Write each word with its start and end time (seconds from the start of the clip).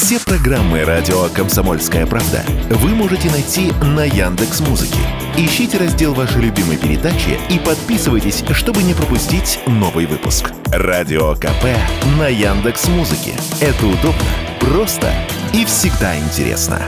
Все 0.00 0.20
программы 0.20 0.84
радио 0.84 1.28
Комсомольская 1.30 2.06
правда 2.06 2.44
вы 2.70 2.90
можете 2.90 3.28
найти 3.32 3.72
на 3.82 4.04
Яндекс 4.04 4.60
Музыке. 4.60 5.00
Ищите 5.36 5.76
раздел 5.76 6.14
вашей 6.14 6.40
любимой 6.40 6.76
передачи 6.76 7.36
и 7.50 7.58
подписывайтесь, 7.58 8.44
чтобы 8.52 8.84
не 8.84 8.94
пропустить 8.94 9.58
новый 9.66 10.06
выпуск. 10.06 10.52
Радио 10.66 11.34
КП 11.34 11.64
на 12.16 12.28
Яндекс 12.28 12.86
Музыке. 12.86 13.34
Это 13.60 13.86
удобно, 13.86 14.22
просто 14.60 15.12
и 15.52 15.64
всегда 15.64 16.16
интересно. 16.16 16.80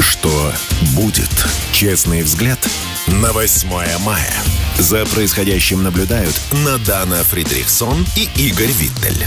Что 0.00 0.52
будет? 0.94 1.28
Честный 1.72 2.22
взгляд 2.22 2.60
на 3.08 3.32
8 3.32 3.68
мая. 4.04 4.32
За 4.78 5.04
происходящим 5.06 5.82
наблюдают 5.82 6.40
Надана 6.64 7.24
Фридрихсон 7.24 8.06
и 8.14 8.28
Игорь 8.36 8.70
Виттель. 8.70 9.26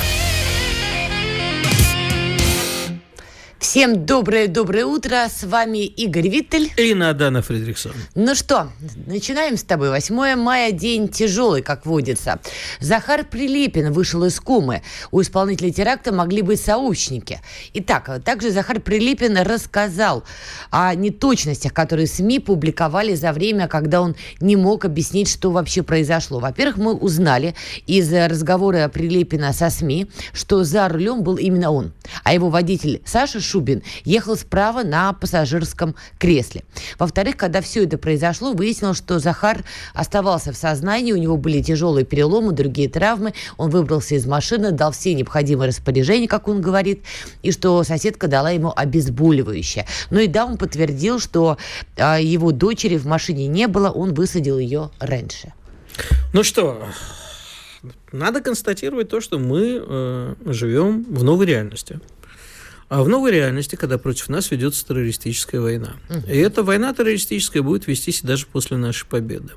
Всем 3.70 4.04
доброе-доброе 4.04 4.84
утро. 4.86 5.28
С 5.30 5.44
вами 5.44 5.86
Игорь 5.86 6.28
Виттель. 6.28 6.72
И 6.76 6.96
Надана 6.96 7.44
Фридрихсон. 7.44 7.92
Ну 8.16 8.34
что, 8.34 8.70
начинаем 9.06 9.58
с 9.58 9.64
тобой. 9.64 9.92
8 9.92 10.36
мая 10.38 10.72
день 10.72 11.08
тяжелый, 11.08 11.62
как 11.62 11.86
водится. 11.86 12.40
Захар 12.80 13.24
Прилепин 13.24 13.94
вышел 13.94 14.24
из 14.24 14.40
кумы. 14.40 14.82
У 15.12 15.22
исполнителя 15.22 15.72
теракта 15.72 16.12
могли 16.12 16.42
быть 16.42 16.60
сообщники. 16.60 17.42
Итак, 17.76 18.10
также 18.26 18.50
Захар 18.50 18.80
Прилепин 18.80 19.38
рассказал 19.38 20.24
о 20.72 20.96
неточностях, 20.96 21.72
которые 21.72 22.08
СМИ 22.08 22.40
публиковали 22.40 23.14
за 23.14 23.32
время, 23.34 23.68
когда 23.68 24.02
он 24.02 24.16
не 24.42 24.56
мог 24.56 24.84
объяснить, 24.84 25.30
что 25.30 25.52
вообще 25.52 25.84
произошло. 25.84 26.40
Во-первых, 26.40 26.78
мы 26.78 26.96
узнали 26.96 27.54
из 27.86 28.12
разговора 28.12 28.88
Прилепина 28.88 29.54
со 29.54 29.70
СМИ, 29.70 30.08
что 30.34 30.64
за 30.64 30.90
рулем 30.90 31.22
был 31.22 31.36
именно 31.36 31.70
он, 31.70 31.94
а 32.24 32.34
его 32.34 32.50
водитель 32.50 33.04
Саша 33.06 33.40
Шубин 33.60 33.84
ехал 34.06 34.38
справа 34.38 34.84
на 34.84 35.12
пассажирском 35.12 35.96
кресле. 36.18 36.64
Во-вторых, 36.98 37.36
когда 37.36 37.60
все 37.62 37.84
это 37.84 37.98
произошло, 37.98 38.54
выяснилось, 38.54 38.98
что 38.98 39.20
Захар 39.20 39.66
оставался 39.94 40.54
в 40.54 40.56
сознании, 40.56 41.12
у 41.12 41.18
него 41.18 41.36
были 41.36 41.62
тяжелые 41.62 42.06
переломы, 42.06 42.54
другие 42.54 42.88
травмы. 42.88 43.34
Он 43.58 43.70
выбрался 43.70 44.16
из 44.16 44.26
машины, 44.26 44.72
дал 44.72 44.94
все 44.94 45.14
необходимые 45.14 45.68
распоряжения, 45.68 46.28
как 46.28 46.48
он 46.48 46.62
говорит, 46.62 47.04
и 47.44 47.52
что 47.52 47.84
соседка 47.84 48.28
дала 48.28 48.52
ему 48.52 48.72
обезболивающее. 48.74 49.86
Ну 50.10 50.20
и 50.20 50.28
да, 50.28 50.46
он 50.46 50.58
подтвердил, 50.58 51.20
что 51.20 51.58
э, 51.98 52.20
его 52.22 52.52
дочери 52.52 52.98
в 52.98 53.06
машине 53.06 53.48
не 53.48 53.68
было, 53.68 53.90
он 53.90 54.14
высадил 54.14 54.58
ее 54.58 54.90
раньше. 55.00 55.52
Ну 56.32 56.44
что, 56.44 56.86
надо 58.14 58.40
констатировать 58.40 59.10
то, 59.10 59.20
что 59.20 59.38
мы 59.38 59.84
э, 59.86 60.36
живем 60.46 61.04
в 61.10 61.24
новой 61.26 61.46
реальности. 61.46 62.00
А 62.90 63.04
в 63.04 63.08
новой 63.08 63.32
реальности, 63.32 63.76
когда 63.76 64.00
против 64.00 64.30
нас 64.30 64.50
ведется 64.50 64.86
террористическая 64.86 65.62
война. 65.62 65.96
И 66.28 66.36
эта 66.36 66.64
война 66.64 66.94
террористическая 66.94 67.62
будет 67.62 67.86
вестись 67.86 68.22
даже 68.24 68.48
после 68.48 68.78
нашей 68.78 69.06
победы. 69.06 69.54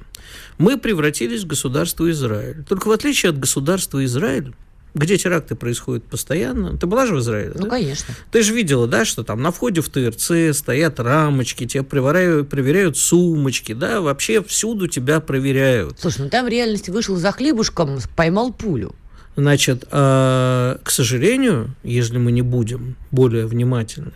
Мы 0.58 0.78
превратились 0.78 1.42
в 1.42 1.46
государство 1.46 2.10
Израиль. 2.10 2.62
Только 2.68 2.88
в 2.88 2.90
отличие 2.90 3.30
от 3.30 3.38
государства 3.38 4.04
Израиль, 4.04 4.54
где 4.94 5.16
теракты 5.16 5.54
происходят 5.54 6.04
постоянно. 6.04 6.76
Ты 6.76 6.86
была 6.86 7.06
же 7.06 7.14
в 7.14 7.20
Израиле? 7.20 7.52
Ну, 7.54 7.64
да? 7.64 7.70
конечно. 7.70 8.14
Ты 8.30 8.42
же 8.42 8.52
видела, 8.52 8.86
да, 8.86 9.06
что 9.06 9.24
там 9.24 9.40
на 9.40 9.50
входе 9.50 9.80
в 9.80 9.88
ТРЦ 9.88 10.54
стоят 10.54 11.00
рамочки, 11.00 11.66
тебя 11.66 11.82
проверяют, 11.82 12.50
проверяют 12.50 12.98
сумочки, 12.98 13.72
да, 13.72 14.02
вообще 14.02 14.42
всюду 14.42 14.88
тебя 14.88 15.20
проверяют. 15.20 15.98
Слушай, 15.98 16.24
ну 16.24 16.28
там 16.28 16.44
в 16.44 16.48
реальности 16.48 16.90
вышел 16.90 17.16
за 17.16 17.32
хлебушком, 17.32 17.98
поймал 18.14 18.52
пулю. 18.52 18.94
Значит, 19.34 19.84
э, 19.90 20.76
к 20.82 20.90
сожалению, 20.90 21.74
если 21.82 22.18
мы 22.18 22.32
не 22.32 22.42
будем 22.42 22.96
более 23.10 23.46
внимательны 23.46 24.12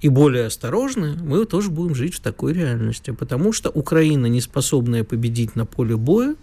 и 0.00 0.08
более 0.08 0.46
осторожны, 0.46 1.14
мы 1.22 1.44
тоже 1.44 1.70
будем 1.70 1.94
жить 1.94 2.14
в 2.14 2.20
такой 2.20 2.54
реальности, 2.54 3.10
потому 3.10 3.52
что 3.52 3.70
Украина, 3.70 4.26
не 4.26 4.40
способная 4.40 5.04
победить 5.04 5.56
на 5.56 5.66
поле 5.66 5.96
боя, 5.96 6.36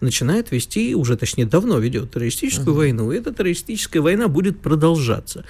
начинает 0.00 0.52
вести, 0.52 0.94
уже 0.94 1.16
точнее 1.16 1.46
давно 1.46 1.78
ведет 1.78 2.12
террористическую 2.12 2.74
uh-huh. 2.74 2.78
войну, 2.78 3.10
и 3.10 3.18
эта 3.18 3.32
террористическая 3.32 4.00
война 4.00 4.28
будет 4.28 4.60
продолжаться. 4.60 5.44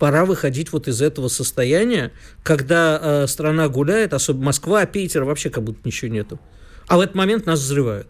Пора 0.00 0.24
выходить 0.24 0.72
вот 0.72 0.88
из 0.88 1.00
этого 1.00 1.28
состояния, 1.28 2.12
когда 2.42 2.98
э, 3.00 3.26
страна 3.28 3.68
гуляет, 3.68 4.12
особенно 4.12 4.46
Москва, 4.46 4.84
Питер, 4.86 5.24
вообще 5.24 5.48
как 5.48 5.62
будто 5.62 5.80
ничего 5.84 6.10
нету. 6.10 6.40
А 6.88 6.96
в 6.96 7.00
этот 7.00 7.14
момент 7.14 7.46
нас 7.46 7.60
взрывают. 7.60 8.08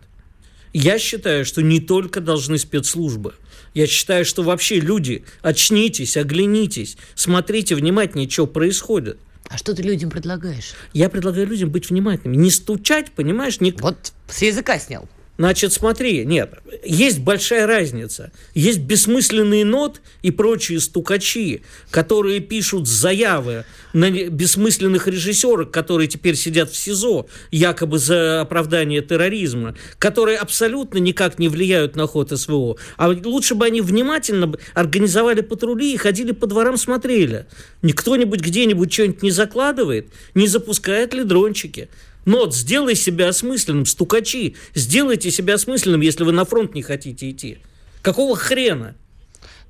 Я 0.78 0.98
считаю, 0.98 1.46
что 1.46 1.62
не 1.62 1.80
только 1.80 2.20
должны 2.20 2.58
спецслужбы. 2.58 3.32
Я 3.72 3.86
считаю, 3.86 4.26
что 4.26 4.42
вообще 4.42 4.78
люди, 4.78 5.24
очнитесь, 5.40 6.18
оглянитесь, 6.18 6.98
смотрите 7.14 7.74
внимательнее, 7.74 8.28
что 8.28 8.46
происходит. 8.46 9.18
А 9.48 9.56
что 9.56 9.74
ты 9.74 9.82
людям 9.82 10.10
предлагаешь? 10.10 10.74
Я 10.92 11.08
предлагаю 11.08 11.46
людям 11.46 11.70
быть 11.70 11.88
внимательными. 11.88 12.36
Не 12.36 12.50
стучать, 12.50 13.10
понимаешь? 13.12 13.58
Не... 13.60 13.72
Вот 13.72 14.12
с 14.28 14.42
языка 14.42 14.78
снял. 14.78 15.08
Значит, 15.38 15.72
смотри, 15.72 16.24
нет, 16.24 16.54
есть 16.82 17.20
большая 17.20 17.66
разница. 17.66 18.32
Есть 18.54 18.80
бессмысленные 18.80 19.64
нот 19.66 20.00
и 20.22 20.30
прочие 20.30 20.80
стукачи, 20.80 21.62
которые 21.90 22.40
пишут 22.40 22.88
заявы 22.88 23.64
на 23.92 24.10
бессмысленных 24.10 25.08
режиссеров, 25.08 25.70
которые 25.70 26.08
теперь 26.08 26.36
сидят 26.36 26.70
в 26.70 26.76
СИЗО, 26.76 27.26
якобы 27.50 27.98
за 27.98 28.40
оправдание 28.40 29.02
терроризма, 29.02 29.74
которые 29.98 30.38
абсолютно 30.38 30.98
никак 30.98 31.38
не 31.38 31.48
влияют 31.48 31.96
на 31.96 32.06
ход 32.06 32.30
СВО. 32.38 32.76
А 32.96 33.08
лучше 33.08 33.54
бы 33.54 33.66
они 33.66 33.82
внимательно 33.82 34.54
организовали 34.74 35.42
патрули 35.42 35.92
и 35.92 35.98
ходили 35.98 36.32
по 36.32 36.46
дворам, 36.46 36.78
смотрели. 36.78 37.46
Кто-нибудь 37.82 38.40
где-нибудь 38.40 38.92
что-нибудь 38.92 39.22
не 39.22 39.30
закладывает, 39.30 40.08
не 40.34 40.46
запускает 40.46 41.12
ли 41.12 41.24
дрончики. 41.24 41.88
Нот, 42.26 42.54
сделай 42.54 42.96
себя 42.96 43.28
осмысленным, 43.28 43.86
стукачи, 43.86 44.56
сделайте 44.74 45.30
себя 45.30 45.54
осмысленным, 45.54 46.00
если 46.00 46.24
вы 46.24 46.32
на 46.32 46.44
фронт 46.44 46.74
не 46.74 46.82
хотите 46.82 47.30
идти. 47.30 47.58
Какого 48.02 48.36
хрена? 48.36 48.96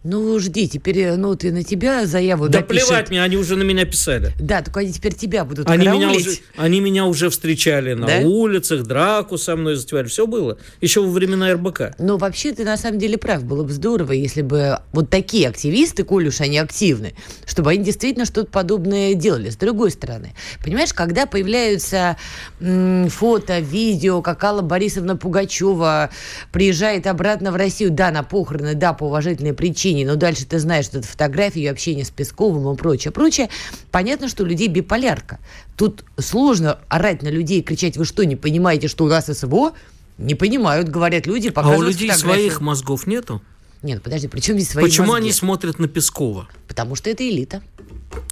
Ну, 0.08 0.38
жди, 0.38 0.68
теперь 0.68 1.12
ну, 1.16 1.34
ты 1.34 1.50
на 1.50 1.64
тебя 1.64 2.06
заяву 2.06 2.48
Да 2.48 2.60
напишет. 2.60 2.86
плевать 2.86 3.10
мне, 3.10 3.22
они 3.22 3.36
уже 3.36 3.56
на 3.56 3.64
меня 3.64 3.84
писали. 3.84 4.32
Да, 4.38 4.62
только 4.62 4.80
они 4.80 4.92
теперь 4.92 5.14
тебя 5.14 5.44
будут 5.44 5.68
они 5.68 5.84
караулить. 5.84 6.08
меня, 6.08 6.16
уже, 6.16 6.38
они 6.56 6.80
меня 6.80 7.06
уже 7.06 7.28
встречали 7.28 7.94
на 7.94 8.06
Да? 8.06 8.18
улицах, 8.20 8.84
драку 8.84 9.36
со 9.36 9.56
мной 9.56 9.74
затевали, 9.74 10.06
все 10.06 10.28
было. 10.28 10.58
Еще 10.80 11.00
во 11.02 11.10
времена 11.10 11.52
РБК. 11.54 11.96
Но 11.98 12.18
вообще 12.18 12.52
ты 12.52 12.64
на 12.64 12.76
самом 12.76 12.98
деле 13.00 13.18
прав. 13.18 13.42
Было 13.44 13.64
бы 13.64 13.72
здорово, 13.72 14.12
если 14.12 14.42
бы 14.42 14.78
вот 14.92 15.10
такие 15.10 15.48
активисты, 15.48 16.04
коль 16.04 16.28
уж 16.28 16.40
они 16.40 16.58
активны, 16.58 17.14
чтобы 17.44 17.72
они 17.72 17.82
действительно 17.84 18.26
что-то 18.26 18.50
подобное 18.50 19.14
делали. 19.14 19.50
С 19.50 19.56
другой 19.56 19.90
стороны, 19.90 20.34
понимаешь, 20.62 20.92
когда 20.94 21.26
появляются 21.26 22.16
м, 22.60 23.08
фото, 23.08 23.58
видео, 23.58 24.22
как 24.22 24.44
Алла 24.44 24.62
Борисовна 24.62 25.16
Пугачева 25.16 26.10
приезжает 26.52 27.06
обратно 27.08 27.50
в 27.50 27.56
Россию, 27.56 27.90
да, 27.90 28.10
на 28.12 28.22
похороны, 28.22 28.74
да, 28.74 28.92
по 28.92 29.04
уважительной 29.04 29.52
причине, 29.52 29.95
но 30.04 30.16
дальше 30.16 30.44
ты 30.46 30.58
знаешь, 30.58 30.84
что 30.86 30.98
это 30.98 31.06
фотографии, 31.08 31.58
ее 31.60 31.70
общение 31.70 32.04
с 32.04 32.10
Песковым 32.10 32.72
и 32.72 32.76
прочее, 32.76 33.12
прочее. 33.12 33.48
Понятно, 33.90 34.28
что 34.28 34.42
у 34.42 34.46
людей 34.46 34.68
биполярка. 34.68 35.38
Тут 35.76 36.04
сложно 36.18 36.78
орать 36.88 37.22
на 37.22 37.28
людей 37.28 37.60
и 37.60 37.62
кричать, 37.62 37.96
вы 37.96 38.04
что, 38.04 38.24
не 38.24 38.36
понимаете, 38.36 38.88
что 38.88 39.04
у 39.04 39.08
нас 39.08 39.26
СВО? 39.26 39.72
Не 40.18 40.34
понимают, 40.34 40.88
говорят 40.88 41.26
люди, 41.26 41.48
А 41.48 41.50
у 41.50 41.54
показывают 41.54 41.88
людей 41.94 42.10
фотографии. 42.10 42.40
своих 42.40 42.60
мозгов 42.60 43.06
нету? 43.06 43.42
Нет, 43.82 44.02
подожди, 44.02 44.28
при 44.28 44.40
чем 44.40 44.56
здесь 44.56 44.70
свои 44.70 44.84
Почему 44.84 45.08
мозги? 45.08 45.22
они 45.24 45.32
смотрят 45.32 45.78
на 45.78 45.86
Пескова? 45.88 46.48
Потому 46.66 46.94
что 46.94 47.10
это 47.10 47.28
элита. 47.28 47.62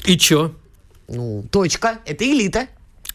И 0.07 0.17
чё? 0.19 0.53
Ну, 1.09 1.45
точка, 1.51 1.99
это 2.07 2.25
элита. 2.25 2.67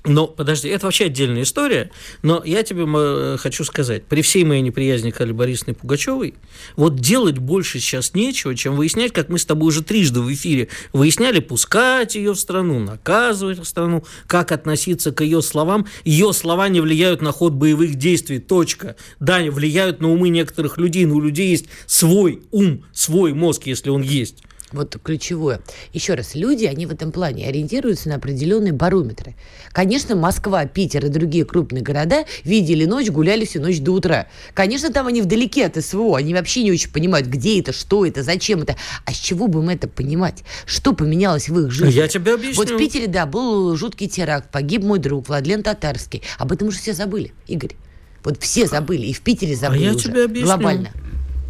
Но, 0.06 0.28
подожди, 0.28 0.70
это 0.70 0.86
вообще 0.86 1.06
отдельная 1.06 1.44
история. 1.44 1.92
Но 2.24 2.42
я 2.46 2.64
тебе 2.64 2.86
э, 2.88 3.38
хочу 3.38 3.66
сказать, 3.66 4.06
при 4.06 4.22
всей 4.22 4.46
моей 4.46 4.62
неприязни 4.62 5.12
к 5.12 5.20
Алле 5.20 5.34
Борисовне 5.34 5.74
Пугачевой, 5.74 6.36
вот 6.78 6.96
делать 6.96 7.38
больше 7.38 7.80
сейчас 7.80 8.14
нечего, 8.14 8.56
чем 8.56 8.76
выяснять, 8.76 9.12
как 9.12 9.28
мы 9.28 9.38
с 9.38 9.46
тобой 9.46 9.68
уже 9.68 9.84
трижды 9.84 10.22
в 10.22 10.34
эфире 10.34 10.70
выясняли, 10.94 11.40
пускать 11.40 12.16
ее 12.16 12.34
в 12.34 12.40
страну, 12.40 12.80
наказывать 12.80 13.60
в 13.60 13.66
страну, 13.66 14.06
как 14.26 14.54
относиться 14.54 15.12
к 15.12 15.22
ее 15.22 15.42
словам. 15.42 15.86
Ее 16.06 16.32
слова 16.32 16.70
не 16.70 16.80
влияют 16.80 17.22
на 17.22 17.34
ход 17.34 17.54
боевых 17.54 17.96
действий, 17.96 18.40
точка. 18.40 18.96
Да, 19.20 19.40
влияют 19.40 20.00
на 20.00 20.12
умы 20.12 20.30
некоторых 20.30 20.78
людей, 20.78 21.06
но 21.06 21.16
у 21.16 21.22
людей 21.22 21.50
есть 21.50 21.66
свой 21.88 22.42
ум, 22.52 22.86
свой 22.94 23.34
мозг, 23.34 23.64
если 23.66 23.90
он 23.90 24.02
есть. 24.02 24.44
Вот 24.72 24.98
ключевое. 25.04 25.62
Еще 25.94 26.14
раз, 26.14 26.36
люди, 26.36 26.66
они 26.66 26.86
в 26.86 26.92
этом 26.92 27.12
плане 27.12 27.48
ориентируются 27.48 28.10
на 28.10 28.16
определенные 28.16 28.72
барометры. 28.72 29.36
Конечно, 29.72 30.16
Москва, 30.16 30.66
Питер 30.66 31.06
и 31.06 31.10
другие 31.10 31.44
крупные 31.46 31.82
города 31.82 32.26
видели 32.44 32.86
ночь, 32.86 33.10
гуляли 33.10 33.46
всю 33.46 33.62
ночь 33.62 33.80
до 33.80 33.94
утра. 33.94 34.28
Конечно, 34.54 34.92
там 34.92 35.08
они 35.08 35.22
вдалеке 35.22 35.66
от 35.66 35.84
СВО, 35.84 36.18
они 36.18 36.34
вообще 36.34 36.64
не 36.64 36.72
очень 36.72 36.92
понимают, 36.92 37.28
где 37.28 37.60
это, 37.60 37.74
что 37.74 38.06
это, 38.06 38.22
зачем 38.22 38.62
это. 38.62 38.76
А 39.06 39.14
с 39.14 39.18
чего 39.18 39.48
бы 39.48 39.62
им 39.62 39.70
это 39.70 39.88
понимать? 39.88 40.44
Что 40.66 40.94
поменялось 40.94 41.50
в 41.50 41.60
их 41.60 41.72
жизни? 41.72 42.00
Я 42.00 42.08
тебе 42.08 42.36
объясню. 42.36 42.56
Вот 42.56 42.70
в 42.70 42.78
Питере, 42.78 43.08
да, 43.08 43.26
был 43.26 43.76
жуткий 43.76 44.08
теракт, 44.08 44.52
погиб 44.52 44.84
мой 44.84 45.00
друг 45.00 45.28
Владлен 45.28 45.64
Татарский. 45.64 46.22
Об 46.38 46.52
этом 46.52 46.68
уже 46.68 46.78
все 46.78 46.94
забыли, 46.94 47.34
Игорь. 47.48 47.76
Вот 48.24 48.42
все 48.42 48.68
забыли, 48.68 49.08
и 49.08 49.14
в 49.14 49.22
Питере 49.22 49.56
забыли 49.56 49.84
а 49.84 49.86
я 49.88 49.96
уже. 49.96 50.06
тебе 50.06 50.26
объясню. 50.26 50.46
Глобально. 50.46 50.90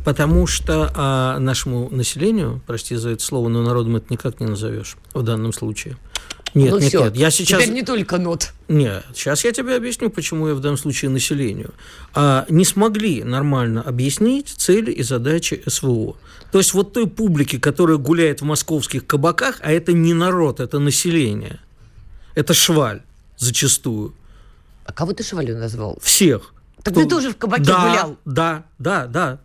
Потому 0.05 0.47
что 0.47 0.91
а, 0.95 1.39
нашему 1.39 1.89
населению, 1.89 2.61
прости 2.65 2.95
за 2.95 3.09
это 3.09 3.23
слово, 3.23 3.49
но 3.49 3.61
народом 3.63 3.97
это 3.97 4.07
никак 4.09 4.39
не 4.39 4.47
назовешь 4.47 4.97
в 5.13 5.23
данном 5.23 5.53
случае. 5.53 5.97
Нет, 6.55 6.71
ну 6.71 6.79
нет, 6.79 6.89
все, 6.89 7.03
нет. 7.03 7.15
Я 7.15 7.31
сейчас... 7.31 7.61
теперь 7.61 7.73
не 7.73 7.83
только 7.83 8.17
нот. 8.17 8.53
Нет, 8.67 9.05
сейчас 9.13 9.43
я 9.43 9.51
тебе 9.51 9.75
объясню, 9.75 10.09
почему 10.09 10.47
я 10.47 10.55
в 10.55 10.61
данном 10.61 10.77
случае 10.77 11.11
населению. 11.11 11.73
А, 12.13 12.45
не 12.49 12.65
смогли 12.65 13.23
нормально 13.23 13.81
объяснить 13.81 14.49
цели 14.49 14.91
и 14.91 15.03
задачи 15.03 15.61
СВО. 15.67 16.15
То 16.51 16.57
есть 16.57 16.73
вот 16.73 16.93
той 16.93 17.07
публике, 17.07 17.59
которая 17.59 17.97
гуляет 17.97 18.41
в 18.41 18.45
московских 18.45 19.05
кабаках, 19.05 19.57
а 19.61 19.71
это 19.71 19.93
не 19.93 20.13
народ, 20.13 20.59
это 20.59 20.79
население. 20.79 21.59
Это 22.35 22.53
шваль 22.53 23.01
зачастую. 23.37 24.13
А 24.85 24.91
кого 24.91 25.13
ты 25.13 25.23
швалью 25.23 25.57
назвал? 25.57 25.99
Всех. 26.01 26.53
Так 26.83 26.93
Кто- 26.93 27.03
ты 27.03 27.09
тоже 27.09 27.31
в 27.31 27.37
кабаке 27.37 27.63
да, 27.63 27.89
гулял. 27.89 28.17
Да, 28.25 28.65
да, 28.79 29.05
да. 29.05 29.39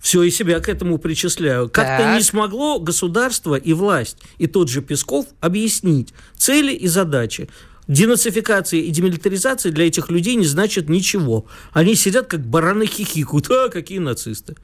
Все, 0.00 0.22
и 0.22 0.30
себя 0.30 0.60
к 0.60 0.68
этому 0.68 0.98
причисляю. 0.98 1.68
Как-то 1.68 2.14
не 2.16 2.22
смогло 2.22 2.80
государство 2.80 3.54
и 3.54 3.72
власть, 3.74 4.16
и 4.38 4.46
тот 4.46 4.70
же 4.70 4.80
Песков 4.80 5.26
объяснить 5.40 6.14
цели 6.36 6.72
и 6.72 6.88
задачи. 6.88 7.50
Денацификация 7.86 8.80
и 8.80 8.90
демилитаризация 8.90 9.72
для 9.72 9.86
этих 9.86 10.10
людей 10.10 10.36
не 10.36 10.46
значит 10.46 10.88
ничего. 10.88 11.44
Они 11.72 11.94
сидят 11.94 12.28
как 12.28 12.40
бараны 12.40 12.86
хихикают. 12.86 13.50
А, 13.50 13.68
какие 13.68 13.98
нацисты. 13.98 14.56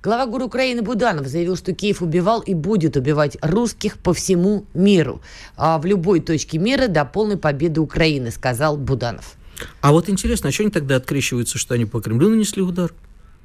Глава 0.00 0.26
ГУР 0.26 0.42
Украины 0.42 0.82
Буданов 0.82 1.26
заявил, 1.26 1.56
что 1.56 1.72
Киев 1.74 2.02
убивал 2.02 2.40
и 2.40 2.54
будет 2.54 2.96
убивать 2.96 3.36
русских 3.42 3.98
по 3.98 4.14
всему 4.14 4.64
миру. 4.74 5.20
А 5.56 5.78
в 5.78 5.86
любой 5.86 6.20
точке 6.20 6.58
мира 6.58 6.86
до 6.86 7.04
полной 7.04 7.36
победы 7.36 7.80
Украины, 7.80 8.30
сказал 8.30 8.76
Буданов. 8.76 9.34
А 9.80 9.90
вот 9.90 10.08
интересно, 10.08 10.50
а 10.50 10.52
что 10.52 10.62
они 10.62 10.70
тогда 10.70 10.96
открещиваются, 10.96 11.58
что 11.58 11.74
они 11.74 11.84
по 11.84 12.00
Кремлю 12.00 12.28
нанесли 12.28 12.62
удар? 12.62 12.92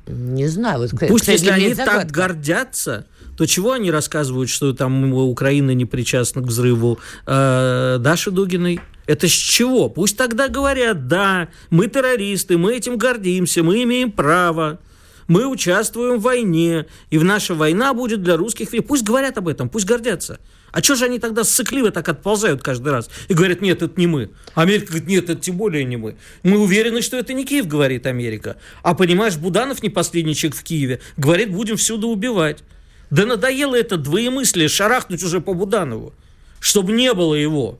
Не 0.07 0.47
знаю. 0.47 0.79
Вот, 0.79 0.91
кстати, 0.91 1.11
Пусть, 1.11 1.27
если 1.27 1.50
они 1.50 1.65
это 1.65 1.85
так 1.85 1.88
загадка. 1.88 2.13
гордятся, 2.13 3.05
то 3.38 3.45
чего 3.45 3.71
они 3.71 3.89
рассказывают, 3.89 4.50
что 4.50 4.73
там 4.73 5.13
Украина 5.13 5.71
не 5.71 5.85
причастна 5.85 6.41
к 6.41 6.45
взрыву 6.45 7.00
э, 7.25 7.97
Даши 8.00 8.31
Дугиной? 8.31 8.81
Это 9.05 9.27
с 9.27 9.31
чего? 9.31 9.89
Пусть 9.89 10.17
тогда 10.17 10.47
говорят, 10.47 11.07
да, 11.07 11.50
мы 11.69 11.88
террористы, 11.88 12.57
мы 12.57 12.75
этим 12.75 12.97
гордимся, 12.97 13.61
мы 13.63 13.83
имеем 13.83 14.11
право, 14.11 14.79
мы 15.27 15.45
участвуем 15.45 16.19
в 16.19 16.21
войне, 16.23 16.85
и 17.09 17.19
наша 17.19 17.53
война 17.53 17.94
будет 17.94 18.23
для 18.23 18.38
русских. 18.38 18.69
Пусть 18.88 19.03
говорят 19.03 19.38
об 19.38 19.47
этом, 19.47 19.69
пусть 19.69 19.85
гордятся. 19.85 20.39
А 20.74 20.81
что 20.81 20.96
же 20.96 21.06
они 21.06 21.20
тогда 21.20 21.44
сыкливо 21.44 21.92
так 21.92 22.10
отползают 22.10 22.64
каждый 22.64 22.92
раз 22.92 23.08
и 23.28 23.36
говорят, 23.36 23.62
нет, 23.62 23.84
это 23.84 23.94
не 23.96 24.08
мы. 24.08 24.31
Америка 24.56 24.88
говорит, 24.88 25.08
нет, 25.08 25.30
это 25.30 25.40
тем 25.40 25.56
более 25.56 25.86
не 25.86 25.98
мы. 25.98 26.16
Мы 26.42 26.58
уверены, 26.58 27.04
что 27.04 27.16
это 27.16 27.34
не 27.34 27.46
Киев, 27.46 27.68
говорит 27.68 28.08
Америка. 28.08 28.58
А 28.81 28.96
понимаешь, 28.96 29.38
Буданов 29.38 29.84
не 29.84 29.90
последний 29.90 30.34
человек 30.34 30.58
в 30.60 30.64
Киеве. 30.64 31.00
Говорит, 31.16 31.52
будем 31.52 31.78
всюду 31.78 32.08
убивать. 32.08 32.64
Да 33.12 33.28
надоело 33.28 33.75
это 33.75 33.98
двоемыслие, 33.98 34.68
шарахнуть 34.68 35.22
уже 35.22 35.42
по 35.42 35.54
Буданову, 35.54 36.12
чтобы 36.60 36.92
не 36.94 37.14
было 37.14 37.36
его. 37.36 37.78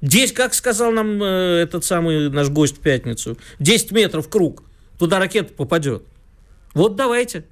Здесь, 0.00 0.30
как 0.30 0.54
сказал 0.54 0.92
нам 0.92 1.20
э, 1.20 1.62
этот 1.64 1.84
самый 1.84 2.30
наш 2.30 2.50
гость 2.50 2.76
в 2.76 2.80
пятницу, 2.80 3.36
10 3.58 3.90
метров 3.90 4.28
круг, 4.28 4.62
туда 4.96 5.18
ракета 5.18 5.52
попадет. 5.52 6.04
Вот 6.72 6.94
давайте. 6.94 7.44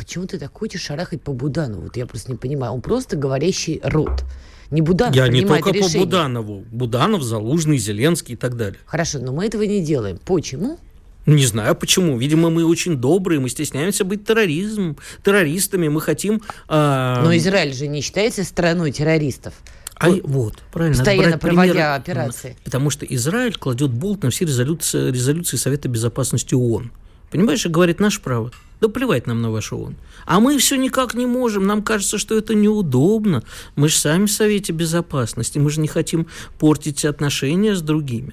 Почему 0.00 0.26
ты 0.26 0.38
так 0.38 0.56
хочешь 0.56 0.80
шарахать 0.80 1.20
по 1.20 1.34
Буданову? 1.34 1.82
Вот 1.82 1.96
я 1.98 2.06
просто 2.06 2.30
не 2.32 2.38
понимаю. 2.38 2.72
Он 2.72 2.80
просто 2.80 3.16
говорящий 3.18 3.80
рот. 3.82 4.24
Не 4.70 4.80
Буданов 4.80 5.14
Я 5.14 5.28
не 5.28 5.42
только 5.44 5.68
по 5.68 5.74
решения. 5.74 5.98
Буданову. 6.06 6.64
Буданов, 6.70 7.22
Залужный, 7.22 7.76
Зеленский 7.76 8.32
и 8.32 8.36
так 8.36 8.56
далее. 8.56 8.78
Хорошо, 8.86 9.18
но 9.18 9.30
мы 9.34 9.44
этого 9.44 9.60
не 9.60 9.84
делаем. 9.84 10.18
Почему? 10.24 10.78
Не 11.26 11.44
знаю 11.44 11.74
почему. 11.76 12.16
Видимо, 12.16 12.48
мы 12.48 12.64
очень 12.64 12.96
добрые, 12.96 13.40
мы 13.40 13.50
стесняемся 13.50 14.06
быть 14.06 14.24
терроризм, 14.24 14.96
террористами. 15.22 15.88
Мы 15.88 16.00
хотим... 16.00 16.40
а, 16.66 17.20
Но 17.22 17.36
Израиль 17.36 17.74
же 17.74 17.86
не 17.86 18.00
считается 18.00 18.42
страной 18.42 18.92
террористов. 18.92 19.52
а, 19.96 20.08
вот, 20.24 20.54
правильно. 20.72 20.96
Постоянно 20.96 21.36
проводя 21.36 21.72
примеры. 21.72 21.88
операции. 21.94 22.56
Потому 22.64 22.88
что 22.88 23.04
Израиль 23.04 23.54
кладет 23.54 23.90
болт 23.90 24.22
на 24.22 24.30
все 24.30 24.46
резолюции, 24.46 25.10
резолюции 25.10 25.58
Совета 25.58 25.88
Безопасности 25.90 26.54
ООН. 26.54 26.90
Понимаешь, 27.30 27.64
и 27.66 27.68
говорит, 27.68 28.00
наше 28.00 28.20
право. 28.20 28.50
Да 28.80 28.88
плевать 28.88 29.26
нам 29.26 29.42
на 29.42 29.50
ваш 29.50 29.72
ООН. 29.72 29.94
А 30.26 30.40
мы 30.40 30.56
все 30.58 30.76
никак 30.76 31.14
не 31.14 31.26
можем. 31.26 31.66
Нам 31.66 31.82
кажется, 31.82 32.18
что 32.18 32.36
это 32.36 32.54
неудобно. 32.54 33.42
Мы 33.76 33.88
же 33.88 33.96
сами 33.96 34.26
в 34.26 34.32
Совете 34.32 34.72
Безопасности. 34.72 35.58
Мы 35.58 35.70
же 35.70 35.80
не 35.80 35.88
хотим 35.88 36.26
портить 36.58 37.04
отношения 37.04 37.76
с 37.76 37.82
другими. 37.82 38.32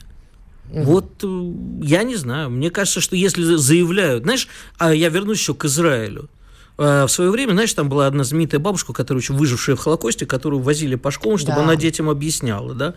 Вот 0.70 1.24
э, 1.24 1.54
я 1.84 2.04
не 2.04 2.16
знаю. 2.16 2.50
Мне 2.50 2.70
кажется, 2.72 3.02
что 3.02 3.16
если 3.16 3.56
заявляют... 3.56 4.24
Знаешь, 4.24 4.48
а 4.78 4.94
я 4.94 5.10
вернусь 5.10 5.40
еще 5.40 5.54
к 5.54 5.66
Израилю. 5.66 6.30
Э, 6.78 7.06
В 7.06 7.10
свое 7.10 7.32
время, 7.32 7.54
знаешь, 7.54 7.74
там 7.74 7.90
была 7.90 8.08
одна 8.08 8.24
знаменитая 8.24 8.60
бабушка, 8.60 8.94
которая 8.94 9.22
очень 9.22 9.36
выжившая 9.36 9.76
в 9.76 9.80
Холокосте, 9.80 10.26
которую 10.26 10.62
возили 10.62 10.96
по 10.96 11.12
школам, 11.12 11.38
чтобы 11.38 11.58
Да. 11.58 11.64
она 11.64 11.76
детям 11.76 12.10
объясняла, 12.10 12.74
да, 12.76 12.94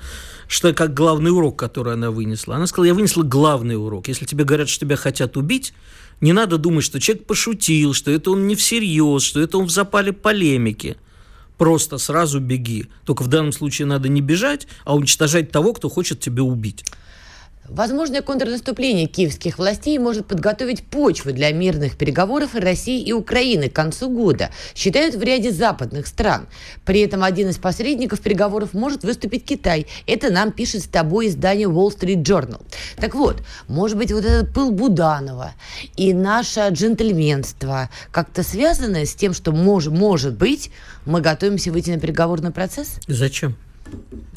что 0.49 0.73
как 0.75 0.93
главный 0.95 1.31
урок, 1.31 1.57
который 1.59 1.95
она 1.95 2.11
вынесла. 2.11 2.57
Она 2.57 2.67
сказала, 2.67 2.87
я 2.87 2.95
вынесла 2.95 3.23
главный 3.23 3.77
урок. 3.77 4.09
Если 4.09 4.27
тебе 4.27 4.45
говорят, 4.45 4.69
что 4.69 4.85
тебя 4.85 4.97
хотят 4.97 5.37
убить, 5.37 5.73
не 6.21 6.33
надо 6.33 6.59
думать, 6.59 6.85
что 6.85 7.01
человек 7.01 7.27
пошутил, 7.27 7.95
что 7.95 8.11
это 8.11 8.31
он 8.31 8.47
не 8.47 8.55
всерьез, 8.55 9.23
что 9.23 9.41
это 9.41 9.57
он 9.57 9.67
в 9.67 9.71
запале 9.71 10.13
полемики. 10.13 10.97
Просто 11.57 11.99
сразу 11.99 12.41
беги. 12.41 12.87
Только 13.05 13.23
в 13.23 13.29
данном 13.29 13.53
случае 13.53 13.87
надо 13.87 14.09
не 14.09 14.21
бежать, 14.21 14.67
а 14.85 14.95
уничтожать 14.97 15.51
того, 15.51 15.73
кто 15.73 15.89
хочет 15.89 16.21
тебя 16.21 16.43
убить. 16.43 16.85
Возможное 17.71 18.21
контрнаступление 18.21 19.07
киевских 19.07 19.57
властей 19.59 19.97
может 19.99 20.27
подготовить 20.27 20.83
почву 20.83 21.33
для 21.33 21.53
мирных 21.53 21.97
переговоров 21.97 22.57
России 22.57 23.01
и 23.01 23.13
Украины 23.13 23.69
к 23.69 23.73
концу 23.73 24.11
года, 24.11 24.51
считают 24.75 25.15
в 25.15 25.23
ряде 25.23 25.53
западных 25.53 26.09
стран. 26.09 26.49
При 26.85 27.01
этом 27.01 27.23
один 27.23 27.49
из 27.49 27.59
посредников 27.59 28.21
переговоров 28.23 28.75
может 28.75 29.05
выступить 29.05 29.45
Китай. 29.45 29.87
Это 30.09 30.33
нам 30.33 30.51
пишет 30.51 30.83
с 30.83 30.89
тобой 30.89 31.29
издание 31.29 31.69
Wall 31.69 31.97
Street 31.97 32.25
Journal. 32.25 32.61
Так 32.97 33.15
вот, 33.15 33.37
может 33.69 33.97
быть, 33.97 34.11
вот 34.11 34.25
этот 34.25 34.53
пыл 34.53 34.73
Буданова 34.73 35.53
и 35.97 36.13
наше 36.13 36.67
джентльменство 36.73 37.89
как-то 38.11 38.43
связано 38.43 39.07
с 39.07 39.15
тем, 39.15 39.33
что 39.33 39.53
мож, 39.53 39.87
может 39.87 40.35
быть 40.35 40.73
мы 41.07 41.21
готовимся 41.21 41.71
выйти 41.71 41.91
на 41.91 42.01
переговорный 42.01 42.51
процесс? 42.51 42.97
Зачем? 43.07 43.57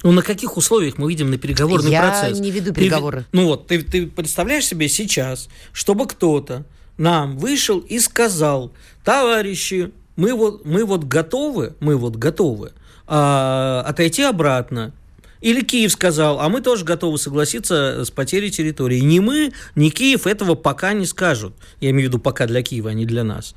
Ну, 0.04 0.12
на 0.12 0.22
каких 0.22 0.58
условиях 0.58 0.98
мы 0.98 1.10
видим 1.10 1.30
на 1.32 1.38
переговорный 1.38 1.92
Я 1.92 2.02
процесс? 2.02 2.40
не 2.40 2.52
веду 2.52 2.74
Ты 2.74 2.82
переговоры. 2.82 3.20
ви- 3.20 3.26
ну 3.32 3.46
вот, 3.46 3.68
ты, 3.68 3.82
ты 3.82 4.08
представляешь 4.08 4.66
себе 4.66 4.90
сейчас, 4.90 5.50
чтобы 5.72 6.08
кто-то 6.08 6.66
нам 6.98 7.38
вышел 7.38 7.80
и 7.80 8.00
сказал, 8.00 8.74
товарищи, 9.04 9.92
мы 10.16 10.34
вот, 10.34 10.66
мы 10.66 10.86
вот 10.86 11.06
готовы, 11.06 11.76
мы 11.80 11.96
вот 11.96 12.16
готовы 12.16 12.74
а, 13.08 13.84
отойти 13.88 14.24
обратно. 14.24 14.94
Или 15.42 15.62
Киев 15.62 15.92
сказал, 15.92 16.40
а 16.40 16.48
мы 16.48 16.62
тоже 16.62 16.86
готовы 16.86 17.18
согласиться 17.18 18.06
с 18.06 18.12
потерей 18.12 18.50
территории. 18.50 19.00
Ни 19.00 19.20
мы, 19.20 19.52
ни 19.76 19.90
Киев 19.90 20.26
этого 20.26 20.56
пока 20.56 20.94
не 20.94 21.06
скажут. 21.06 21.54
Я 21.82 21.90
имею 21.90 22.08
в 22.10 22.14
виду 22.14 22.20
пока 22.20 22.46
для 22.48 22.62
Киева, 22.64 22.92
а 22.92 22.94
не 22.94 23.06
для 23.06 23.24
нас. 23.26 23.54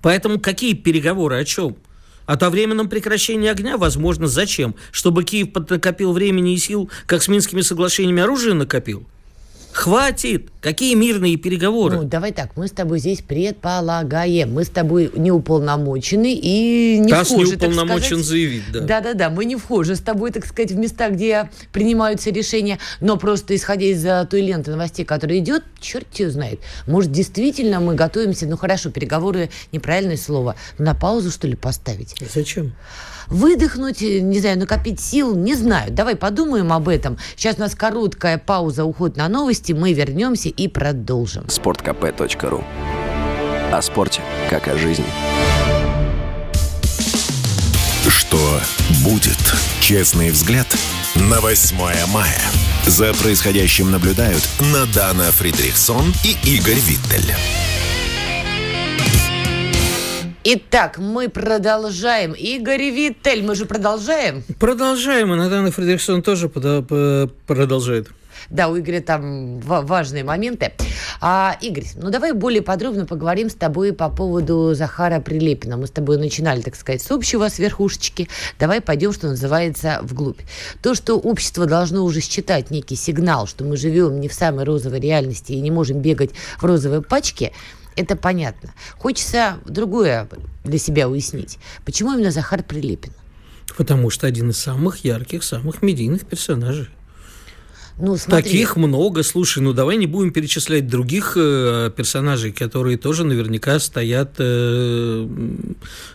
Поэтому 0.00 0.38
какие 0.38 0.74
переговоры, 0.74 1.36
о 1.36 1.44
чем? 1.44 1.76
О 2.26 2.36
временном 2.50 2.88
прекращении 2.88 3.50
огня, 3.50 3.76
возможно, 3.76 4.26
зачем? 4.26 4.74
Чтобы 4.90 5.24
Киев 5.24 5.48
накопил 5.68 6.12
времени 6.12 6.54
и 6.54 6.58
сил, 6.58 6.90
как 7.06 7.22
с 7.22 7.28
Минскими 7.28 7.60
соглашениями 7.60 8.22
оружие 8.22 8.54
накопил? 8.54 9.04
Хватит! 9.74 10.50
Какие 10.60 10.94
мирные 10.94 11.36
переговоры? 11.36 11.96
Ну, 11.96 12.04
давай 12.04 12.30
так, 12.30 12.56
мы 12.56 12.68
с 12.68 12.70
тобой 12.70 13.00
здесь 13.00 13.22
предполагаем. 13.22 14.54
Мы 14.54 14.64
с 14.64 14.68
тобой 14.68 15.10
не 15.16 15.32
уполномочены 15.32 16.32
и 16.32 16.96
не 17.00 17.10
ТАСС 17.10 17.30
не 17.30 17.34
вхожи, 17.34 17.56
так 17.56 17.70
уполномочен 17.70 18.06
сказать. 18.06 18.24
заявить, 18.24 18.62
да. 18.72 18.80
Да-да-да, 18.80 19.30
мы 19.30 19.44
не 19.44 19.56
вхожи 19.56 19.96
с 19.96 20.00
тобой, 20.00 20.30
так 20.30 20.46
сказать, 20.46 20.70
в 20.70 20.76
места, 20.76 21.10
где 21.10 21.50
принимаются 21.72 22.30
решения, 22.30 22.78
но 23.00 23.16
просто 23.16 23.56
исходя 23.56 23.86
из 23.86 24.06
э, 24.06 24.24
той 24.30 24.42
ленты 24.42 24.70
новостей, 24.70 25.04
которая 25.04 25.38
идет, 25.38 25.64
черт 25.80 26.06
ее 26.20 26.30
знает. 26.30 26.60
Может, 26.86 27.10
действительно 27.10 27.80
мы 27.80 27.96
готовимся, 27.96 28.46
ну 28.46 28.56
хорошо, 28.56 28.90
переговоры, 28.90 29.50
неправильное 29.72 30.16
слово, 30.16 30.54
на 30.78 30.94
паузу, 30.94 31.32
что 31.32 31.48
ли, 31.48 31.56
поставить? 31.56 32.14
Зачем? 32.32 32.74
Выдохнуть, 33.28 34.02
э, 34.02 34.20
не 34.20 34.40
знаю, 34.40 34.58
накопить 34.58 35.00
сил, 35.00 35.34
не 35.34 35.54
знаю. 35.54 35.90
Давай 35.90 36.16
подумаем 36.16 36.72
об 36.72 36.88
этом. 36.88 37.18
Сейчас 37.36 37.56
у 37.56 37.60
нас 37.60 37.74
короткая 37.74 38.38
пауза, 38.38 38.84
уход 38.84 39.16
на 39.16 39.28
новости, 39.28 39.72
мы 39.72 39.92
вернемся 39.92 40.48
и 40.48 40.68
продолжим. 40.68 41.44
sportkp.ru 41.44 42.64
О 43.72 43.82
спорте, 43.82 44.20
как 44.50 44.68
о 44.68 44.76
жизни. 44.76 45.06
Что 48.08 48.60
будет? 49.04 49.38
Честный 49.80 50.30
взгляд 50.30 50.66
на 51.14 51.40
8 51.40 51.76
мая. 52.12 52.40
За 52.86 53.14
происходящим 53.14 53.90
наблюдают 53.90 54.46
Надана 54.72 55.30
Фридрихсон 55.30 56.12
и 56.24 56.36
Игорь 56.56 56.80
Виттель. 56.80 57.34
Итак, 60.46 60.98
мы 60.98 61.30
продолжаем. 61.30 62.32
Игорь 62.32 62.90
Виттель, 62.90 63.42
мы 63.42 63.54
же 63.54 63.64
продолжаем. 63.64 64.44
Продолжаем, 64.60 65.32
и 65.32 65.36
Наталья 65.36 65.70
Фредериксон 65.70 66.22
тоже 66.22 66.50
продолжает. 66.50 68.08
Да, 68.50 68.68
у 68.68 68.78
Игоря 68.78 69.00
там 69.00 69.58
важные 69.60 70.22
моменты. 70.22 70.72
А, 71.22 71.56
Игорь, 71.62 71.86
ну 71.96 72.10
давай 72.10 72.32
более 72.32 72.60
подробно 72.60 73.06
поговорим 73.06 73.48
с 73.48 73.54
тобой 73.54 73.94
по 73.94 74.10
поводу 74.10 74.74
Захара 74.74 75.18
Прилепина. 75.20 75.78
Мы 75.78 75.86
с 75.86 75.90
тобой 75.90 76.18
начинали, 76.18 76.60
так 76.60 76.76
сказать, 76.76 77.00
с 77.00 77.10
общего, 77.10 77.48
с 77.48 77.58
верхушечки. 77.58 78.28
Давай 78.58 78.82
пойдем, 78.82 79.14
что 79.14 79.28
называется, 79.28 80.00
вглубь. 80.02 80.40
То, 80.82 80.94
что 80.94 81.14
общество 81.18 81.64
должно 81.64 82.04
уже 82.04 82.20
считать 82.20 82.70
некий 82.70 82.96
сигнал, 82.96 83.46
что 83.46 83.64
мы 83.64 83.78
живем 83.78 84.20
не 84.20 84.28
в 84.28 84.34
самой 84.34 84.64
розовой 84.64 85.00
реальности 85.00 85.52
и 85.52 85.60
не 85.62 85.70
можем 85.70 86.00
бегать 86.00 86.32
в 86.58 86.64
розовой 86.66 87.00
пачке, 87.00 87.52
это 87.96 88.16
понятно. 88.16 88.72
Хочется 88.98 89.58
другое 89.64 90.28
для 90.64 90.78
себя 90.78 91.08
уяснить. 91.08 91.58
Почему 91.84 92.14
именно 92.14 92.30
Захар 92.30 92.62
Прилепин? 92.62 93.12
Потому 93.76 94.10
что 94.10 94.26
один 94.26 94.50
из 94.50 94.58
самых 94.58 95.04
ярких, 95.04 95.42
самых 95.42 95.82
медийных 95.82 96.26
персонажей. 96.26 96.88
Ну, 97.96 98.16
смотри. 98.16 98.42
Таких 98.42 98.76
много. 98.76 99.22
Слушай, 99.22 99.62
ну 99.62 99.72
давай 99.72 99.96
не 99.96 100.06
будем 100.06 100.32
перечислять 100.32 100.88
других 100.88 101.36
э, 101.36 101.92
персонажей, 101.96 102.50
которые 102.50 102.98
тоже 102.98 103.22
наверняка 103.22 103.78
стоят, 103.78 104.34
э, 104.38 105.28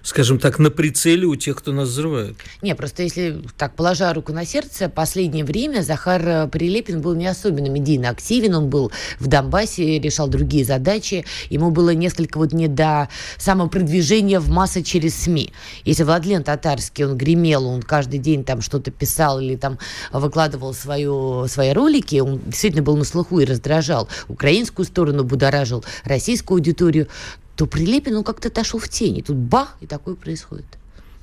скажем 0.03 0.39
так, 0.39 0.59
на 0.59 0.71
прицеле 0.71 1.25
у 1.25 1.37
тех, 1.37 1.55
кто 1.55 1.71
нас 1.71 1.87
взрывает. 1.87 2.35
Не, 2.61 2.75
просто 2.75 3.03
если 3.03 3.41
так, 3.57 3.75
положа 3.75 4.13
руку 4.13 4.33
на 4.33 4.45
сердце, 4.45 4.89
последнее 4.89 5.45
время 5.45 5.81
Захар 5.81 6.21
э, 6.27 6.47
Прилепин 6.47 6.99
был 6.99 7.15
не 7.15 7.27
особенно 7.27 7.69
медийно 7.69 8.09
активен. 8.09 8.55
Он 8.55 8.69
был 8.69 8.91
в 9.19 9.27
Донбассе, 9.27 9.99
решал 9.99 10.27
другие 10.27 10.65
задачи. 10.65 11.23
Ему 11.49 11.71
было 11.71 11.91
несколько 11.91 12.39
вот 12.39 12.51
не 12.51 12.67
до 12.67 13.07
самопродвижения 13.37 14.41
в 14.41 14.49
массы 14.49 14.83
через 14.83 15.15
СМИ. 15.15 15.53
Если 15.85 16.03
Владлен 16.03 16.43
Татарский, 16.43 17.05
он 17.05 17.15
гремел, 17.15 17.65
он 17.67 17.81
каждый 17.83 18.19
день 18.19 18.43
там 18.43 18.61
что-то 18.61 18.91
писал 18.91 19.39
или 19.39 19.55
там 19.55 19.79
выкладывал 20.11 20.73
свою, 20.73 21.47
свою 21.47 21.68
ролики, 21.73 22.19
он 22.19 22.41
действительно 22.45 22.83
был 22.83 22.97
на 22.97 23.03
слуху 23.03 23.39
и 23.39 23.45
раздражал 23.45 24.07
украинскую 24.27 24.85
сторону, 24.85 25.23
будоражил 25.23 25.83
российскую 26.03 26.57
аудиторию, 26.57 27.07
то 27.55 27.65
Прилепин, 27.65 28.15
он 28.15 28.23
как-то 28.23 28.47
отошел 28.47 28.79
в 28.79 28.87
тени. 28.87 29.21
Тут 29.21 29.35
бах, 29.35 29.75
и 29.81 29.87
такое 29.87 30.15
происходит. 30.15 30.65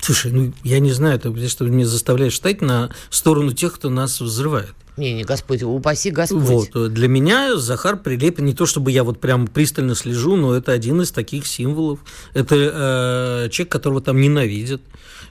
Слушай, 0.00 0.32
ну 0.32 0.52
я 0.62 0.78
не 0.78 0.92
знаю, 0.92 1.16
это 1.16 1.48
что 1.48 1.64
меня 1.64 1.86
заставляет 1.86 2.34
стать 2.34 2.60
на 2.60 2.90
сторону 3.10 3.52
тех, 3.52 3.74
кто 3.74 3.90
нас 3.90 4.20
взрывает. 4.20 4.74
Не, 4.96 5.12
не, 5.12 5.24
Господь, 5.24 5.62
упаси 5.62 6.10
Господь. 6.10 6.72
Вот, 6.74 6.92
для 6.92 7.08
меня 7.08 7.56
Захар 7.56 7.98
Прилепин, 7.98 8.46
не 8.46 8.54
то 8.54 8.66
чтобы 8.66 8.90
я 8.92 9.04
вот 9.04 9.20
прям 9.20 9.46
пристально 9.46 9.94
слежу, 9.94 10.36
но 10.36 10.54
это 10.54 10.72
один 10.72 11.02
из 11.02 11.10
таких 11.10 11.46
символов. 11.46 12.00
Это 12.32 12.54
э, 12.56 13.48
человек, 13.50 13.72
которого 13.72 14.00
там 14.00 14.20
ненавидят 14.20 14.80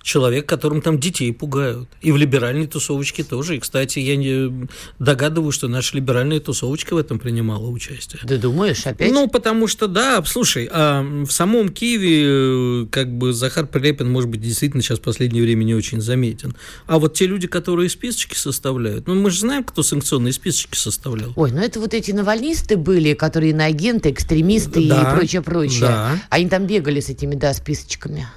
человек, 0.06 0.46
которым 0.46 0.82
там 0.82 1.00
детей 1.00 1.34
пугают. 1.34 1.90
И 2.02 2.12
в 2.12 2.18
либеральной 2.18 2.68
тусовочке 2.68 3.24
тоже. 3.24 3.58
И, 3.58 3.60
кстати, 3.60 3.98
я 3.98 4.16
не 4.16 4.68
догадываюсь, 5.00 5.56
что 5.56 5.68
наша 5.68 5.96
либеральная 5.96 6.40
тусовочка 6.40 6.94
в 6.94 6.98
этом 6.98 7.18
принимала 7.18 7.68
участие. 7.68 8.22
Ты 8.26 8.38
думаешь, 8.38 8.86
опять? 8.86 9.12
Ну, 9.12 9.28
потому 9.28 9.68
что, 9.68 9.88
да, 9.88 10.24
слушай, 10.24 10.70
а 10.72 11.02
в 11.02 11.32
самом 11.32 11.70
Киеве 11.70 12.84
э, 12.84 12.86
как 12.92 13.12
бы 13.18 13.34
Захар 13.34 13.66
Прилепин, 13.66 14.08
может 14.12 14.30
быть, 14.30 14.42
действительно 14.42 14.84
сейчас 14.84 15.00
в 15.00 15.02
последнее 15.02 15.42
время 15.42 15.64
не 15.64 15.74
очень 15.74 16.02
заметен. 16.02 16.56
А 16.86 17.00
вот 17.00 17.16
те 17.16 17.26
люди, 17.26 17.48
которые 17.48 17.90
списочки 17.90 18.36
составляют, 18.36 19.08
ну, 19.08 19.16
мы 19.16 19.32
же 19.32 19.40
знаем, 19.40 19.55
кто 19.64 19.84
санкционные 19.84 20.34
списочки 20.34 20.78
составлял. 20.78 21.34
Ой, 21.36 21.52
ну 21.52 21.60
это 21.60 21.80
вот 21.80 21.94
эти 21.94 22.12
навальнисты 22.12 22.78
были, 22.78 23.14
которые 23.14 23.52
иноагенты, 23.52 24.12
экстремисты 24.12 24.88
да, 24.88 25.02
и 25.02 25.16
прочее, 25.16 25.42
прочее. 25.42 25.82
Да. 25.82 26.20
Они 26.30 26.50
там 26.50 26.66
бегали 26.68 27.00
с 27.00 27.10
этими, 27.10 27.36
да, 27.36 27.54
списочками. 27.54 28.28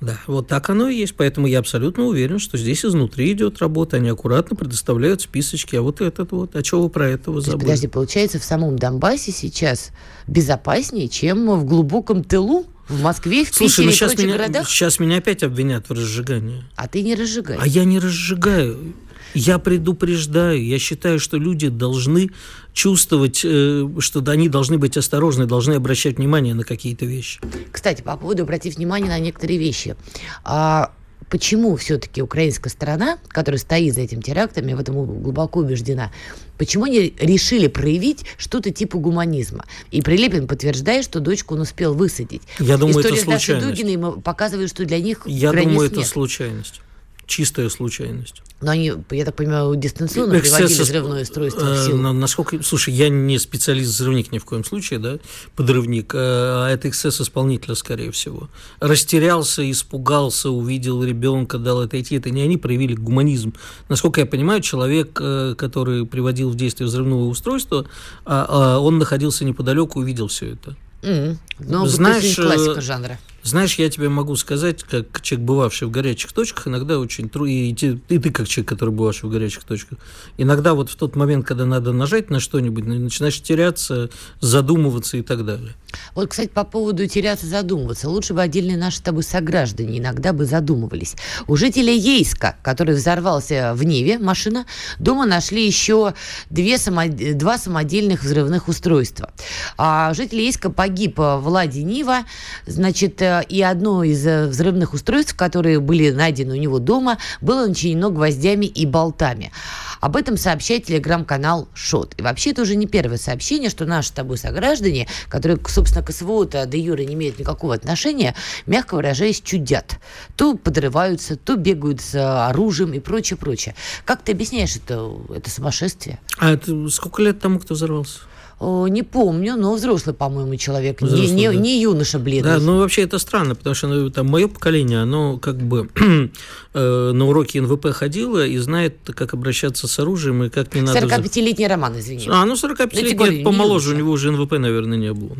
Да, 0.00 0.18
вот 0.26 0.48
так 0.48 0.68
оно 0.68 0.88
и 0.88 0.96
есть. 0.96 1.14
Поэтому 1.16 1.46
я 1.46 1.60
абсолютно 1.60 2.04
уверен, 2.04 2.38
что 2.38 2.58
здесь 2.58 2.84
изнутри 2.84 3.32
идет 3.32 3.58
работа. 3.58 3.96
Они 3.96 4.08
аккуратно 4.08 4.54
предоставляют 4.54 5.22
списочки. 5.22 5.76
А 5.76 5.82
вот 5.82 6.00
этот 6.00 6.32
вот, 6.32 6.54
а 6.56 6.62
чего 6.62 6.82
вы 6.82 6.90
про 6.90 7.08
этого 7.08 7.40
забыли? 7.40 7.62
Подожди, 7.62 7.88
получается, 7.88 8.38
в 8.38 8.44
самом 8.44 8.78
Донбассе 8.78 9.32
сейчас 9.32 9.92
безопаснее, 10.26 11.08
чем 11.08 11.50
в 11.58 11.64
глубоком 11.64 12.22
тылу? 12.22 12.66
В 12.86 13.00
Москве, 13.00 13.46
в 13.46 13.54
Слушай, 13.54 13.70
Питере 13.70 13.86
ну 13.86 13.90
и 13.90 13.94
сейчас 13.94 14.12
прочих 14.12 14.26
меня, 14.26 14.36
городах? 14.36 14.68
сейчас 14.68 14.98
меня 14.98 15.16
опять 15.16 15.42
обвинят 15.42 15.88
в 15.88 15.92
разжигании. 15.92 16.64
А 16.76 16.86
ты 16.86 17.00
не 17.00 17.14
разжигаешь. 17.14 17.58
А 17.62 17.66
я 17.66 17.84
не 17.84 17.98
разжигаю. 17.98 18.92
Я 19.34 19.58
предупреждаю, 19.58 20.64
я 20.64 20.78
считаю, 20.78 21.18
что 21.18 21.36
люди 21.36 21.68
должны 21.68 22.30
чувствовать, 22.72 23.42
э, 23.44 23.86
что 23.98 24.22
они 24.30 24.48
должны 24.48 24.78
быть 24.78 24.96
осторожны, 24.96 25.46
должны 25.46 25.74
обращать 25.74 26.18
внимание 26.18 26.54
на 26.54 26.64
какие-то 26.64 27.04
вещи. 27.04 27.40
Кстати, 27.72 28.02
по 28.02 28.16
поводу 28.16 28.44
обратить 28.44 28.76
внимание 28.76 29.08
на 29.08 29.18
некоторые 29.18 29.58
вещи. 29.58 29.96
А 30.44 30.92
почему 31.30 31.74
все-таки 31.76 32.22
украинская 32.22 32.70
сторона, 32.70 33.18
которая 33.28 33.58
стоит 33.58 33.94
за 33.94 34.02
этим 34.02 34.22
терактом, 34.22 34.66
я 34.68 34.76
в 34.76 34.80
этом 34.80 34.94
глубоко 34.94 35.60
убеждена, 35.60 36.12
почему 36.58 36.84
они 36.84 37.12
решили 37.18 37.66
проявить 37.66 38.24
что-то 38.38 38.70
типа 38.70 38.98
гуманизма? 38.98 39.64
И 39.90 40.00
Прилепин 40.02 40.46
подтверждает, 40.46 41.04
что 41.04 41.20
дочку 41.20 41.54
он 41.54 41.62
успел 41.62 41.94
высадить. 41.94 42.42
Я 42.60 42.76
думаю, 42.76 42.98
История 43.00 43.16
это 43.16 43.24
случайность. 43.24 43.66
с 43.66 43.70
Дугиной 43.70 44.20
показывает, 44.20 44.70
что 44.70 44.84
для 44.84 45.00
них 45.00 45.22
Я 45.26 45.52
думаю, 45.52 45.86
это 45.88 45.96
нет. 45.96 46.06
случайность. 46.06 46.80
Чистая 47.26 47.68
случайность. 47.68 48.42
Но 48.60 48.70
они, 48.70 48.92
я 49.10 49.24
так 49.24 49.34
понимаю, 49.34 49.74
дистанционно 49.76 50.38
приводили 50.38 50.80
взрывное 50.80 51.22
устройство 51.22 51.74
в 51.74 51.84
силу. 51.84 52.12
Насколько, 52.12 52.62
слушай, 52.62 52.94
я 52.94 53.08
не 53.08 53.38
специалист-взрывник 53.38 54.32
ни 54.32 54.38
в 54.38 54.44
коем 54.44 54.64
случае, 54.64 54.98
да, 54.98 55.18
подрывник, 55.54 56.12
а 56.14 56.68
это 56.68 56.88
эксцесс 56.88 57.20
исполнителя, 57.20 57.74
скорее 57.74 58.10
всего. 58.10 58.48
Растерялся, 58.80 59.70
испугался, 59.70 60.50
увидел 60.50 61.04
ребенка, 61.04 61.58
дал 61.58 61.80
отойти. 61.80 62.16
Это 62.16 62.30
не 62.30 62.42
они 62.42 62.56
проявили 62.56 62.94
гуманизм. 62.94 63.54
Насколько 63.88 64.20
я 64.20 64.26
понимаю, 64.26 64.62
человек, 64.62 65.18
э, 65.20 65.54
который 65.58 66.06
приводил 66.06 66.50
в 66.50 66.54
действие 66.54 66.86
взрывное 66.86 67.24
устройство, 67.24 67.86
а, 68.24 68.46
а, 68.48 68.78
он 68.78 68.98
находился 68.98 69.44
неподалеку, 69.44 70.00
увидел 70.00 70.28
все 70.28 70.52
это. 70.52 70.76
Mm. 71.02 71.36
Ну, 71.58 71.86
Знаешь, 71.86 72.34
классика 72.36 72.80
жанра. 72.80 73.18
Знаешь, 73.44 73.74
я 73.74 73.90
тебе 73.90 74.08
могу 74.08 74.36
сказать, 74.36 74.82
как 74.84 75.20
человек, 75.20 75.46
бывавший 75.46 75.86
в 75.86 75.90
горячих 75.90 76.32
точках, 76.32 76.66
иногда 76.66 76.98
очень 76.98 77.28
трудно, 77.28 77.52
и, 77.52 77.74
ты 77.74 78.30
как 78.30 78.48
человек, 78.48 78.70
который 78.70 78.88
бывавший 78.88 79.28
в 79.28 79.32
горячих 79.32 79.64
точках, 79.64 79.98
иногда 80.38 80.72
вот 80.72 80.88
в 80.88 80.96
тот 80.96 81.14
момент, 81.14 81.46
когда 81.46 81.66
надо 81.66 81.92
нажать 81.92 82.30
на 82.30 82.40
что-нибудь, 82.40 82.86
начинаешь 82.86 83.40
теряться, 83.42 84.08
задумываться 84.40 85.18
и 85.18 85.22
так 85.22 85.44
далее. 85.44 85.74
Вот, 86.14 86.30
кстати, 86.30 86.48
по 86.48 86.64
поводу 86.64 87.06
теряться, 87.06 87.46
задумываться. 87.46 88.08
Лучше 88.08 88.34
бы 88.34 88.42
отдельные 88.42 88.78
наши 88.78 88.96
с 88.96 89.00
тобой 89.00 89.22
сограждане 89.22 89.98
иногда 89.98 90.32
бы 90.32 90.46
задумывались. 90.46 91.14
У 91.46 91.56
жителя 91.56 91.92
Ейска, 91.92 92.56
который 92.62 92.94
взорвался 92.94 93.74
в 93.74 93.84
Неве, 93.84 94.18
машина, 94.18 94.66
дома 94.98 95.26
нашли 95.26 95.66
еще 95.66 96.14
две 96.50 96.78
само... 96.78 97.02
два 97.06 97.58
самодельных 97.58 98.24
взрывных 98.24 98.68
устройства. 98.68 99.32
А 99.76 100.14
житель 100.14 100.40
Ейска 100.40 100.70
погиб 100.70 101.18
в 101.18 101.44
Ладе 101.44 101.82
Нива, 101.82 102.20
значит, 102.66 103.22
и 103.40 103.62
одно 103.62 104.04
из 104.04 104.26
э, 104.26 104.46
взрывных 104.46 104.94
устройств, 104.94 105.34
которые 105.34 105.80
были 105.80 106.10
найдены 106.10 106.54
у 106.54 106.60
него 106.60 106.78
дома, 106.78 107.18
было 107.40 107.66
начинено 107.66 108.10
гвоздями 108.10 108.66
и 108.66 108.86
болтами. 108.86 109.52
Об 110.00 110.16
этом 110.16 110.36
сообщает 110.36 110.84
телеграм-канал 110.84 111.68
ШОТ. 111.74 112.14
И 112.18 112.22
вообще 112.22 112.50
это 112.50 112.62
уже 112.62 112.76
не 112.76 112.86
первое 112.86 113.16
сообщение, 113.16 113.70
что 113.70 113.86
наши 113.86 114.08
с 114.08 114.12
тобой 114.12 114.36
сограждане, 114.36 115.08
которые, 115.28 115.58
собственно, 115.66 116.04
к 116.04 116.12
СВО-то 116.12 116.66
до 116.66 116.76
Юры 116.76 117.04
не 117.04 117.14
имеют 117.14 117.38
никакого 117.38 117.74
отношения, 117.74 118.34
мягко 118.66 118.96
выражаясь, 118.96 119.40
чудят. 119.40 119.98
То 120.36 120.56
подрываются, 120.56 121.36
то 121.36 121.56
бегают 121.56 122.00
с 122.00 122.14
оружием 122.48 122.92
и 122.92 123.00
прочее, 123.00 123.38
прочее. 123.38 123.74
Как 124.04 124.22
ты 124.22 124.32
объясняешь 124.32 124.76
это, 124.76 125.10
это 125.34 125.48
сумасшествие? 125.50 126.20
А 126.38 126.52
это 126.52 126.88
сколько 126.90 127.22
лет 127.22 127.40
тому, 127.40 127.58
кто 127.58 127.74
взорвался? 127.74 128.20
Не 128.60 129.02
помню, 129.02 129.56
но 129.56 129.74
взрослый, 129.74 130.14
по-моему, 130.14 130.56
человек, 130.56 131.02
взрослый, 131.02 131.28
не, 131.28 131.34
не, 131.34 131.48
да. 131.48 131.54
не 131.54 131.80
юноша 131.80 132.18
бледный. 132.18 132.52
Да, 132.52 132.58
ну 132.60 132.78
вообще 132.78 133.02
это 133.02 133.18
странно, 133.18 133.54
потому 133.54 133.74
что 133.74 133.88
ну, 133.88 134.10
там 134.10 134.26
мое 134.26 134.48
поколение, 134.48 135.02
оно 135.02 135.38
как 135.38 135.56
бы 135.56 135.88
э, 136.74 137.10
на 137.12 137.26
уроки 137.26 137.58
НВП 137.58 137.92
ходило 137.92 138.46
и 138.46 138.56
знает, 138.58 138.96
как 139.14 139.34
обращаться 139.34 139.88
с 139.88 139.98
оружием 139.98 140.44
и 140.44 140.50
как 140.50 140.74
не 140.74 140.82
надо... 140.82 141.00
45-летний 141.00 141.66
Роман, 141.66 141.98
извини. 141.98 142.28
А, 142.30 142.44
ну 142.44 142.54
45-летний, 142.54 143.42
ну, 143.42 143.44
помоложе, 143.44 143.94
у 143.94 143.96
него 143.96 144.12
уже 144.12 144.30
НВП, 144.30 144.52
наверное, 144.52 144.98
не 144.98 145.12
было. 145.12 145.34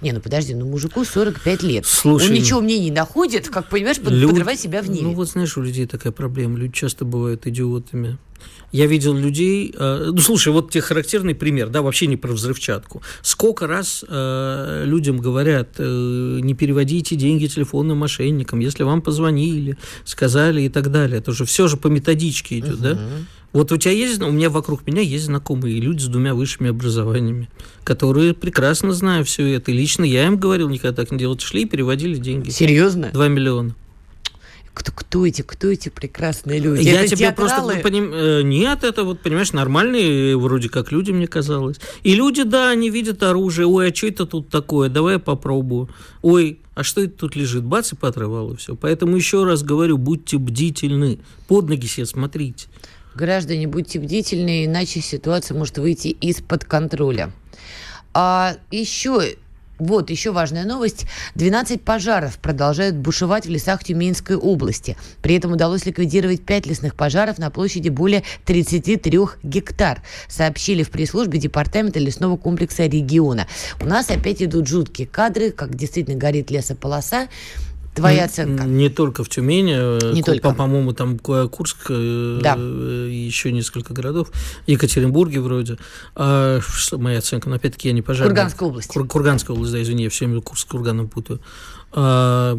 Не, 0.00 0.12
ну 0.12 0.20
подожди, 0.20 0.54
ну 0.54 0.66
мужику 0.66 1.04
45 1.04 1.62
лет. 1.62 1.86
Слушай, 1.86 2.28
Он 2.28 2.34
ничего 2.34 2.60
мне 2.60 2.78
не 2.78 2.90
находит, 2.90 3.48
как 3.48 3.68
понимаешь, 3.68 3.98
люд... 3.98 4.30
подрывать 4.30 4.60
себя 4.60 4.82
в 4.82 4.90
ней. 4.90 5.02
Ну 5.02 5.14
вот 5.14 5.28
знаешь, 5.28 5.56
у 5.56 5.62
людей 5.62 5.86
такая 5.86 6.12
проблема, 6.12 6.58
люди 6.58 6.72
часто 6.72 7.04
бывают 7.04 7.46
идиотами. 7.46 8.18
Я 8.72 8.86
видел 8.86 9.14
людей, 9.14 9.74
э, 9.76 10.10
ну 10.12 10.18
слушай, 10.18 10.52
вот 10.52 10.70
тебе 10.70 10.82
характерный 10.82 11.34
пример, 11.34 11.68
да, 11.68 11.82
вообще 11.82 12.06
не 12.06 12.16
про 12.16 12.32
взрывчатку. 12.32 13.02
Сколько 13.22 13.66
раз 13.66 14.04
э, 14.06 14.84
людям 14.86 15.18
говорят, 15.18 15.74
э, 15.78 16.38
не 16.42 16.54
переводите 16.54 17.16
деньги 17.16 17.46
телефонным 17.46 17.98
мошенникам, 17.98 18.60
если 18.60 18.84
вам 18.84 19.02
позвонили, 19.02 19.76
сказали 20.04 20.62
и 20.62 20.68
так 20.68 20.90
далее. 20.92 21.18
Это 21.18 21.32
же 21.32 21.44
все 21.44 21.66
же 21.66 21.76
по 21.76 21.88
методичке 21.88 22.58
идет, 22.58 22.74
угу. 22.74 22.82
да? 22.82 22.98
Вот 23.52 23.72
у 23.72 23.76
тебя 23.76 23.92
есть, 23.92 24.22
у 24.22 24.30
меня 24.30 24.48
вокруг 24.48 24.86
меня 24.86 25.02
есть 25.02 25.24
знакомые 25.24 25.80
люди 25.80 26.02
с 26.02 26.06
двумя 26.06 26.34
высшими 26.34 26.70
образованиями, 26.70 27.48
которые 27.82 28.32
прекрасно 28.32 28.92
знают 28.92 29.26
все 29.26 29.54
это. 29.54 29.72
И 29.72 29.74
лично 29.74 30.04
я 30.04 30.26
им 30.26 30.38
говорил, 30.38 30.68
никогда 30.68 31.02
так 31.02 31.10
не 31.10 31.18
делать, 31.18 31.40
шли 31.40 31.62
и 31.62 31.64
переводили 31.64 32.14
деньги. 32.14 32.50
Серьезно? 32.50 33.10
Два 33.12 33.26
миллиона. 33.26 33.74
Кто, 34.72 34.92
кто 34.92 35.26
эти, 35.26 35.42
кто 35.42 35.68
эти 35.68 35.88
прекрасные 35.88 36.60
люди? 36.60 36.82
Я 36.82 37.02
Это 37.02 37.16
тебе 37.16 37.32
просто 37.32 37.56
театралы? 37.56 37.82
поним- 37.82 38.12
э, 38.14 38.42
нет, 38.42 38.84
это 38.84 39.02
вот 39.04 39.20
понимаешь 39.20 39.52
нормальные 39.52 40.36
вроде 40.38 40.68
как 40.68 40.92
люди 40.92 41.10
мне 41.10 41.26
казалось. 41.26 41.76
И 42.04 42.14
люди, 42.14 42.44
да, 42.44 42.70
они 42.70 42.88
видят 42.88 43.22
оружие. 43.22 43.66
Ой, 43.66 43.90
а 43.90 43.94
что 43.94 44.06
это 44.06 44.26
тут 44.26 44.48
такое? 44.48 44.88
Давай 44.88 45.14
я 45.14 45.18
попробую. 45.18 45.88
Ой, 46.22 46.60
а 46.74 46.84
что 46.84 47.02
это 47.02 47.12
тут 47.18 47.36
лежит? 47.36 47.64
Бац 47.64 47.92
и 47.92 47.96
поотрывало 47.96 48.56
все. 48.56 48.76
Поэтому 48.76 49.16
еще 49.16 49.44
раз 49.44 49.62
говорю, 49.64 49.98
будьте 49.98 50.38
бдительны, 50.38 51.18
под 51.48 51.68
ноги 51.68 51.86
себе 51.86 52.06
смотрите. 52.06 52.68
Граждане, 53.14 53.66
будьте 53.66 53.98
бдительны, 53.98 54.66
иначе 54.66 55.00
ситуация 55.00 55.58
может 55.58 55.78
выйти 55.78 56.08
из-под 56.08 56.64
контроля. 56.64 57.32
А 58.14 58.56
еще, 58.70 59.34
вот 59.80 60.10
еще 60.10 60.30
важная 60.30 60.64
новость. 60.64 61.06
12 61.34 61.82
пожаров 61.82 62.38
продолжают 62.38 62.96
бушевать 62.96 63.46
в 63.46 63.50
лесах 63.50 63.82
Тюменской 63.82 64.36
области. 64.36 64.96
При 65.22 65.34
этом 65.34 65.52
удалось 65.52 65.86
ликвидировать 65.86 66.44
5 66.44 66.66
лесных 66.66 66.94
пожаров 66.94 67.38
на 67.38 67.50
площади 67.50 67.88
более 67.88 68.22
33 68.44 69.18
гектар, 69.42 70.02
сообщили 70.28 70.82
в 70.82 70.90
пресс-службе 70.90 71.38
Департамента 71.38 71.98
лесного 71.98 72.36
комплекса 72.36 72.86
региона. 72.86 73.46
У 73.80 73.86
нас 73.86 74.10
опять 74.10 74.42
идут 74.42 74.68
жуткие 74.68 75.08
кадры, 75.08 75.50
как 75.50 75.74
действительно 75.74 76.16
горит 76.16 76.50
лесополоса. 76.50 77.28
Твоя 77.94 78.24
оценка? 78.26 78.64
Не 78.64 78.88
только 78.88 79.24
в 79.24 79.28
Тюмени, 79.28 79.74
э, 79.76 80.12
Не 80.14 80.22
только. 80.22 80.48
по- 80.50 80.54
по-моему, 80.54 80.92
там 80.92 81.18
Ку- 81.18 81.48
Курск, 81.48 81.86
э, 81.90 82.38
Да. 82.42 82.54
э, 82.56 83.08
еще 83.10 83.50
несколько 83.52 83.92
городов, 83.92 84.30
Екатеринбурге 84.66 85.40
вроде. 85.40 85.76
А, 86.14 86.60
что 86.60 86.98
моя 86.98 87.18
оценка, 87.18 87.48
но 87.48 87.56
опять-таки 87.56 87.88
я 87.88 87.94
не 87.94 88.02
пожарный. 88.02 88.30
Курганская 88.34 88.68
область. 88.68 88.88
Кур- 88.88 89.06
Курганская 89.08 89.56
область, 89.56 89.72
да, 89.72 89.82
извини, 89.82 90.04
я 90.04 90.10
все 90.10 90.26
время 90.26 90.40
Курск 90.40 90.62
с 90.62 90.64
Курганом 90.70 91.08
путаю. 91.08 91.40
А, 91.92 92.56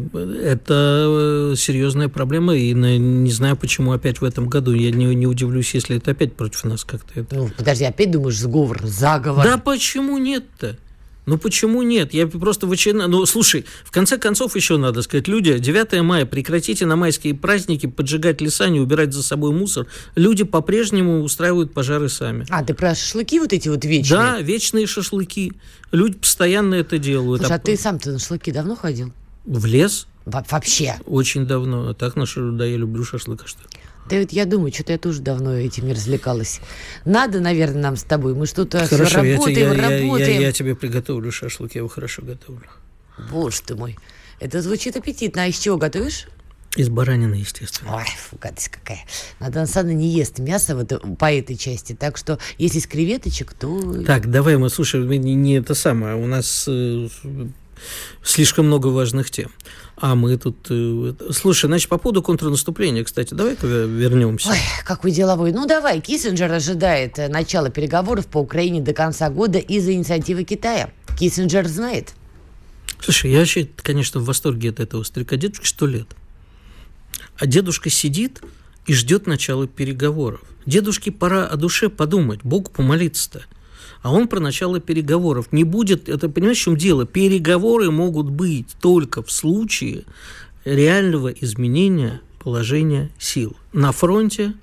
это 0.56 1.54
серьезная 1.56 2.08
проблема, 2.08 2.54
и 2.54 2.72
не 2.74 3.30
знаю, 3.30 3.56
почему 3.56 3.92
опять 3.92 4.20
в 4.20 4.24
этом 4.24 4.48
году. 4.48 4.72
Я 4.74 4.90
не, 4.90 5.06
не 5.14 5.26
удивлюсь, 5.26 5.72
если 5.74 5.96
это 5.96 6.10
опять 6.10 6.34
против 6.34 6.64
нас 6.64 6.84
как-то. 6.84 7.24
Ну, 7.30 7.48
подожди, 7.56 7.84
опять 7.84 8.10
думаешь, 8.10 8.38
сговор, 8.38 8.80
заговор? 8.84 9.44
Да 9.44 9.56
почему 9.58 10.18
нет-то? 10.18 10.76
Ну 11.24 11.38
почему 11.38 11.82
нет? 11.82 12.12
Я 12.14 12.26
просто 12.26 12.66
в 12.66 12.72
очередной... 12.72 13.06
Ну, 13.06 13.24
слушай, 13.26 13.64
в 13.84 13.92
конце 13.92 14.18
концов 14.18 14.56
еще 14.56 14.76
надо 14.76 15.02
сказать, 15.02 15.28
люди, 15.28 15.56
9 15.58 16.02
мая, 16.02 16.26
прекратите 16.26 16.84
на 16.84 16.96
майские 16.96 17.34
праздники 17.34 17.86
поджигать 17.86 18.40
леса, 18.40 18.68
не 18.68 18.80
убирать 18.80 19.12
за 19.12 19.22
собой 19.22 19.52
мусор. 19.52 19.86
Люди 20.16 20.42
по-прежнему 20.42 21.22
устраивают 21.22 21.72
пожары 21.72 22.08
сами. 22.08 22.44
А, 22.50 22.64
ты 22.64 22.74
про 22.74 22.94
шашлыки 22.94 23.38
вот 23.38 23.52
эти 23.52 23.68
вот 23.68 23.84
вечные? 23.84 24.18
Да, 24.18 24.40
вечные 24.40 24.86
шашлыки. 24.86 25.52
Люди 25.92 26.18
постоянно 26.18 26.74
это 26.74 26.98
делают. 26.98 27.42
Слушай, 27.42 27.52
а 27.52 27.56
А 27.56 27.58
ты 27.60 27.76
сам-то 27.76 28.10
на 28.10 28.18
шашлыки 28.18 28.50
давно 28.50 28.74
ходил? 28.74 29.12
В 29.44 29.64
лес 29.66 30.08
Во- 30.24 30.44
вообще? 30.50 30.96
очень 31.06 31.46
давно. 31.46 31.90
А 31.90 31.94
так, 31.94 32.16
наш, 32.16 32.34
да, 32.36 32.64
я 32.64 32.76
люблю 32.76 33.04
шашлык. 33.04 33.42
А 33.44 33.46
что? 33.46 33.60
Да 34.10 34.18
вот 34.18 34.32
я 34.32 34.44
думаю, 34.46 34.72
что-то 34.72 34.92
я 34.92 34.98
тоже 34.98 35.20
давно 35.22 35.54
этим 35.54 35.86
не 35.86 35.92
развлекалась. 35.94 36.60
Надо, 37.04 37.40
наверное, 37.40 37.82
нам 37.82 37.96
с 37.96 38.02
тобой. 38.02 38.34
Мы 38.34 38.46
что-то 38.46 38.86
Хорошо, 38.86 39.22
я, 39.24 39.36
те- 39.36 39.36
работаем, 39.36 39.56
я- 39.56 39.62
я- 39.62 39.74
я- 39.74 40.00
работаем. 40.02 40.40
я 40.42 40.52
тебе 40.52 40.74
приготовлю 40.74 41.30
шашлык, 41.32 41.74
я 41.74 41.80
его 41.80 41.88
хорошо 41.88 42.22
готовлю. 42.22 42.68
Боже 43.30 43.62
ты 43.64 43.74
мой. 43.76 43.96
Это 44.40 44.60
звучит 44.60 44.96
аппетитно. 44.96 45.44
А 45.44 45.46
из 45.46 45.58
чего 45.58 45.76
готовишь? 45.76 46.26
Из 46.74 46.88
баранины, 46.88 47.34
естественно. 47.34 47.96
Ой, 47.96 48.04
фу, 48.04 48.36
гадость 48.40 48.68
какая. 48.70 49.00
Надя 49.40 49.66
Сана 49.66 49.90
не 49.90 50.08
ест 50.08 50.38
мясо 50.38 50.74
вот, 50.74 51.18
по 51.18 51.30
этой 51.30 51.54
части. 51.56 51.92
Так 51.92 52.16
что, 52.16 52.38
если 52.56 52.78
с 52.80 52.86
креветочек, 52.86 53.52
то... 53.52 54.02
Так, 54.04 54.30
давай 54.30 54.56
мы, 54.56 54.70
слушай, 54.70 55.00
не, 55.18 55.34
не 55.34 55.56
это 55.58 55.74
самое, 55.74 56.16
у 56.16 56.26
нас 56.26 56.64
э, 56.66 57.08
слишком 58.22 58.66
много 58.66 58.88
важных 58.88 59.30
тем. 59.30 59.50
А 59.96 60.14
мы 60.14 60.36
тут... 60.36 60.66
э, 60.70 61.14
слушай, 61.30 61.66
значит, 61.66 61.88
по 61.88 61.98
поводу 61.98 62.22
контрнаступления, 62.22 63.04
кстати, 63.04 63.34
давай-ка 63.34 63.66
вернемся. 63.66 64.50
Ой, 64.50 64.58
какой 64.84 65.10
деловой. 65.10 65.52
Ну, 65.52 65.66
давай, 65.66 66.00
Киссинджер 66.00 66.50
ожидает 66.50 67.18
э, 67.18 67.28
начала 67.28 67.70
переговоров 67.70 68.26
по 68.26 68.38
Украине 68.38 68.80
до 68.80 68.94
конца 68.94 69.30
года 69.30 69.58
из-за 69.58 69.92
инициативы 69.92 70.44
Китая. 70.44 70.90
Киссинджер 71.18 71.68
знает. 71.68 72.14
Слушай, 73.00 73.32
я 73.32 73.40
вообще, 73.40 73.68
конечно, 73.76 74.20
в 74.20 74.24
восторге 74.24 74.70
от 74.70 74.80
этого 74.80 75.02
старика. 75.02 75.36
Дедушке 75.36 75.66
сто 75.66 75.86
лет. 75.86 76.08
А 77.38 77.46
дедушка 77.46 77.90
сидит 77.90 78.42
и 78.86 78.94
ждет 78.94 79.26
начала 79.26 79.66
переговоров. 79.66 80.40
Дедушке 80.66 81.10
пора 81.10 81.46
о 81.46 81.56
душе 81.56 81.88
подумать, 81.88 82.40
Богу 82.42 82.70
помолиться-то. 82.70 83.44
А 84.02 84.12
он 84.12 84.28
про 84.28 84.40
начало 84.40 84.80
переговоров. 84.80 85.48
Не 85.52 85.64
будет, 85.64 86.08
это 86.08 86.28
понимаешь, 86.28 86.58
в 86.58 86.62
чем 86.62 86.76
дело? 86.76 87.06
Переговоры 87.06 87.90
могут 87.90 88.30
быть 88.30 88.66
только 88.80 89.22
в 89.22 89.30
случае 89.30 90.04
реального 90.64 91.28
изменения 91.28 92.20
положения 92.40 93.10
сил 93.18 93.56
на 93.72 93.92
фронте 93.92 94.54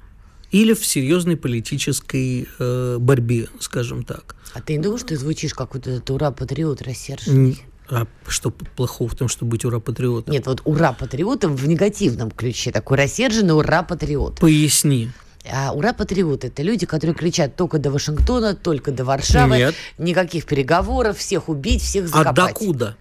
или 0.52 0.73
в 0.73 0.86
серьезной 0.86 1.38
политической 1.38 2.47
э, 2.60 2.97
борьбе, 2.99 3.47
скажем 3.60 4.04
так. 4.04 4.36
А 4.54 4.62
ты 4.62 4.73
не 4.73 4.84
думаешь, 4.84 5.02
что 5.02 5.10
ты 5.10 5.17
звучишь 5.17 5.54
как 5.54 5.73
вот 5.73 5.88
этот 5.88 6.10
ура-патриот 6.10 6.82
рассерженный? 6.82 7.63
А 7.89 8.06
что 8.28 8.52
плохого 8.52 9.10
в 9.10 9.15
том, 9.15 9.28
чтобы 9.28 9.52
быть 9.52 9.65
ура-патриотом? 9.65 10.32
Нет, 10.32 10.45
вот 10.47 10.62
ура-патриотом 10.65 11.56
в 11.56 11.67
негативном 11.67 12.30
ключе. 12.32 12.71
Такой 12.71 12.97
рассерженный 12.97 13.56
ура-патриот. 13.56 14.39
Поясни. 14.39 15.10
А 15.52 15.71
ура-патриоты– 15.73 16.47
это 16.49 16.63
люди, 16.63 16.86
которые 16.86 17.15
кричат 17.15 17.56
только 17.56 17.80
до 17.80 17.91
Вашингтона, 17.91 18.56
только 18.56 18.91
до 18.91 19.06
Варшавы. 19.06 19.58
Нет. 19.58 19.75
Никаких 19.97 20.45
переговоров, 20.45 21.17
всех 21.17 21.49
убить, 21.49 21.82
всех 21.82 22.06
А 22.06 22.08
закопать. 22.19 22.54
докуда? 22.54 22.97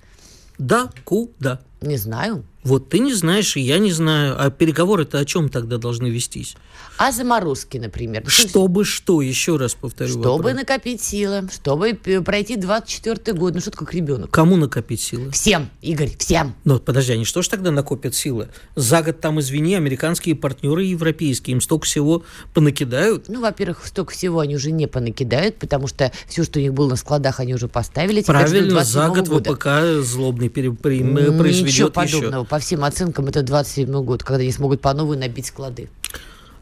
Докуда? 0.59 1.61
Не 1.81 1.97
знаю. 1.97 2.45
Вот 2.69 2.91
ты 2.91 2.99
не 2.99 3.15
знаешь, 3.15 3.57
и 3.57 3.61
я 3.61 3.79
не 3.79 3.91
знаю. 3.93 4.37
А 4.39 4.51
переговоры-то 4.51 5.19
о 5.19 5.25
чем 5.25 5.49
тогда 5.49 5.79
должны 5.79 6.09
вестись? 6.09 6.55
А 6.99 7.13
заморозки, 7.13 7.79
например. 7.79 8.25
Что- 8.27 8.49
Чтобы 8.49 8.85
что? 8.85 9.23
Еще 9.23 9.57
раз 9.57 9.75
повторю. 9.75 10.11
Чтобы 10.11 10.29
вопрос. 10.29 10.53
накопить 10.55 11.01
силы, 11.03 11.49
чтобы 11.51 11.95
п- 11.95 12.21
пройти 12.21 12.57
24 12.57 13.33
год. 13.39 13.55
Ну 13.55 13.61
что 13.61 13.71
как 13.71 13.95
ребенок? 13.95 14.31
Кому 14.31 14.57
накопить 14.57 15.01
силы? 15.01 15.31
Всем, 15.31 15.71
Игорь, 15.81 16.11
всем. 16.19 16.55
Ну, 16.65 16.79
подожди, 16.79 17.13
они 17.15 17.25
что 17.25 17.41
ж 17.41 17.49
тогда 17.49 17.71
накопят 17.71 18.15
силы? 18.15 18.49
За 18.77 19.03
год 19.03 19.19
там, 19.21 19.41
извини, 19.41 19.75
американские 19.77 20.35
партнеры 20.35 20.85
европейские, 20.85 21.55
им 21.55 21.61
столько 21.63 21.87
всего 21.87 22.23
понакидают. 22.53 23.29
Ну, 23.29 23.41
во-первых, 23.41 23.87
столько 23.87 24.13
всего 24.13 24.41
они 24.41 24.57
уже 24.57 24.73
не 24.73 24.87
понакидают, 24.87 25.57
потому 25.59 25.87
что 25.87 26.13
все, 26.29 26.45
что 26.45 26.59
у 26.59 26.63
них 26.63 26.75
было 26.75 26.91
на 26.91 26.97
складах, 26.97 27.41
они 27.41 27.55
уже 27.55 27.69
поставили. 27.69 28.23
Правильно, 28.23 28.85
за 28.85 29.01
27-го 29.07 29.15
год 29.15 29.29
года. 29.29 29.55
ВПК 29.55 30.05
злобный 30.07 30.49
пере- 30.51 30.69
Ничего 30.69 31.33
произведет 31.39 31.93
подобного. 31.95 32.41
еще. 32.43 32.49
По 32.59 32.63
всем 32.63 32.83
оценкам, 32.83 33.29
это 33.29 33.45
27 33.45 34.03
год, 34.03 34.25
когда 34.25 34.43
они 34.43 34.51
смогут 34.51 34.81
по 34.81 34.93
новой 34.93 35.17
набить 35.17 35.47
склады. 35.47 35.89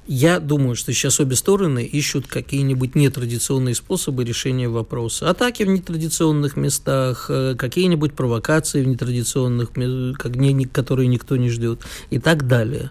Я 0.07 0.41
думаю, 0.41 0.77
что 0.77 0.93
сейчас 0.93 1.21
обе 1.21 1.37
стороны 1.37 1.87
ищут 1.87 2.27
какие-нибудь 2.27 2.95
нетрадиционные 2.95 3.75
способы 3.75 4.23
решения 4.23 4.69
вопроса. 4.69 5.31
Атаки 5.31 5.63
в 5.63 5.69
нетрадиционных 5.69 6.59
местах, 6.59 7.31
э, 7.31 7.55
какие-нибудь 7.57 8.13
провокации 8.13 8.83
в 8.83 8.87
нетрадиционных, 8.87 9.71
которые 10.71 11.09
никто 11.09 11.39
не 11.39 11.49
ждет 11.49 11.81
и 12.11 12.19
так 12.19 12.47
далее. 12.47 12.91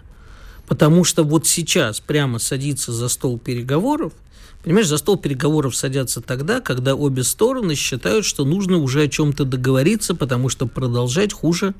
Потому 0.66 1.04
что 1.04 1.22
вот 1.22 1.46
сейчас 1.46 2.00
прямо 2.00 2.40
садиться 2.40 2.90
за 2.90 3.08
стол 3.08 3.38
переговоров, 3.38 4.14
понимаешь, 4.64 4.88
за 4.88 4.98
стол 4.98 5.16
переговоров 5.16 5.76
садятся 5.76 6.22
тогда, 6.22 6.60
когда 6.60 6.96
обе 6.96 7.22
стороны 7.22 7.76
считают, 7.76 8.24
что 8.24 8.44
нужно 8.44 8.78
уже 8.78 9.02
о 9.02 9.08
чем-то 9.08 9.44
договориться, 9.44 10.16
потому 10.16 10.48
что 10.48 10.66
продолжать 10.66 11.32
хуже 11.32 11.72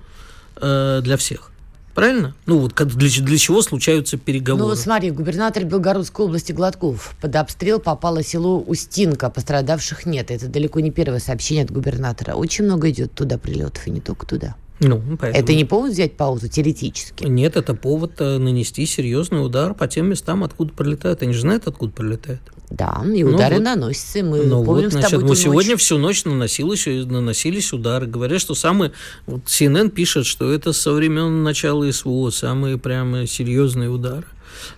э, 0.60 1.00
для 1.02 1.16
всех. 1.16 1.50
Правильно? 1.96 2.34
Ну 2.44 2.58
вот 2.58 2.74
для, 2.74 3.08
для 3.08 3.38
чего 3.38 3.62
случаются 3.62 4.18
переговоры? 4.18 4.64
Ну 4.64 4.68
вот 4.68 4.78
смотри, 4.78 5.10
губернатор 5.10 5.64
Белгородской 5.64 6.26
области 6.26 6.52
Гладков. 6.52 7.14
Под 7.22 7.34
обстрел 7.36 7.80
попало 7.80 8.22
село 8.22 8.60
Устинка, 8.60 9.30
пострадавших 9.30 10.04
нет. 10.04 10.30
Это 10.30 10.46
далеко 10.48 10.80
не 10.80 10.90
первое 10.90 11.20
сообщение 11.20 11.64
от 11.64 11.70
губернатора. 11.70 12.34
Очень 12.34 12.66
много 12.66 12.90
идет 12.90 13.12
туда 13.14 13.38
прилетов, 13.38 13.86
и 13.86 13.90
не 13.90 14.00
только 14.00 14.26
туда. 14.26 14.56
Ну, 14.80 15.00
поэтому- 15.18 15.42
Это 15.44 15.54
не 15.54 15.64
повод 15.64 15.92
взять 15.92 16.16
паузу 16.16 16.48
теоретически? 16.48 17.24
Нет, 17.24 17.56
это 17.56 17.74
повод 17.74 18.12
э, 18.20 18.38
нанести 18.38 18.84
серьезный 18.86 19.44
удар 19.44 19.72
по 19.74 19.86
тем 19.88 20.06
местам, 20.10 20.44
откуда 20.44 20.72
прилетают. 20.72 21.22
Они 21.22 21.32
же 21.32 21.40
знают, 21.40 21.66
откуда 21.66 21.92
прилетают. 21.92 22.40
Да, 22.68 23.00
и 23.04 23.22
Ну 23.24 23.34
удары 23.34 23.54
вот. 23.56 23.64
наносятся. 23.64 24.22
Мы 24.24 24.42
Ну 24.44 24.64
помним 24.64 24.84
вот, 24.84 24.90
с 24.90 24.92
значит, 24.92 25.10
тобой 25.12 25.28
вот 25.28 25.36
ту 25.36 25.40
сегодня 25.42 25.72
ночь. 25.72 25.80
всю 25.80 25.98
ночь 25.98 26.24
наносилось, 26.24 26.86
э, 26.88 27.04
наносились 27.04 27.72
удары. 27.72 28.06
Говорят, 28.06 28.40
что 28.40 28.54
самые... 28.54 28.92
Вот 29.26 29.44
CNN 29.46 29.88
пишет, 29.90 30.26
что 30.26 30.52
это 30.52 30.72
со 30.72 30.92
времен 30.92 31.42
начала 31.42 31.90
СВО 31.90 32.30
самые 32.30 32.76
прямо 32.76 33.26
серьезные 33.26 33.88
удары. 33.88 34.24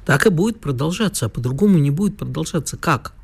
Так 0.04 0.26
и 0.26 0.30
будет 0.30 0.60
продолжаться, 0.60 1.26
а 1.26 1.28
по-другому 1.28 1.78
не 1.78 1.90
будет 1.90 2.16
продолжаться. 2.18 2.76
Как? 2.76 3.14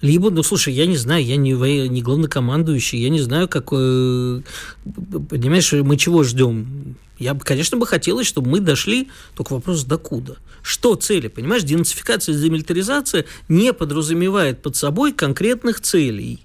Либо, 0.00 0.30
ну, 0.30 0.42
слушай, 0.42 0.72
я 0.72 0.86
не 0.86 0.96
знаю, 0.96 1.24
я 1.24 1.36
не, 1.36 1.52
не 1.88 2.02
главнокомандующий, 2.02 3.00
я 3.00 3.08
не 3.08 3.20
знаю, 3.20 3.48
как... 3.48 3.70
понимаешь, 3.70 5.72
мы 5.72 5.96
чего 5.96 6.22
ждем? 6.22 6.96
Я 7.18 7.34
бы, 7.34 7.40
конечно, 7.40 7.76
бы 7.76 7.86
хотелось, 7.86 8.28
чтобы 8.28 8.48
мы 8.48 8.60
дошли, 8.60 9.08
только 9.34 9.54
вопрос 9.54 9.84
докуда. 9.84 10.36
Что 10.62 10.94
цели? 10.94 11.26
Понимаешь, 11.26 11.64
денацификация 11.64 12.34
и 12.34 12.40
демилитаризация 12.40 13.24
не 13.48 13.72
подразумевает 13.72 14.62
под 14.62 14.76
собой 14.76 15.12
конкретных 15.12 15.80
целей. 15.80 16.40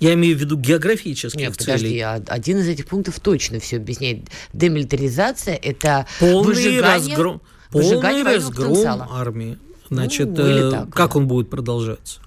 Я 0.00 0.14
имею 0.14 0.36
в 0.36 0.40
виду 0.40 0.56
географических 0.56 1.40
Нет, 1.40 1.56
целей. 1.56 1.66
подожди, 1.66 1.98
а 2.00 2.22
один 2.28 2.58
из 2.58 2.68
этих 2.68 2.86
пунктов 2.86 3.18
точно 3.20 3.60
все 3.60 3.76
объясняет. 3.76 4.24
Демилитаризация– 4.52 5.56
это 5.62 6.06
Полный 6.20 6.46
выжигание, 6.46 6.80
разгром, 6.80 7.40
полный 7.70 8.22
разгром 8.22 8.68
потенциала. 8.70 9.08
армии. 9.10 9.58
Значит, 9.90 10.28
Ну, 10.28 10.44
э, 10.44 10.86
как 10.92 11.16
он 11.16 11.26
будет 11.26 11.50
продолжаться? 11.50 12.20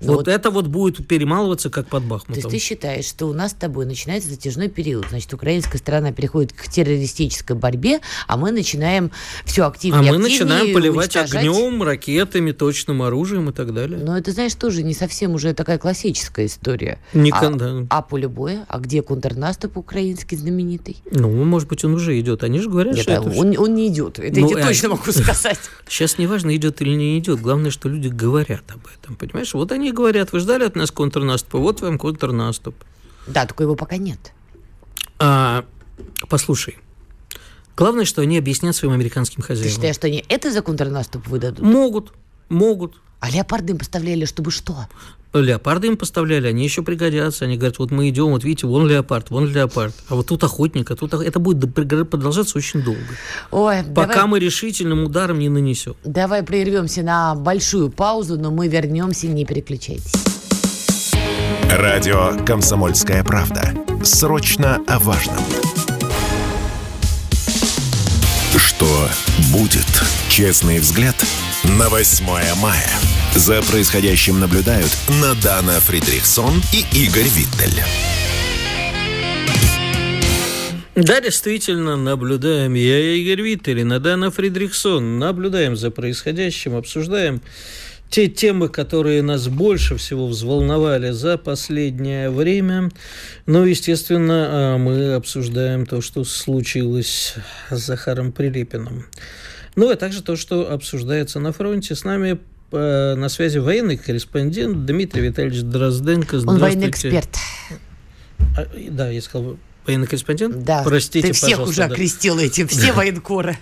Вот, 0.00 0.16
вот- 0.16 0.28
это 0.28 0.50
вот 0.50 0.66
будет 0.66 1.06
перемалываться 1.08 1.70
как 1.70 1.88
под 1.88 2.02
То 2.02 2.08
Бахмутом. 2.08 2.34
есть 2.34 2.48
ты 2.50 2.58
считаешь, 2.58 3.04
что 3.06 3.26
у 3.26 3.32
нас 3.32 3.52
с 3.52 3.54
тобой 3.54 3.86
начинается 3.86 4.28
затяжной 4.28 4.68
период. 4.68 5.06
Значит, 5.08 5.32
украинская 5.32 5.78
сторона 5.78 6.12
переходит 6.12 6.52
к 6.52 6.68
террористической 6.68 7.56
борьбе, 7.56 8.00
а 8.26 8.36
мы 8.36 8.50
начинаем 8.52 9.10
все 9.44 9.64
а 9.64 9.68
активнее 9.68 10.12
мы 10.12 10.26
активнее 10.26 10.44
начинаем 10.44 10.74
поливать 10.74 11.16
огнем, 11.16 11.82
ракетами, 11.82 12.52
точным 12.52 13.02
оружием 13.02 13.48
и 13.50 13.52
так 13.52 13.72
далее. 13.72 13.98
Но 13.98 14.16
это, 14.18 14.32
знаешь, 14.32 14.54
тоже 14.54 14.82
не 14.82 14.94
совсем 14.94 15.34
уже 15.34 15.54
такая 15.54 15.78
классическая 15.78 16.46
история. 16.46 16.98
Никогда. 17.14 17.86
А, 17.88 17.98
а 17.98 18.02
поле 18.02 18.28
боя? 18.28 18.66
А 18.68 18.78
где 18.78 19.02
контрнаступ 19.02 19.78
украинский 19.78 20.36
знаменитый? 20.36 20.96
Ну, 21.10 21.30
может 21.44 21.68
быть, 21.68 21.84
он 21.84 21.94
уже 21.94 22.18
идет. 22.20 22.44
Они 22.44 22.58
же 22.60 22.68
говорят, 22.68 22.94
Нет, 22.94 23.02
что 23.02 23.12
а 23.12 23.20
это 23.20 23.38
он, 23.38 23.56
он 23.58 23.74
не 23.74 23.88
идет. 23.88 24.18
Это 24.18 24.40
Ну, 24.40 24.50
я 24.50 24.58
э, 24.58 24.66
точно 24.66 24.90
могу 24.90 25.02
сказать. 25.12 25.58
Сейчас 25.88 26.18
не 26.18 26.26
важно, 26.26 26.54
идет 26.54 26.82
или 26.82 26.94
не 26.94 27.18
идет. 27.18 27.40
Главное, 27.40 27.70
что 27.70 27.88
люди 27.88 28.08
говорят 28.08 28.64
об 28.68 28.86
этом. 28.86 29.16
Понимаешь? 29.16 29.54
Вот 29.54 29.72
они 29.72 29.85
говорят, 29.92 30.32
вы 30.32 30.40
ждали 30.40 30.64
от 30.64 30.76
нас 30.76 30.90
контрнаступа, 30.90 31.58
вот 31.58 31.80
вам 31.80 31.98
контрнаступ. 31.98 32.74
Да, 33.26 33.46
только 33.46 33.64
его 33.64 33.74
пока 33.74 33.96
нет. 33.96 34.32
А, 35.18 35.64
послушай, 36.28 36.78
главное, 37.76 38.04
что 38.04 38.22
они 38.22 38.38
объяснят 38.38 38.74
своим 38.76 38.92
американским 38.94 39.42
Ты 39.42 39.48
хозяевам. 39.48 39.72
считаешь, 39.74 39.96
что 39.96 40.06
они 40.06 40.24
это 40.28 40.52
за 40.52 40.62
контрнаступ 40.62 41.26
выдадут? 41.26 41.64
Могут, 41.64 42.12
могут. 42.48 42.94
А 43.20 43.30
леопарды 43.30 43.72
им 43.72 43.78
поставляли, 43.78 44.24
чтобы 44.24 44.50
что? 44.50 44.86
Леопарды 45.32 45.88
им 45.88 45.96
поставляли, 45.96 46.46
они 46.46 46.64
еще 46.64 46.82
пригодятся. 46.82 47.44
Они 47.44 47.56
говорят, 47.56 47.78
вот 47.78 47.90
мы 47.90 48.08
идем, 48.08 48.26
вот 48.30 48.44
видите, 48.44 48.66
вон 48.66 48.86
леопард, 48.86 49.30
вон 49.30 49.46
леопард. 49.46 49.94
А 50.08 50.14
вот 50.14 50.26
тут 50.28 50.42
охотник, 50.44 50.90
а 50.90 50.96
тут 50.96 51.12
ох- 51.12 51.22
это 51.24 51.38
будет 51.38 51.58
до- 51.58 52.04
продолжаться 52.04 52.56
очень 52.56 52.82
долго. 52.82 53.00
Ой, 53.50 53.82
Пока 53.94 54.14
давай, 54.14 54.28
мы 54.30 54.38
решительным 54.38 55.04
ударом 55.04 55.38
не 55.38 55.48
нанесем. 55.48 55.94
давай 56.04 56.42
прервемся 56.42 57.02
на 57.02 57.34
большую 57.34 57.90
паузу, 57.90 58.38
но 58.38 58.50
мы 58.50 58.68
вернемся, 58.68 59.26
не 59.26 59.44
переключайтесь. 59.44 60.12
Радио 61.70 62.32
«Комсомольская 62.46 63.22
правда». 63.24 63.74
Срочно 64.04 64.80
о 64.86 64.98
важном. 65.00 65.36
Что 68.56 69.08
будет? 69.52 69.86
Честный 70.28 70.78
взгляд 70.78 71.14
на 71.78 71.88
8 71.88 72.24
мая. 72.60 72.90
За 73.34 73.60
происходящим 73.62 74.40
наблюдают 74.40 74.90
Надана 75.20 75.80
Фридрихсон 75.80 76.62
и 76.72 77.04
Игорь 77.04 77.28
Виттель. 77.28 77.82
Да, 80.94 81.20
действительно, 81.20 81.96
наблюдаем. 81.96 82.74
Я 82.74 82.98
Игорь 82.98 83.42
Виттель 83.42 83.80
и 83.80 83.84
Надана 83.84 84.30
Фридрихсон. 84.30 85.18
Наблюдаем 85.18 85.76
за 85.76 85.90
происходящим, 85.90 86.76
обсуждаем 86.76 87.42
те 88.08 88.28
темы, 88.28 88.68
которые 88.68 89.22
нас 89.22 89.48
больше 89.48 89.96
всего 89.96 90.26
взволновали 90.26 91.10
за 91.10 91.36
последнее 91.36 92.30
время. 92.30 92.90
Ну, 93.46 93.64
естественно, 93.64 94.46
а, 94.48 94.78
мы 94.78 95.14
обсуждаем 95.14 95.86
то, 95.86 96.00
что 96.00 96.24
случилось 96.24 97.34
с 97.70 97.78
Захаром 97.78 98.32
Прилепиным. 98.32 99.06
Ну, 99.76 99.92
и 99.92 99.96
также 99.96 100.22
то, 100.22 100.36
что 100.36 100.72
обсуждается 100.72 101.38
на 101.38 101.52
фронте. 101.52 101.94
С 101.94 102.04
нами 102.04 102.38
э, 102.72 103.14
на 103.14 103.28
связи 103.28 103.58
военный 103.58 103.98
корреспондент 103.98 104.86
Дмитрий 104.86 105.20
Витальевич 105.22 105.60
Дрозденко. 105.62 106.36
Он 106.46 106.58
военный 106.58 106.88
эксперт. 106.88 107.28
А, 108.56 108.66
да, 108.90 109.10
я 109.10 109.20
сказал 109.20 109.58
военный 109.86 110.06
корреспондент? 110.06 110.64
Да, 110.64 110.82
Простите, 110.82 111.28
ты 111.28 111.32
всех 111.34 111.58
пожалуйста, 111.58 111.70
уже 111.70 111.88
да. 111.88 111.94
окрестил 111.94 112.38
этим, 112.38 112.68
все 112.68 112.92
военкоры. 112.92 113.58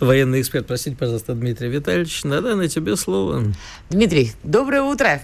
Военный 0.00 0.40
эксперт, 0.40 0.66
простите, 0.66 0.96
пожалуйста, 0.96 1.34
Дмитрий 1.34 1.68
Витальевич. 1.68 2.22
Да-да, 2.24 2.56
на 2.56 2.68
тебе 2.68 2.96
слово. 2.96 3.44
Дмитрий, 3.90 4.32
доброе 4.42 4.82
утро. 4.82 5.22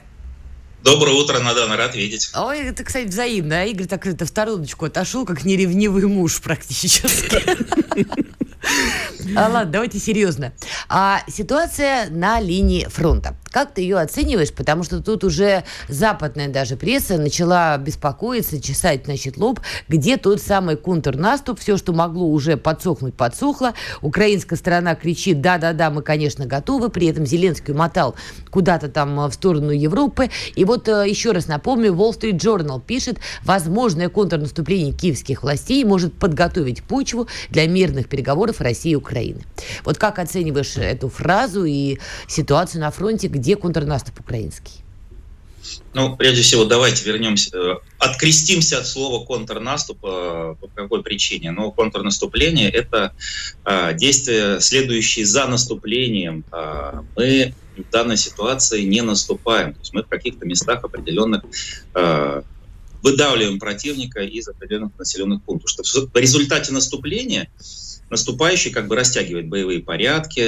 Доброе 0.85 1.13
утро, 1.13 1.39
Надана, 1.39 1.77
рад 1.77 1.95
видеть. 1.95 2.33
Ой, 2.35 2.61
это, 2.61 2.83
кстати, 2.83 3.07
взаимно. 3.07 3.61
А 3.61 3.65
Игорь 3.65 3.87
так 3.87 4.07
это 4.07 4.25
в 4.25 4.29
стороночку 4.29 4.87
отошел, 4.87 5.25
как 5.25 5.45
неревнивый 5.45 6.07
муж 6.07 6.41
практически. 6.41 7.41
А, 9.37 9.49
ладно, 9.49 9.73
давайте 9.73 9.99
серьезно. 9.99 10.53
А 10.89 11.21
ситуация 11.29 12.09
на 12.11 12.41
линии 12.41 12.85
фронта. 12.85 13.37
Как 13.53 13.75
ты 13.75 13.83
ее 13.83 13.99
оцениваешь? 13.99 14.53
Потому 14.53 14.83
что 14.83 15.03
тут 15.03 15.25
уже 15.25 15.65
западная 15.89 16.49
даже 16.49 16.77
пресса 16.77 17.19
начала 17.19 17.77
беспокоиться, 17.77 18.61
чесать, 18.61 19.05
значит, 19.05 19.37
лоб, 19.37 19.61
где 19.89 20.17
тот 20.17 20.41
самый 20.41 20.77
контрнаступ, 20.77 21.61
все, 21.61 21.77
что 21.77 21.93
могло 21.93 22.27
уже 22.27 22.57
подсохнуть, 22.57 23.15
подсохло. 23.15 23.75
Украинская 24.01 24.59
сторона 24.59 24.95
кричит, 24.95 25.43
да-да-да, 25.43 25.91
мы, 25.91 26.01
конечно, 26.01 26.47
готовы. 26.47 26.89
При 26.89 27.09
этом 27.09 27.27
Зеленский 27.27 27.75
мотал 27.75 28.15
куда-то 28.51 28.89
там 28.89 29.21
э, 29.21 29.29
в 29.29 29.35
сторону 29.35 29.71
Европы. 29.71 30.31
И 30.55 30.65
вот 30.65 30.89
э, 30.89 31.05
еще 31.07 31.33
раз 31.33 31.47
напомню, 31.47 31.93
Wall 31.93 32.19
Street 32.19 32.39
Journal 32.39 32.81
пишет, 32.81 33.19
возможное 33.45 34.09
контрнаступление 34.09 34.95
киевских 34.95 35.43
властей 35.43 35.85
может 35.85 36.15
подготовить 36.15 36.83
почву 36.83 37.29
для 37.51 37.67
мирных 37.67 38.09
переговоров 38.09 38.63
России 38.63 38.93
и 38.93 38.97
Украины. 38.97 39.43
Вот 39.85 39.99
как 39.99 40.19
оцениваешь 40.19 40.79
эту 40.79 41.11
фразу 41.11 41.65
и 41.65 41.99
ситуацию 42.27 42.81
на 42.81 42.91
фронте, 42.91 43.29
где 43.29 43.42
контрнаступ 43.57 44.21
украинский? 44.21 44.83
Ну, 45.95 46.17
прежде 46.17 46.43
всего, 46.43 46.65
давайте 46.65 47.05
вернемся, 47.05 47.57
э, 47.57 47.75
открестимся 47.99 48.79
от 48.79 48.87
слова 48.87 49.25
контрнаступ. 49.25 49.99
э, 50.03 50.55
По 50.61 50.69
какой 50.75 51.03
причине? 51.03 51.51
Ну, 51.53 51.71
контрнаступление– 51.71 52.71
это 52.71 53.15
э, 53.65 53.95
действия, 53.95 54.61
следующие 54.61 55.25
за 55.25 55.47
наступлением. 55.47 56.45
А 56.51 57.05
Мы 57.17 57.55
в 57.77 57.91
данной 57.91 58.17
ситуации 58.17 58.83
не 58.83 59.03
наступаем. 59.03 59.75
То 59.75 59.81
есть 59.81 59.93
мы 59.93 60.03
в 60.03 60.09
каких-то 60.09 60.47
местах 60.47 60.85
определенных 60.85 61.43
выдавливаем 63.03 63.59
противника 63.59 64.21
из 64.21 64.47
определенных 64.47 64.93
населенных 64.99 65.43
пунктов. 65.43 65.71
Что 65.87 66.07
в 66.07 66.17
результате 66.17 66.73
наступления 66.73 67.51
наступающий 68.11 68.71
как 68.71 68.87
бы 68.87 68.95
растягивает 68.95 69.49
боевые 69.49 69.81
порядки, 69.81 70.41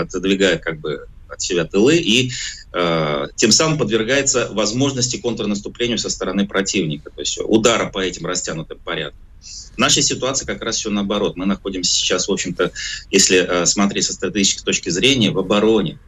отодвигает 0.00 0.62
как 0.62 0.80
бы 0.80 1.06
от 1.30 1.40
себя 1.40 1.64
тылы 1.64 1.96
и 1.96 2.32
э, 2.72 3.26
тем 3.36 3.52
самым 3.52 3.78
подвергается 3.78 4.48
возможности 4.52 5.16
контрнаступлению 5.16 5.98
со 5.98 6.10
стороны 6.10 6.46
противника, 6.46 7.10
то 7.10 7.20
есть 7.20 7.38
удара 7.42 7.88
по 7.90 7.98
этим 7.98 8.26
растянутым 8.26 8.78
порядкам. 8.78 9.20
В 9.74 9.78
нашей 9.78 10.02
ситуации 10.02 10.44
как 10.44 10.62
раз 10.62 10.76
все 10.76 10.90
наоборот. 10.90 11.36
Мы 11.36 11.46
находимся 11.46 11.94
сейчас, 11.94 12.26
в 12.26 12.32
общем-то, 12.32 12.72
если 13.10 13.38
э, 13.38 13.66
смотреть 13.66 14.06
со 14.06 14.12
стратегической 14.12 14.64
точки 14.64 14.88
зрения, 14.90 15.30
в 15.30 15.38
обороне. 15.38 15.98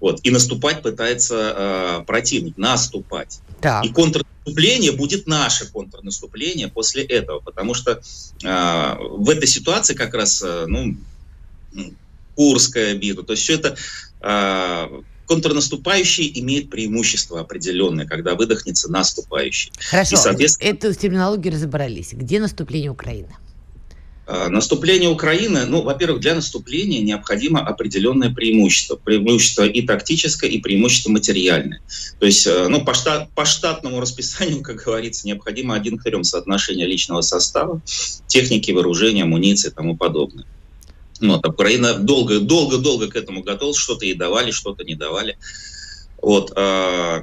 Вот. 0.00 0.20
И 0.22 0.30
наступать 0.30 0.82
пытается 0.82 1.54
э, 1.56 2.04
противник, 2.06 2.58
наступать. 2.58 3.40
Так. 3.60 3.84
И 3.84 3.88
контрнаступление 3.88 4.92
будет 4.92 5.26
наше 5.26 5.70
контрнаступление 5.70 6.68
после 6.68 7.04
этого, 7.04 7.40
потому 7.40 7.74
что 7.74 8.02
э, 8.42 8.96
в 8.98 9.30
этой 9.30 9.46
ситуации 9.46 9.94
как 9.94 10.12
раз, 10.14 10.42
э, 10.44 10.66
ну, 10.66 10.96
Курская 12.34 12.94
битва, 12.96 13.24
то 13.24 13.32
есть 13.32 13.44
все 13.44 13.54
это 13.54 13.76
контрнаступающий 15.26 16.30
имеет 16.40 16.70
преимущество 16.70 17.40
определенное, 17.40 18.06
когда 18.06 18.34
выдохнется 18.34 18.90
наступающий. 18.90 19.72
Хорошо, 19.78 20.16
И, 20.16 20.18
соответственно- 20.18 20.68
эту 20.68 20.94
терминологию 20.94 21.54
разобрались. 21.54 22.12
Где 22.12 22.40
наступление 22.40 22.90
Украины? 22.90 23.34
Э, 24.26 24.48
Наступление 24.48 25.10
Украины, 25.10 25.66
ну, 25.66 25.82
во-первых, 25.82 26.20
для 26.20 26.34
наступления 26.34 27.02
необходимо 27.02 27.60
определенное 27.60 28.30
преимущество. 28.30 28.96
Преимущество 28.96 29.64
и 29.66 29.82
тактическое, 29.82 30.48
и 30.50 30.60
преимущество 30.60 31.10
материальное. 31.10 31.82
То 32.18 32.26
есть, 32.26 32.46
э, 32.46 32.68
ну, 32.68 32.82
по, 32.84 32.94
штат, 32.94 33.30
по 33.34 33.44
штатному 33.44 34.00
расписанию, 34.00 34.62
как 34.62 34.76
говорится, 34.84 35.26
необходимо 35.26 35.74
один 35.74 35.98
к 35.98 36.04
трем 36.04 36.24
соотношение 36.24 36.86
личного 36.86 37.20
состава, 37.20 37.82
техники, 38.26 38.70
вооружения, 38.70 39.24
амуниции 39.24 39.68
и 39.68 39.72
тому 39.74 39.94
подобное. 39.96 40.46
Ну, 41.24 41.36
Вот, 41.36 41.46
Украина 41.48 41.94
долго, 41.94 42.38
долго, 42.38 42.76
долго 42.76 43.08
к 43.08 43.16
этому 43.16 43.42
готовилась, 43.42 43.78
что-то 43.78 44.04
ей 44.04 44.14
давали, 44.14 44.50
что-то 44.50 44.84
не 44.84 44.94
давали. 44.94 45.38
Вот. 46.20 46.52
э, 46.54 47.22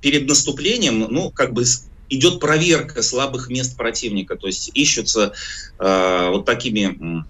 Перед 0.00 0.28
наступлением, 0.28 1.06
ну, 1.10 1.30
как 1.30 1.52
бы 1.52 1.64
идет 2.08 2.38
проверка 2.38 3.02
слабых 3.02 3.50
мест 3.50 3.76
противника, 3.76 4.36
то 4.36 4.46
есть 4.46 4.70
ищутся 4.74 5.32
э, 5.78 6.28
вот 6.30 6.44
такими 6.44 7.24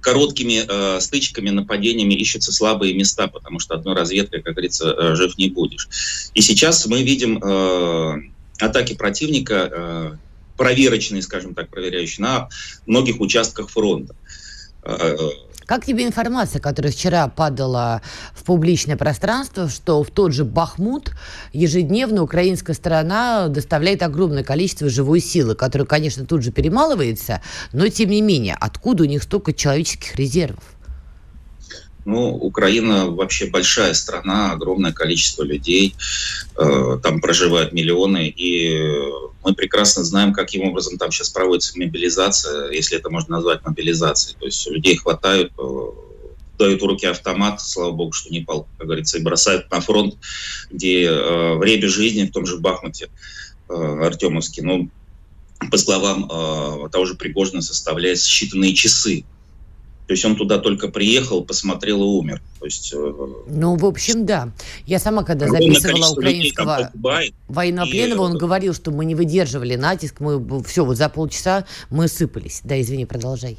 короткими 0.00 0.64
э, 0.68 1.00
стычками, 1.00 1.50
нападениями 1.50 2.14
ищутся 2.14 2.52
слабые 2.52 2.94
места, 2.94 3.28
потому 3.28 3.60
что 3.60 3.74
одной 3.74 3.94
разведкой, 3.94 4.42
как 4.42 4.54
говорится, 4.54 4.90
э, 4.90 5.14
жив 5.16 5.38
не 5.38 5.48
будешь. 5.48 5.88
И 6.34 6.42
сейчас 6.42 6.86
мы 6.86 7.02
видим 7.02 7.42
э, 7.42 8.30
атаки 8.58 8.94
противника, 8.94 9.70
э, 9.72 10.12
проверочные, 10.58 11.22
скажем 11.22 11.54
так, 11.54 11.70
проверяющие, 11.70 12.24
на 12.24 12.48
многих 12.86 13.20
участках 13.20 13.70
фронта. 13.70 14.14
Э, 14.14 14.27
Как 15.68 15.84
тебе 15.84 16.06
информация, 16.06 16.62
которая 16.62 16.90
вчера 16.90 17.28
падала 17.28 18.00
в 18.32 18.42
публичное 18.44 18.96
пространство, 18.96 19.68
что 19.68 20.02
в 20.02 20.10
тот 20.10 20.32
же 20.32 20.46
Бахмут 20.46 21.12
ежедневно 21.52 22.22
украинская 22.22 22.74
сторона 22.74 23.48
доставляет 23.48 24.02
огромное 24.02 24.44
количество 24.44 24.88
живой 24.88 25.20
силы, 25.20 25.54
которая, 25.54 25.84
конечно, 25.84 26.24
тут 26.24 26.42
же 26.42 26.52
перемалывается, 26.52 27.42
но 27.74 27.86
тем 27.88 28.08
не 28.08 28.22
менее, 28.22 28.56
откуда 28.58 29.02
у 29.02 29.06
них 29.06 29.22
столько 29.22 29.52
человеческих 29.52 30.16
резервов? 30.16 30.62
Ну, 32.08 32.30
Украина 32.30 33.10
вообще 33.10 33.50
большая 33.50 33.92
страна, 33.92 34.52
огромное 34.52 34.94
количество 34.94 35.42
людей, 35.42 35.94
э, 36.56 36.98
там 37.02 37.20
проживают 37.20 37.74
миллионы, 37.74 38.28
и 38.28 38.96
мы 39.44 39.54
прекрасно 39.54 40.04
знаем, 40.04 40.32
каким 40.32 40.62
образом 40.62 40.96
там 40.96 41.12
сейчас 41.12 41.28
проводится 41.28 41.78
мобилизация, 41.78 42.70
если 42.70 42.96
это 42.96 43.10
можно 43.10 43.36
назвать 43.36 43.62
мобилизацией. 43.62 44.38
То 44.40 44.46
есть 44.46 44.66
людей 44.70 44.96
хватают, 44.96 45.52
э, 45.58 45.90
дают 46.58 46.80
в 46.80 46.86
руки 46.86 47.04
автомат, 47.04 47.60
слава 47.60 47.90
богу, 47.90 48.12
что 48.12 48.30
не 48.30 48.40
пал, 48.40 48.66
как 48.78 48.86
говорится, 48.86 49.18
и 49.18 49.22
бросают 49.22 49.70
на 49.70 49.82
фронт, 49.82 50.16
где 50.70 51.04
э, 51.04 51.56
время 51.56 51.88
жизни 51.90 52.24
в 52.24 52.32
том 52.32 52.46
же 52.46 52.56
Бахмуте, 52.56 53.10
э, 53.68 53.74
Артемовске, 53.74 54.62
ну, 54.62 54.88
по 55.70 55.76
словам 55.76 56.24
э, 56.24 56.88
того 56.90 57.04
же 57.04 57.16
Пригожина, 57.16 57.60
составляет 57.60 58.16
считанные 58.16 58.72
часы. 58.72 59.26
То 60.08 60.14
есть 60.14 60.24
он 60.24 60.36
туда 60.36 60.56
только 60.56 60.88
приехал, 60.88 61.44
посмотрел 61.44 62.00
и 62.00 62.06
умер. 62.06 62.40
То 62.60 62.64
есть, 62.64 62.94
э, 62.94 63.12
ну, 63.46 63.76
в 63.76 63.84
общем, 63.84 64.24
да. 64.24 64.52
Я 64.86 64.98
сама, 64.98 65.22
когда 65.22 65.46
записывала 65.48 66.12
украинского 66.12 66.90
военнопленного, 67.48 68.22
он 68.22 68.38
говорил, 68.38 68.72
что 68.72 68.90
мы 68.90 69.04
не 69.04 69.14
выдерживали 69.14 69.76
натиск, 69.76 70.20
мы 70.20 70.64
все, 70.64 70.86
вот 70.86 70.96
за 70.96 71.10
полчаса 71.10 71.66
мы 71.90 72.08
сыпались. 72.08 72.62
Да, 72.64 72.80
извини, 72.80 73.04
продолжай. 73.04 73.58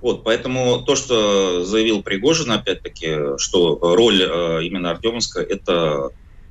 Вот, 0.00 0.22
поэтому 0.22 0.82
то, 0.82 0.94
что 0.94 1.64
заявил 1.64 2.04
Пригожин, 2.04 2.52
опять-таки, 2.52 3.36
что 3.38 3.80
роль 3.82 4.22
э, 4.22 4.64
именно 4.64 4.92
Артемовска– 4.92 5.40
это 5.42 6.10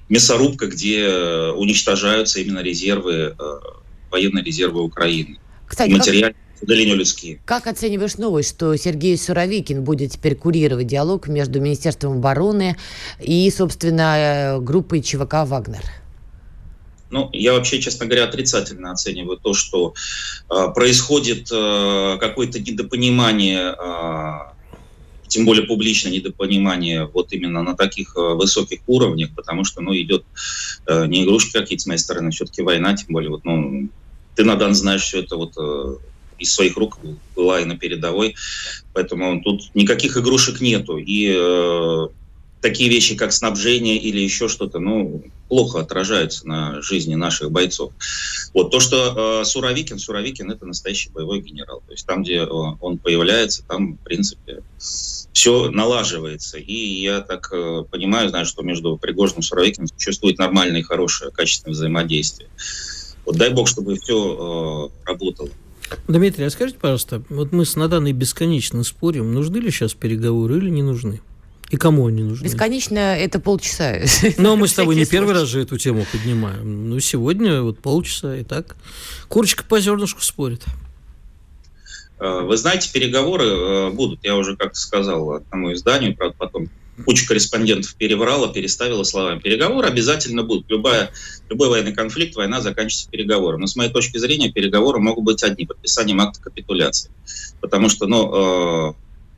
мясорубка, 0.09 0.67
где 0.67 1.07
уничтожаются 1.55 2.41
именно 2.41 2.59
резервы, 2.59 3.37
э, 3.39 3.59
военные 4.11 4.43
резервы 4.43 4.81
Украины. 4.83 5.37
Кстати, 5.65 5.91
материальные 5.91 6.35
удаления 6.63 6.95
людские. 6.95 7.39
Как 7.45 7.67
оцениваешь 7.67 8.17
новость, 8.17 8.49
что 8.49 8.75
Сергей 8.75 9.17
Суровикин 9.17 9.83
будет 9.83 10.11
теперь 10.11 10.35
курировать 10.35 10.87
диалог 10.87 11.27
между 11.27 11.61
Министерством 11.61 12.17
обороны 12.17 12.77
и, 13.19 13.49
собственно, 13.51 14.57
группой 14.59 15.01
ЧВК 15.01 15.45
«Вагнер»? 15.45 15.83
Ну, 17.13 17.29
я 17.31 17.53
вообще, 17.53 17.79
честно 17.79 18.07
говоря, 18.07 18.23
отрицательно 18.23 18.91
оцениваю 18.91 19.37
то, 19.37 19.53
что 19.53 19.93
э, 20.49 20.69
происходит 20.73 21.47
э, 21.51 22.17
какое-то 22.19 22.59
недопонимание, 22.59 23.75
э, 23.77 24.31
тем 25.27 25.45
более 25.45 25.67
публичное 25.67 26.11
недопонимание 26.11 27.05
вот 27.05 27.31
именно 27.31 27.61
на 27.61 27.75
таких 27.75 28.17
э, 28.17 28.19
высоких 28.19 28.79
уровнях, 28.87 29.29
потому 29.35 29.63
что, 29.63 29.81
ну, 29.81 29.95
идет 29.95 30.25
э, 30.87 31.05
не 31.05 31.23
игрушки 31.23 31.51
какие-то 31.51 31.83
с 31.83 31.85
моей 31.85 31.99
стороны, 31.99 32.31
все-таки 32.31 32.63
война, 32.63 32.95
тем 32.95 33.09
более, 33.09 33.29
вот, 33.29 33.45
ну, 33.45 33.89
ты, 34.35 34.43
Надан, 34.43 34.73
знаешь 34.73 35.03
все 35.03 35.19
это 35.19 35.35
вот 35.35 35.53
э, 35.55 35.95
из 36.37 36.53
своих 36.53 36.77
рук 36.77 36.97
была 37.35 37.61
и 37.61 37.65
на 37.65 37.77
передовой. 37.77 38.35
Поэтому 38.93 39.41
тут 39.41 39.73
никаких 39.73 40.17
игрушек 40.17 40.61
нету. 40.61 40.97
И 40.97 41.33
э, 41.35 42.07
такие 42.63 42.89
вещи, 42.89 43.15
как 43.15 43.33
снабжение 43.33 43.97
или 43.97 44.19
еще 44.19 44.47
что-то, 44.47 44.79
ну, 44.79 45.23
плохо 45.49 45.81
отражаются 45.81 46.47
на 46.47 46.81
жизни 46.81 47.13
наших 47.13 47.51
бойцов. 47.51 47.91
Вот 48.53 48.71
то, 48.71 48.79
что 48.79 49.41
э, 49.41 49.45
Суровикин, 49.45 49.99
Суровикин 49.99 50.49
это 50.49 50.65
настоящий 50.65 51.09
боевой 51.09 51.41
генерал. 51.41 51.83
То 51.85 51.91
есть 51.91 52.07
там, 52.07 52.23
где 52.23 52.37
э, 52.37 52.47
он 52.47 52.97
появляется, 52.97 53.63
там, 53.67 53.97
в 53.97 53.99
принципе, 53.99 54.63
все 54.79 55.69
налаживается. 55.69 56.57
И 56.57 57.01
я 57.01 57.21
так 57.21 57.49
э, 57.51 57.83
понимаю, 57.91 58.29
знаю, 58.29 58.45
что 58.45 58.63
между 58.63 58.97
Пригожиным 58.97 59.41
и 59.41 59.43
Суровикиным 59.43 59.87
существует 59.87 60.37
нормальное 60.39 60.83
хорошее, 60.83 61.31
качественное 61.31 61.73
взаимодействие. 61.73 62.49
Вот 63.25 63.35
дай 63.35 63.49
бог, 63.49 63.67
чтобы 63.67 63.97
все 63.97 64.89
э, 65.05 65.07
работало. 65.07 65.49
Дмитрий, 66.07 66.45
а 66.45 66.49
скажите, 66.49 66.79
пожалуйста, 66.79 67.23
вот 67.29 67.51
мы 67.51 67.65
с 67.65 67.75
Наданой 67.75 68.13
бесконечно 68.13 68.83
спорим, 68.83 69.33
нужны 69.33 69.57
ли 69.57 69.71
сейчас 69.71 69.93
переговоры 69.93 70.57
или 70.57 70.69
не 70.69 70.81
нужны? 70.81 71.21
И 71.69 71.77
кому 71.77 72.07
они 72.07 72.21
нужны? 72.21 72.45
Бесконечно 72.45 72.99
это 72.99 73.39
полчаса. 73.39 73.99
Но 74.37 74.43
ну, 74.43 74.53
а 74.53 74.55
мы 74.55 74.67
с 74.67 74.73
тобой 74.73 74.95
не 74.95 75.05
первый 75.05 75.33
раз 75.33 75.47
же 75.47 75.61
эту 75.61 75.77
тему 75.77 76.05
поднимаем. 76.11 76.89
Ну, 76.89 76.99
сегодня 76.99 77.61
вот 77.61 77.79
полчаса 77.79 78.37
и 78.37 78.43
так. 78.43 78.75
Курочка 79.27 79.63
по 79.63 79.79
зернышку 79.79 80.21
спорит. 80.21 80.63
Э, 82.19 82.41
вы 82.41 82.57
знаете, 82.57 82.91
переговоры 82.93 83.45
э, 83.45 83.89
будут. 83.89 84.23
Я 84.23 84.35
уже 84.35 84.55
как-то 84.55 84.77
сказал 84.77 85.31
одному 85.31 85.73
изданию, 85.73 86.15
правда, 86.15 86.35
потом 86.37 86.69
куча 87.05 87.27
корреспондентов 87.27 87.95
переврала, 87.95 88.51
переставила 88.51 89.03
словами. 89.03 89.39
Переговоры 89.39 89.87
обязательно 89.87 90.43
будут. 90.43 90.69
Любая, 90.69 91.11
любой 91.49 91.69
военный 91.69 91.93
конфликт, 91.93 92.35
война 92.35 92.61
заканчивается 92.61 93.09
переговором. 93.09 93.61
Но 93.61 93.67
с 93.67 93.75
моей 93.75 93.91
точки 93.91 94.17
зрения, 94.17 94.51
переговоры 94.51 94.99
могут 94.99 95.23
быть 95.23 95.43
одни, 95.43 95.65
подписанием 95.65 96.21
акта 96.21 96.41
капитуляции. 96.41 97.11
Потому 97.61 97.89
что, 97.89 98.07
ну, 98.07 98.89
э, 98.89 98.93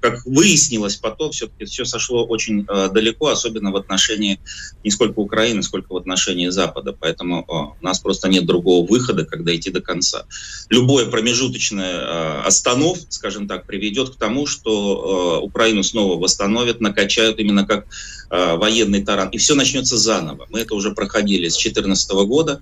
как 0.06 0.26
выяснилось 0.26 0.98
потом, 0.98 1.32
все-таки 1.32 1.66
все 1.66 1.84
сошло 1.84 2.26
очень 2.26 2.66
э, 2.68 2.90
далеко, 2.94 3.30
особенно 3.30 3.72
в 3.72 3.76
отношении 3.76 4.40
не 4.84 4.92
сколько 4.92 5.20
Украины, 5.20 5.64
сколько 5.64 5.94
в 5.94 5.98
отношении 5.98 6.50
Запада. 6.50 6.96
Поэтому 6.98 7.42
э, 7.42 7.82
у 7.82 7.84
нас 7.84 8.00
просто 8.00 8.28
нет 8.28 8.46
другого 8.46 8.86
выхода, 8.88 9.26
когда 9.26 9.56
идти 9.56 9.72
до 9.72 9.82
конца. 9.82 10.26
Любое 10.70 11.08
промежуточное 11.08 11.94
э, 11.94 12.42
останов, 12.42 13.00
скажем 13.10 13.48
так, 13.48 13.66
приведет 13.66 14.12
к 14.12 14.16
тому, 14.18 14.46
что 14.46 15.40
э, 15.42 15.44
Украину 15.44 15.82
снова 15.82 16.20
восстановят, 16.20 16.82
накачают 16.82 17.40
именно 17.40 17.66
как 17.66 17.88
э, 18.30 18.56
военный 18.58 19.04
таран. 19.04 19.30
И 19.30 19.38
все 19.38 19.56
начнется 19.56 19.98
заново. 19.98 20.46
Мы 20.52 20.60
это 20.60 20.76
уже 20.76 20.92
проходили 20.92 21.48
с 21.48 21.58
2014 21.58 22.12
года. 22.28 22.62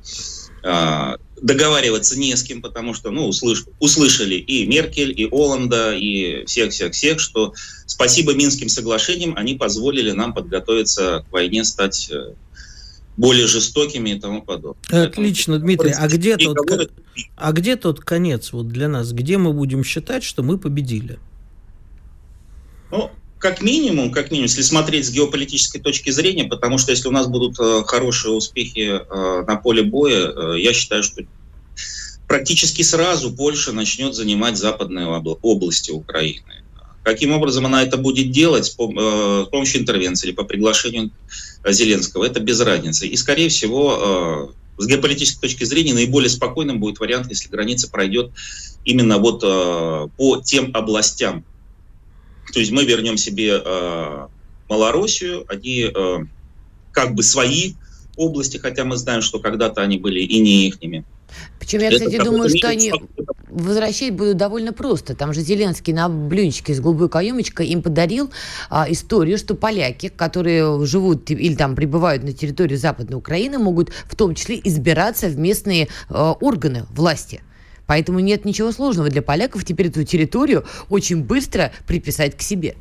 А, 0.63 1.17
договариваться 1.41 2.17
не 2.17 2.35
с 2.35 2.43
кем, 2.43 2.61
потому 2.61 2.93
что 2.93 3.11
ну, 3.11 3.27
услыш, 3.27 3.65
услышали 3.79 4.35
и 4.35 4.65
Меркель, 4.65 5.13
и 5.19 5.27
Оланда, 5.29 5.93
и 5.93 6.45
всех-всех-всех, 6.45 7.19
что 7.19 7.53
спасибо 7.85 8.33
Минским 8.33 8.69
соглашениям 8.69 9.33
они 9.35 9.55
позволили 9.55 10.11
нам 10.11 10.33
подготовиться 10.33 11.25
к 11.27 11.33
войне, 11.33 11.65
стать 11.65 12.09
э, 12.09 12.33
более 13.17 13.45
жестокими 13.45 14.11
и 14.11 14.19
тому 14.19 14.41
подобное. 14.41 15.07
Отлично, 15.07 15.59
Дмитрий. 15.59 15.91
А 15.91 16.07
где, 16.07 16.37
тот, 16.37 16.57
а 17.35 17.51
где 17.51 17.75
тот 17.75 17.99
конец 17.99 18.53
вот 18.53 18.69
для 18.69 18.87
нас? 18.87 19.11
Где 19.11 19.37
мы 19.37 19.51
будем 19.51 19.83
считать, 19.83 20.23
что 20.23 20.43
мы 20.43 20.57
победили? 20.57 21.19
Ну, 22.89 23.11
как 23.43 23.61
минимум, 23.61 24.09
как 24.09 24.31
минимум, 24.31 24.45
если 24.45 24.61
смотреть 24.61 25.05
с 25.05 25.11
геополитической 25.11 25.79
точки 25.79 26.11
зрения, 26.11 26.45
потому 26.45 26.77
что 26.77 26.91
если 26.91 27.09
у 27.09 27.11
нас 27.11 27.27
будут 27.27 27.59
э, 27.59 27.83
хорошие 27.85 28.33
успехи 28.33 29.01
э, 29.01 29.43
на 29.45 29.57
поле 29.57 29.83
боя, 29.83 30.31
э, 30.31 30.61
я 30.61 30.71
считаю, 30.71 31.03
что 31.03 31.23
практически 32.25 32.83
сразу 32.83 33.33
Польша 33.33 33.73
начнет 33.73 34.15
занимать 34.15 34.55
западные 34.55 35.07
области 35.41 35.91
Украины. 35.91 36.63
Каким 37.03 37.33
образом 37.33 37.65
она 37.65 37.83
это 37.83 37.97
будет 37.97 38.31
делать? 38.31 38.63
С 38.63 38.69
помощью 38.69 39.81
интервенции 39.81 40.27
или 40.27 40.33
по 40.33 40.45
приглашению 40.45 41.11
Зеленского, 41.67 42.23
это 42.23 42.39
без 42.39 42.61
разницы. 42.61 43.07
И, 43.07 43.17
скорее 43.17 43.49
всего, 43.49 44.53
с 44.77 44.87
геополитической 44.87 45.41
точки 45.41 45.65
зрения 45.65 45.93
наиболее 45.93 46.29
спокойным 46.29 46.79
будет 46.79 47.01
вариант, 47.01 47.27
если 47.29 47.49
граница 47.49 47.91
пройдет 47.91 48.31
именно 48.85 49.17
вот 49.17 49.41
по 49.41 50.41
тем 50.45 50.71
областям, 50.73 51.43
то 52.51 52.59
есть 52.59 52.71
мы 52.71 52.85
вернем 52.85 53.17
себе 53.17 53.61
э, 53.63 54.27
Малороссию, 54.69 55.45
они 55.47 55.91
э, 55.93 56.17
как 56.91 57.15
бы 57.15 57.23
свои 57.23 57.73
области, 58.15 58.57
хотя 58.57 58.83
мы 58.83 58.97
знаем, 58.97 59.21
что 59.21 59.39
когда-то 59.39 59.81
они 59.81 59.97
были 59.97 60.19
и 60.19 60.39
не 60.39 60.67
ихними. 60.67 61.03
Причем 61.59 61.79
я, 61.79 61.91
кстати, 61.91 62.17
думаю, 62.23 62.49
что 62.49 62.67
они 62.69 62.93
возвращать 63.49 64.13
будут 64.13 64.37
довольно 64.37 64.73
просто. 64.73 65.15
Там 65.15 65.33
же 65.33 65.41
Зеленский 65.41 65.93
на 65.93 66.09
блюдечке 66.09 66.73
с 66.73 66.79
голубой 66.79 67.09
каемочкой 67.09 67.67
им 67.67 67.81
подарил 67.81 68.31
а, 68.69 68.85
историю, 68.89 69.37
что 69.37 69.55
поляки, 69.55 70.09
которые 70.09 70.85
живут 70.85 71.31
или 71.31 71.55
там 71.55 71.75
прибывают 71.75 72.23
на 72.23 72.33
территории 72.33 72.75
Западной 72.75 73.17
Украины, 73.17 73.57
могут 73.57 73.91
в 74.05 74.15
том 74.15 74.35
числе 74.35 74.59
избираться 74.63 75.27
в 75.27 75.37
местные 75.37 75.87
а, 76.09 76.33
органы 76.33 76.85
власти. 76.91 77.41
Поэтому 77.87 78.19
нет 78.19 78.45
ничего 78.45 78.71
сложного 78.71 79.09
для 79.09 79.21
поляков 79.21 79.65
теперь 79.65 79.87
эту 79.87 80.03
территорию 80.03 80.65
очень 80.89 81.23
быстро 81.23 81.71
приписать 81.87 82.37
к 82.37 82.41
себе. 82.41 82.75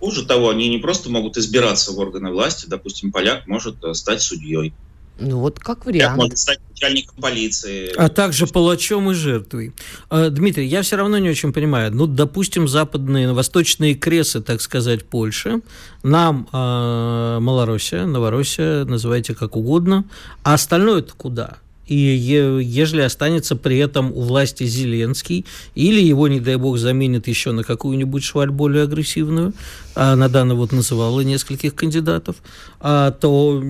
Хуже 0.00 0.24
того, 0.24 0.48
они 0.48 0.68
не 0.68 0.78
просто 0.78 1.10
могут 1.10 1.36
избираться 1.36 1.92
в 1.92 1.98
органы 1.98 2.30
власти, 2.32 2.66
допустим, 2.66 3.12
поляк 3.12 3.46
может 3.46 3.84
э, 3.84 3.92
стать 3.92 4.22
судьей. 4.22 4.72
Ну 5.20 5.38
вот 5.40 5.60
как 5.60 5.84
вариант. 5.84 6.16
Может 6.16 6.38
стать 6.38 6.58
начальником 6.70 7.16
полиции. 7.20 7.92
А 7.96 8.08
также 8.08 8.46
палачом 8.46 9.10
и 9.10 9.14
жертвой. 9.14 9.74
А, 10.08 10.30
Дмитрий, 10.30 10.66
я 10.66 10.80
все 10.80 10.96
равно 10.96 11.18
не 11.18 11.28
очень 11.28 11.52
понимаю. 11.52 11.94
Ну, 11.94 12.06
допустим, 12.06 12.66
западные, 12.66 13.30
восточные 13.32 13.94
кресы, 13.94 14.40
так 14.40 14.62
сказать, 14.62 15.04
Польши, 15.04 15.60
нам 16.02 16.48
э, 16.50 17.38
Малороссия, 17.40 18.06
Новороссия, 18.06 18.84
называйте 18.84 19.34
как 19.34 19.56
угодно, 19.56 20.06
а 20.42 20.54
остальное 20.54 21.00
это 21.00 21.12
куда? 21.12 21.58
И 21.90 21.96
ежели 21.96 23.00
останется 23.00 23.56
при 23.56 23.78
этом 23.78 24.12
у 24.12 24.20
власти 24.20 24.62
Зеленский, 24.62 25.44
или 25.74 26.00
его, 26.00 26.28
не 26.28 26.38
дай 26.38 26.54
бог, 26.54 26.78
заменит 26.78 27.26
еще 27.26 27.50
на 27.50 27.64
какую-нибудь 27.64 28.22
шваль 28.22 28.50
более 28.50 28.84
агрессивную, 28.84 29.54
а 29.96 30.14
Надана 30.14 30.54
вот 30.54 30.70
называла 30.70 31.20
нескольких 31.22 31.74
кандидатов, 31.74 32.36
а, 32.78 33.10
то 33.10 33.60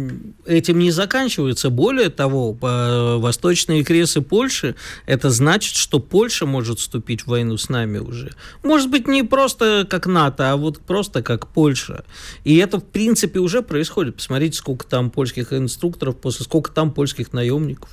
этим 0.45 0.81
не 0.81 0.91
заканчивается. 0.91 1.71
Более 1.71 2.11
того, 2.11 2.53
восточные 2.53 3.85
кресы 3.85 4.21
Польши, 4.21 4.75
это 5.07 5.31
значит, 5.31 5.75
что 5.77 5.99
Польша 5.99 6.45
может 6.45 6.79
вступить 6.79 7.23
в 7.23 7.29
войну 7.29 7.57
с 7.57 7.71
нами 7.71 7.97
уже. 8.01 8.33
Может 8.63 8.91
быть, 8.91 9.09
не 9.09 9.23
просто 9.23 9.87
как 9.89 10.07
НАТО, 10.07 10.53
а 10.53 10.57
вот 10.59 10.81
просто 10.81 11.23
как 11.23 11.47
Польша. 11.47 12.05
И 12.45 12.59
это, 12.59 12.81
в 12.81 12.85
принципе, 12.85 13.39
уже 13.39 13.63
происходит. 13.63 14.17
Посмотрите, 14.17 14.59
сколько 14.59 14.87
там 14.87 15.09
польских 15.09 15.55
инструкторов, 15.55 16.19
после 16.19 16.45
сколько 16.45 16.71
там 16.71 16.93
польских 16.93 17.33
наемников. 17.33 17.89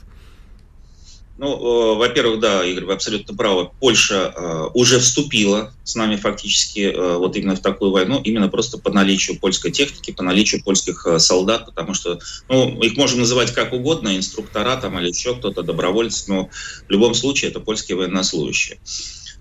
Ну, 1.38 1.94
э, 1.94 1.98
во-первых, 1.98 2.40
да, 2.40 2.66
Игорь, 2.66 2.86
вы 2.86 2.94
абсолютно 2.94 3.36
правы. 3.36 3.70
Польша 3.80 4.34
э, 4.36 4.70
уже 4.74 5.00
вступила 5.00 5.72
с 5.84 5.94
нами 5.94 6.16
фактически 6.16 6.80
э, 6.80 7.18
вот 7.18 7.36
именно 7.36 7.56
в 7.56 7.62
такую 7.62 7.92
войну, 7.92 8.20
именно 8.24 8.48
просто 8.48 8.80
по 8.80 8.92
наличию 8.92 9.40
польской 9.40 9.72
техники, 9.72 10.12
по 10.12 10.24
наличию 10.24 10.64
польских 10.64 11.06
э, 11.06 11.20
солдат, 11.20 11.68
потому 11.68 11.94
что, 11.94 12.20
ну, 12.50 12.82
их 12.82 12.98
можем 12.98 13.20
называть 13.20 13.54
как 13.54 13.72
угодно, 13.72 14.18
инструктора 14.18 14.78
там 14.78 14.98
или 15.00 15.10
еще 15.10 15.36
кто-то, 15.36 15.62
добровольцы, 15.62 16.26
но 16.28 16.50
в 16.88 16.92
любом 16.92 17.14
случае 17.14 17.52
это 17.52 17.60
польские 17.60 17.98
военнослужащие. 17.98 18.80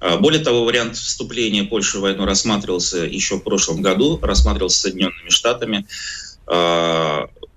Э, 0.00 0.18
более 0.18 0.42
того, 0.44 0.66
вариант 0.66 0.96
вступления 0.96 1.64
Польши 1.64 1.96
в 1.96 2.02
войну 2.02 2.26
рассматривался 2.26 2.98
еще 2.98 3.37
в 3.37 3.40
прошлом 3.42 3.80
году, 3.80 4.18
рассматривался 4.20 4.80
Соединенными 4.80 5.30
Штатами. 5.30 5.87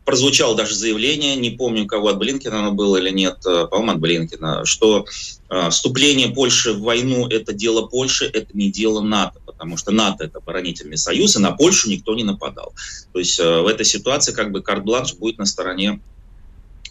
Прозвучало 0.09 0.55
даже 0.55 0.73
заявление, 0.73 1.35
не 1.35 1.51
помню, 1.51 1.85
кого 1.85 2.07
от 2.07 2.17
Блинкина 2.17 2.61
оно 2.61 2.71
было 2.71 2.97
или 2.97 3.11
нет, 3.11 3.45
э, 3.45 3.67
по-моему, 3.67 3.91
от 3.91 3.99
Блинкина, 3.99 4.65
что 4.65 5.05
э, 5.51 5.69
вступление 5.69 6.29
Польши 6.29 6.73
в 6.73 6.81
войну– 6.81 7.27
это 7.29 7.53
дело 7.53 7.85
Польши, 7.85 8.25
это 8.25 8.47
не 8.57 8.71
дело 8.71 9.01
НАТО, 9.01 9.39
потому 9.45 9.77
что 9.77 9.91
НАТО– 9.91 10.23
это 10.25 10.39
оборонительный 10.39 10.97
союз, 10.97 11.35
и 11.35 11.39
на 11.39 11.51
Польшу 11.51 11.91
никто 11.91 12.15
не 12.15 12.23
нападал. 12.23 12.73
То 13.13 13.19
есть 13.19 13.39
э, 13.39 13.61
в 13.61 13.67
этой 13.67 13.85
ситуации 13.85 14.33
как 14.33 14.51
бы 14.51 14.63
карт-бланш 14.63 15.13
будет 15.13 15.37
на 15.37 15.45
стороне, 15.45 16.01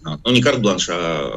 ну 0.00 0.31
не 0.31 0.40
карт-бланш, 0.40 0.88
а 0.88 1.33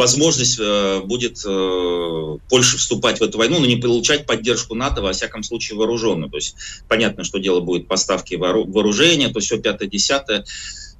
возможность 0.00 0.58
э, 0.58 1.00
будет 1.04 1.44
э, 1.46 2.38
Польше 2.48 2.78
вступать 2.78 3.20
в 3.20 3.22
эту 3.22 3.36
войну, 3.36 3.60
но 3.60 3.66
не 3.66 3.76
получать 3.76 4.24
поддержку 4.24 4.74
НАТО, 4.74 5.02
во 5.02 5.12
всяком 5.12 5.42
случае, 5.42 5.78
вооруженную. 5.78 6.30
То 6.30 6.38
есть 6.38 6.56
понятно, 6.88 7.22
что 7.22 7.38
дело 7.38 7.60
будет 7.60 7.86
поставки 7.86 8.34
вооружения, 8.34 9.28
то 9.28 9.40
все 9.40 9.58
пятое-десятое, 9.58 10.46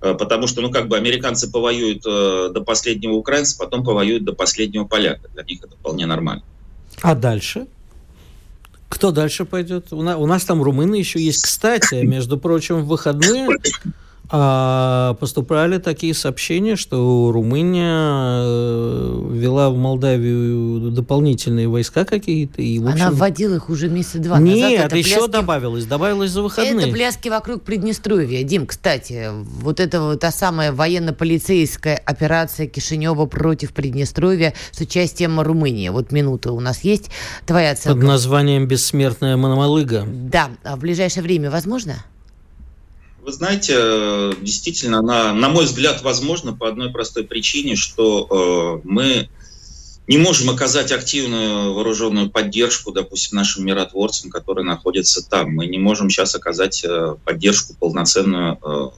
э, 0.02 0.14
потому 0.14 0.46
что, 0.46 0.60
ну, 0.60 0.70
как 0.70 0.88
бы 0.88 0.98
американцы 0.98 1.50
повоюют 1.50 2.04
э, 2.06 2.50
до 2.52 2.60
последнего 2.60 3.14
украинца, 3.14 3.56
потом 3.58 3.82
повоюют 3.84 4.24
до 4.24 4.34
последнего 4.34 4.84
поляка. 4.84 5.28
Для 5.32 5.44
них 5.44 5.64
это 5.64 5.74
вполне 5.76 6.04
нормально. 6.04 6.42
А 7.00 7.14
дальше? 7.14 7.66
Кто 8.90 9.12
дальше 9.12 9.46
пойдет? 9.46 9.92
У 9.92 10.02
нас, 10.02 10.18
у 10.18 10.26
нас 10.26 10.44
там 10.44 10.62
румыны 10.62 10.96
еще 10.96 11.20
есть. 11.20 11.42
Кстати, 11.42 11.94
между 12.04 12.36
прочим, 12.36 12.82
в 12.82 12.86
выходные 12.88 13.48
а 14.32 15.14
поступали 15.14 15.78
такие 15.78 16.14
сообщения, 16.14 16.76
что 16.76 17.32
Румыния 17.32 18.42
э, 18.44 19.28
ввела 19.32 19.70
в 19.70 19.76
Молдавию 19.76 20.92
дополнительные 20.92 21.66
войска 21.66 22.04
какие-то. 22.04 22.62
И, 22.62 22.78
общем... 22.78 22.92
Она 22.92 23.10
вводила 23.10 23.56
их 23.56 23.68
уже 23.68 23.88
месяца 23.88 24.20
два 24.20 24.38
Нет, 24.38 24.54
назад. 24.54 24.92
Нет, 24.92 25.04
еще 25.04 25.16
пляски... 25.16 25.30
добавилось, 25.32 25.84
добавилось 25.84 26.30
за 26.30 26.42
выходные. 26.42 26.86
Это 26.86 26.92
пляски 26.92 27.28
вокруг 27.28 27.62
Приднестровья. 27.62 28.44
Дим, 28.44 28.66
кстати, 28.66 29.30
вот 29.32 29.80
это 29.80 30.00
вот 30.00 30.20
та 30.20 30.30
самая 30.30 30.72
военно-полицейская 30.72 31.96
операция 31.96 32.68
Кишинева 32.68 33.26
против 33.26 33.72
Приднестровья 33.72 34.54
с 34.70 34.80
участием 34.80 35.40
Румынии. 35.40 35.88
Вот 35.88 36.12
минута 36.12 36.52
у 36.52 36.60
нас 36.60 36.84
есть. 36.84 37.10
Твоя 37.46 37.72
оценка? 37.72 37.98
Под 37.98 38.06
названием 38.06 38.68
«Бессмертная 38.68 39.36
Мономалыга». 39.36 40.06
Да. 40.06 40.50
А 40.62 40.76
в 40.76 40.78
ближайшее 40.78 41.24
время 41.24 41.50
возможно? 41.50 42.04
Вы 43.22 43.32
знаете, 43.32 43.74
э, 43.76 44.32
действительно, 44.40 45.02
на, 45.02 45.34
на 45.34 45.48
мой 45.50 45.66
взгляд, 45.66 46.02
возможно 46.02 46.54
по 46.54 46.68
одной 46.68 46.90
простой 46.90 47.24
причине, 47.24 47.76
что 47.76 48.80
э, 48.82 48.88
мы 48.88 49.28
не 50.10 50.18
можем 50.18 50.50
оказать 50.50 50.90
активную 50.90 51.74
вооруженную 51.74 52.30
поддержку, 52.30 52.92
допустим, 52.92 53.36
нашим 53.36 53.64
миротворцам, 53.64 54.30
которые 54.30 54.64
находятся 54.64 55.28
там. 55.28 55.54
Мы 55.54 55.66
не 55.66 55.78
можем 55.78 56.10
сейчас 56.10 56.34
оказать 56.34 56.84
э, 56.84 57.14
поддержку 57.24 57.74
полноценную 57.78 58.58
э, 58.60 58.88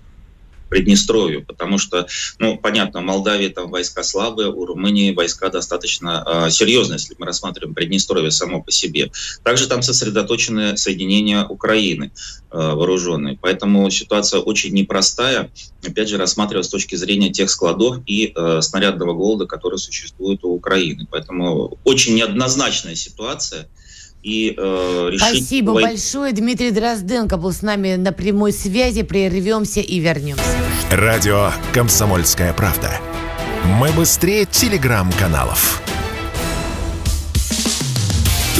Приднестровью, 0.72 1.44
потому 1.44 1.76
что, 1.76 2.06
ну, 2.38 2.56
понятно, 2.56 3.00
в 3.00 3.04
Молдавии 3.04 3.48
там 3.48 3.70
войска 3.70 4.02
слабые, 4.02 4.48
у 4.48 4.64
Румынии 4.64 5.12
войска 5.12 5.50
достаточно 5.50 6.24
э, 6.26 6.50
серьезные, 6.50 6.94
если 6.94 7.14
мы 7.18 7.26
рассматриваем 7.26 7.74
Приднестровье 7.74 8.30
само 8.30 8.62
по 8.62 8.70
себе. 8.72 9.12
Также 9.44 9.66
там 9.66 9.82
сосредоточены 9.82 10.78
соединения 10.78 11.44
Украины 11.44 12.10
э, 12.50 12.56
вооруженные, 12.56 13.38
поэтому 13.38 13.90
ситуация 13.90 14.40
очень 14.40 14.72
непростая, 14.72 15.50
опять 15.86 16.08
же, 16.08 16.16
рассматривая 16.16 16.62
с 16.62 16.70
точки 16.70 16.94
зрения 16.94 17.30
тех 17.30 17.50
складов 17.50 17.98
и 18.06 18.32
э, 18.34 18.62
снарядного 18.62 19.12
голода, 19.12 19.44
который 19.44 19.78
существует 19.78 20.42
у 20.42 20.54
Украины. 20.54 21.06
Поэтому 21.10 21.78
очень 21.84 22.14
неоднозначная 22.14 22.94
ситуация– 22.94 23.68
и 24.22 24.54
э, 24.56 25.08
решить... 25.10 25.38
Спасибо 25.38 25.70
войну. 25.72 25.88
большое. 25.90 26.32
Дмитрий 26.32 26.70
Дрозденко 26.70 27.36
был 27.36 27.52
с 27.52 27.62
нами 27.62 27.96
на 27.96 28.12
прямой 28.12 28.52
связи. 28.52 29.02
Прервемся 29.02 29.80
и 29.80 29.98
вернемся. 29.98 30.42
Радио 30.90 31.50
«Комсомольская 31.72 32.52
правда». 32.52 33.00
Мы 33.78 33.90
быстрее 33.92 34.44
телеграм-каналов. 34.44 35.82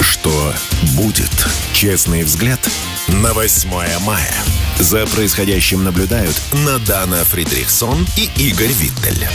Что 0.01 0.53
будет? 0.95 1.31
Честный 1.73 2.23
взгляд 2.23 2.59
на 3.07 3.33
8 3.33 3.69
мая. 4.05 4.33
За 4.79 5.05
происходящим 5.07 5.83
наблюдают 5.83 6.35
Надана 6.65 7.23
Фридрихсон 7.25 8.07
и 8.17 8.29
Игорь 8.41 8.71
Виттель. 8.71 9.27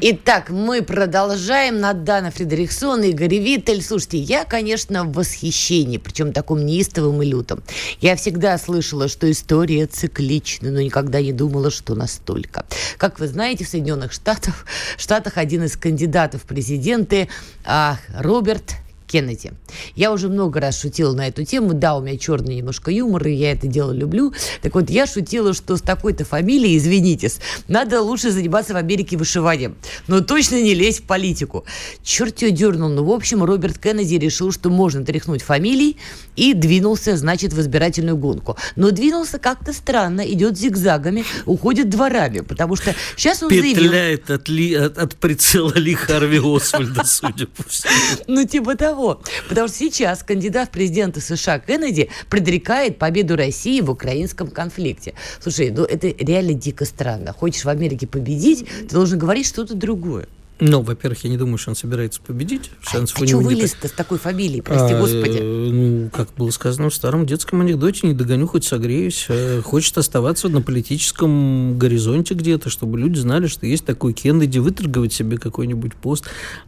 Итак, 0.00 0.50
мы 0.50 0.82
продолжаем. 0.82 1.80
Надана 1.80 2.30
Фредериксон 2.30 3.02
Игорь 3.02 3.34
Виттель. 3.34 3.82
Слушайте, 3.82 4.18
я, 4.18 4.44
конечно, 4.44 5.02
в 5.02 5.12
восхищении, 5.12 5.98
причем 5.98 6.32
таком 6.32 6.64
неистовом 6.64 7.20
и 7.20 7.26
лютом. 7.26 7.64
Я 8.00 8.14
всегда 8.14 8.56
слышала, 8.58 9.08
что 9.08 9.28
история 9.28 9.86
циклична, 9.86 10.70
но 10.70 10.80
никогда 10.80 11.20
не 11.20 11.32
думала, 11.32 11.72
что 11.72 11.96
настолько. 11.96 12.64
Как 12.96 13.18
вы 13.18 13.26
знаете, 13.26 13.64
в 13.64 13.68
Соединенных 13.68 14.12
Штатах, 14.12 14.66
Штатах 14.96 15.36
один 15.36 15.64
из 15.64 15.76
кандидатов 15.76 16.44
в 16.44 16.46
президенты, 16.46 17.28
а, 17.64 17.98
Роберт 18.16 18.76
Кеннеди. 19.08 19.52
Я 19.96 20.12
уже 20.12 20.28
много 20.28 20.60
раз 20.60 20.80
шутила 20.80 21.14
на 21.14 21.26
эту 21.26 21.44
тему. 21.44 21.74
Да, 21.74 21.96
у 21.96 22.02
меня 22.02 22.18
черный 22.18 22.56
немножко 22.56 22.90
юмор, 22.90 23.26
и 23.26 23.32
я 23.32 23.52
это 23.52 23.66
дело 23.66 23.92
люблю. 23.92 24.32
Так 24.62 24.74
вот, 24.74 24.90
я 24.90 25.06
шутила, 25.06 25.54
что 25.54 25.76
с 25.76 25.82
такой-то 25.82 26.24
фамилией, 26.24 26.76
извинитесь, 26.76 27.38
надо 27.66 28.02
лучше 28.02 28.30
заниматься 28.30 28.74
в 28.74 28.76
Америке 28.76 29.16
вышиванием. 29.16 29.76
Но 30.06 30.20
точно 30.20 30.60
не 30.62 30.74
лезть 30.74 31.00
в 31.00 31.02
политику. 31.04 31.64
Черт 32.02 32.42
ее 32.42 32.50
дернул. 32.50 32.88
Ну, 32.90 33.04
в 33.04 33.10
общем, 33.10 33.42
Роберт 33.42 33.78
Кеннеди 33.78 34.16
решил, 34.16 34.52
что 34.52 34.70
можно 34.70 35.04
тряхнуть 35.04 35.42
фамилией, 35.42 35.96
и 36.36 36.54
двинулся, 36.54 37.16
значит, 37.16 37.52
в 37.52 37.60
избирательную 37.60 38.16
гонку. 38.16 38.56
Но 38.76 38.90
двинулся 38.90 39.38
как-то 39.38 39.72
странно, 39.72 40.20
идет 40.20 40.58
зигзагами, 40.58 41.24
уходит 41.46 41.88
дворами, 41.88 42.40
потому 42.40 42.76
что 42.76 42.94
сейчас 43.16 43.42
он 43.42 43.48
Петляет 43.48 43.74
заявил... 43.74 43.90
Петляет 43.90 44.30
от, 44.30 44.48
ли, 44.48 44.74
от, 44.74 44.98
от 44.98 45.16
прицела 45.16 45.72
Ли 45.72 45.94
Харви 45.94 46.38
Освальда, 46.38 47.04
судя 47.06 47.46
по 47.46 47.62
всему. 47.68 47.92
Ну, 48.26 48.44
типа 48.44 48.76
того 48.76 48.97
того. 48.98 49.20
Потому 49.48 49.68
что 49.68 49.76
сейчас 49.78 50.22
кандидат 50.22 50.68
в 50.68 50.72
президенты 50.72 51.20
США 51.20 51.60
Кеннеди 51.60 52.10
предрекает 52.28 52.98
победу 52.98 53.36
России 53.36 53.80
в 53.80 53.90
украинском 53.90 54.48
конфликте. 54.48 55.14
Слушай, 55.40 55.70
ну 55.70 55.84
это 55.84 56.08
реально 56.08 56.54
дико 56.54 56.84
странно. 56.84 57.32
Хочешь 57.32 57.64
в 57.64 57.68
Америке 57.68 58.06
победить, 58.06 58.66
ты 58.88 58.94
должен 58.94 59.18
говорить 59.18 59.46
что-то 59.46 59.74
другое. 59.74 60.26
Ну, 60.60 60.82
во-первых, 60.82 61.22
я 61.24 61.30
не 61.30 61.36
думаю, 61.36 61.56
что 61.56 61.70
он 61.70 61.76
собирается 61.76 62.20
победить. 62.20 62.70
Шансов 62.82 63.20
а, 63.20 63.24
а 63.24 63.26
что 63.26 63.38
вылез-то 63.38 63.82
так... 63.82 63.90
с 63.90 63.94
такой 63.94 64.18
фамилией, 64.18 64.60
прости 64.60 64.94
а, 64.94 65.00
господи? 65.00 65.38
Ну, 65.38 66.10
как 66.10 66.34
было 66.36 66.50
сказано 66.50 66.90
в 66.90 66.94
старом 66.94 67.26
детском 67.26 67.60
анекдоте, 67.60 68.08
не 68.08 68.12
догоню, 68.12 68.48
хоть 68.48 68.64
согреюсь. 68.64 69.26
Э, 69.28 69.62
хочет 69.62 69.96
оставаться 69.98 70.48
на 70.48 70.60
политическом 70.60 71.78
горизонте 71.78 72.34
где-то, 72.34 72.70
чтобы 72.70 72.98
люди 72.98 73.18
знали, 73.18 73.46
что 73.46 73.66
есть 73.66 73.84
такой 73.84 74.12
Кеннеди, 74.12 74.58
выторговать 74.58 75.12
себе 75.12 75.38
какой-нибудь 75.38 75.94
пост. 75.94 76.24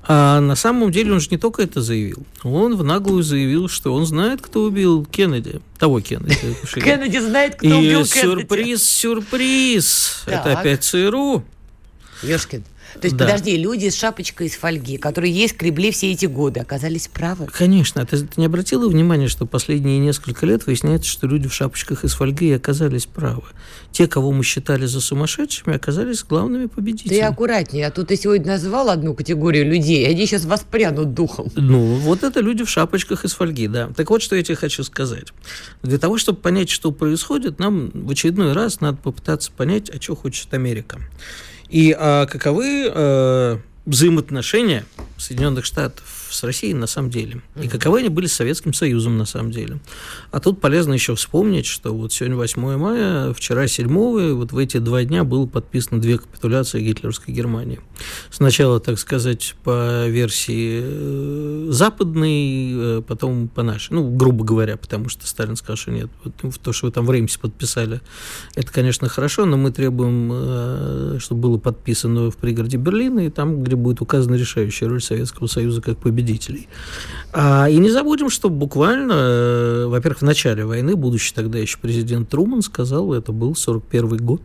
А 0.06 0.40
на 0.40 0.54
самом 0.54 0.92
деле 0.92 1.12
он 1.12 1.20
же 1.20 1.28
не 1.32 1.38
только 1.38 1.62
это 1.62 1.82
заявил. 1.82 2.24
Он 2.44 2.76
в 2.76 2.84
наглую 2.84 3.24
заявил, 3.24 3.68
что 3.68 3.92
он 3.92 4.06
знает, 4.06 4.40
кто 4.40 4.62
убил 4.62 5.04
Кеннеди. 5.04 5.60
Того 5.78 6.00
Кеннеди. 6.00 6.36
Кеннеди 6.74 7.18
знает, 7.18 7.56
кто 7.56 7.66
убил 7.66 8.04
Кеннеди. 8.04 8.20
сюрприз, 8.20 8.82
сюрприз. 8.84 10.22
Это 10.26 10.58
опять 10.58 10.84
ЦРУ. 10.84 11.42
Ёшкин. 12.22 12.62
То 12.94 13.06
есть, 13.06 13.16
Да. 13.16 13.26
подожди, 13.26 13.56
люди 13.56 13.88
с 13.88 13.94
шапочкой 13.96 14.48
из 14.48 14.54
фольги, 14.54 14.96
которые 14.96 15.32
ей 15.32 15.48
скребли 15.48 15.90
все 15.90 16.10
эти 16.12 16.26
годы, 16.26 16.60
оказались 16.60 17.08
правы. 17.08 17.46
Конечно. 17.52 18.04
Ты, 18.06 18.18
ты 18.18 18.40
не 18.40 18.46
обратила 18.46 18.88
внимания, 18.88 19.28
что 19.28 19.46
последние 19.46 19.98
несколько 19.98 20.46
лет 20.46 20.66
выясняется, 20.66 21.08
что 21.08 21.26
люди 21.26 21.48
в 21.48 21.54
шапочках 21.54 22.04
из 22.04 22.14
фольги 22.14 22.48
и 22.48 22.52
оказались 22.52 23.06
правы. 23.06 23.42
Те, 23.92 24.06
кого 24.06 24.32
мы 24.32 24.42
считали 24.44 24.86
за 24.86 25.00
сумасшедшими, 25.00 25.74
оказались 25.76 26.24
главными 26.24 26.64
Ты 26.64 26.68
победителями. 26.68 27.20
аккуратнее, 27.20 27.86
а 27.86 27.90
тут 27.90 28.08
ты 28.08 28.16
сегодня 28.16 28.46
назвал 28.52 28.88
одну 28.90 29.14
категорию 29.14 29.66
людей, 29.66 30.04
и 30.06 30.10
они 30.10 30.26
сейчас 30.26 30.44
воспрянут 30.44 31.14
духом. 31.14 31.48
Ну, 31.56 31.96
вот 31.96 32.22
это 32.22 32.40
люди 32.40 32.64
в 32.64 32.70
шапочках 32.70 33.24
из 33.24 33.32
фольги, 33.34 33.68
да. 33.68 33.88
Так 33.96 34.10
вот, 34.10 34.22
что 34.22 34.36
я 34.36 34.42
тебе 34.42 34.56
хочу 34.56 34.84
сказать. 34.84 35.28
Для 35.82 35.98
того, 35.98 36.18
чтобы 36.18 36.38
понять, 36.38 36.70
что 36.70 36.90
происходит, 36.92 37.58
нам 37.58 37.90
в 37.94 38.10
очередной 38.10 38.52
раз 38.52 38.80
надо 38.80 38.96
попытаться 38.98 39.50
понять, 39.52 39.90
а 39.90 40.00
что 40.00 40.14
хочет 40.16 40.52
Америка. 40.54 40.98
И 41.70 41.94
а, 41.96 42.26
каковы 42.26 42.90
э, 42.92 43.58
взаимоотношения 43.90 44.84
Соединенных 45.16 45.64
Штатов 45.64 46.04
с 46.30 46.42
Россией 46.44 46.74
на 46.74 46.86
самом 46.86 47.10
деле. 47.10 47.42
И 47.60 47.68
каковы 47.68 47.98
они 47.98 48.08
были 48.08 48.26
с 48.26 48.32
Советским 48.32 48.72
Союзом 48.72 49.18
на 49.18 49.24
самом 49.24 49.50
деле. 49.50 49.80
А 50.30 50.40
тут 50.40 50.60
полезно 50.60 50.92
еще 50.92 51.14
вспомнить, 51.14 51.66
что 51.66 51.92
вот 51.92 52.12
сегодня 52.12 52.36
8 52.36 52.76
мая, 52.76 53.32
вчера 53.34 53.66
7 53.66 53.90
и 53.90 54.32
вот 54.32 54.52
в 54.52 54.58
эти 54.58 54.78
два 54.78 55.02
дня 55.04 55.24
было 55.24 55.46
подписано 55.46 56.00
две 56.00 56.18
капитуляции 56.18 56.80
гитлеровской 56.80 57.34
Германии. 57.34 57.80
Сначала, 58.30 58.80
так 58.80 58.98
сказать, 58.98 59.54
по 59.64 60.06
версии 60.06 60.80
э, 60.82 61.66
западной, 61.70 62.98
э, 62.98 63.02
потом 63.06 63.48
по 63.48 63.62
нашей. 63.62 63.94
Ну, 63.94 64.10
грубо 64.10 64.44
говоря, 64.44 64.76
потому 64.76 65.08
что 65.08 65.26
Сталин 65.26 65.56
сказал, 65.56 65.76
что 65.76 65.90
нет, 65.90 66.10
вот 66.24 66.60
то, 66.62 66.72
что 66.72 66.86
вы 66.86 66.92
там 66.92 67.06
в 67.06 67.10
Реймсе 67.10 67.38
подписали, 67.38 68.00
это, 68.54 68.72
конечно, 68.72 69.08
хорошо, 69.08 69.44
но 69.44 69.56
мы 69.56 69.72
требуем, 69.72 70.30
э, 70.32 71.18
чтобы 71.20 71.40
было 71.42 71.58
подписано 71.58 72.30
в 72.30 72.36
пригороде 72.36 72.76
Берлина, 72.76 73.26
и 73.26 73.30
там, 73.30 73.62
где 73.64 73.76
будет 73.80 74.00
указана 74.00 74.36
решающая 74.36 74.88
роль 74.88 75.02
Советского 75.02 75.46
Союза 75.46 75.80
как 75.80 75.98
победителей. 75.98 76.68
А, 77.32 77.68
и 77.68 77.76
не 77.78 77.90
забудем, 77.90 78.30
что 78.30 78.48
буквально, 78.48 79.12
э, 79.12 79.86
во-первых, 79.86 80.20
в 80.20 80.24
начале 80.24 80.64
войны, 80.64 80.96
будущий 80.96 81.34
тогда 81.34 81.58
еще 81.58 81.78
президент 81.78 82.28
Труман 82.28 82.62
сказал, 82.62 83.12
это 83.12 83.32
был 83.32 83.54
41 83.54 84.16
год, 84.18 84.42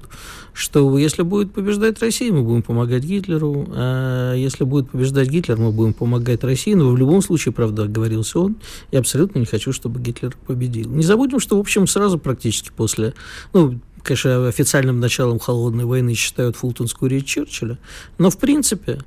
что 0.53 0.97
если 0.97 1.23
будет 1.23 1.53
побеждать 1.53 1.99
Россия, 2.01 2.31
мы 2.31 2.43
будем 2.43 2.61
помогать 2.61 3.03
Гитлеру, 3.03 3.67
а 3.71 4.33
если 4.33 4.63
будет 4.63 4.89
побеждать 4.89 5.29
Гитлер, 5.29 5.57
мы 5.57 5.71
будем 5.71 5.93
помогать 5.93 6.43
России, 6.43 6.73
но 6.73 6.89
в 6.89 6.97
любом 6.97 7.21
случае, 7.21 7.53
правда, 7.53 7.83
оговорился 7.83 8.39
он, 8.39 8.55
я 8.91 8.99
абсолютно 8.99 9.39
не 9.39 9.45
хочу, 9.45 9.73
чтобы 9.73 9.99
Гитлер 9.99 10.35
победил. 10.47 10.89
Не 10.89 11.03
забудем, 11.03 11.39
что, 11.39 11.57
в 11.57 11.59
общем, 11.59 11.87
сразу 11.87 12.17
практически 12.17 12.71
после, 12.75 13.13
ну, 13.53 13.79
конечно, 14.05 14.47
официальным 14.47 14.99
началом 14.99 15.39
холодной 15.39 15.85
войны 15.85 16.13
считают 16.13 16.55
фултонскую 16.55 17.09
речь 17.09 17.25
Черчилля, 17.25 17.77
но, 18.17 18.29
в 18.29 18.37
принципе, 18.37 18.99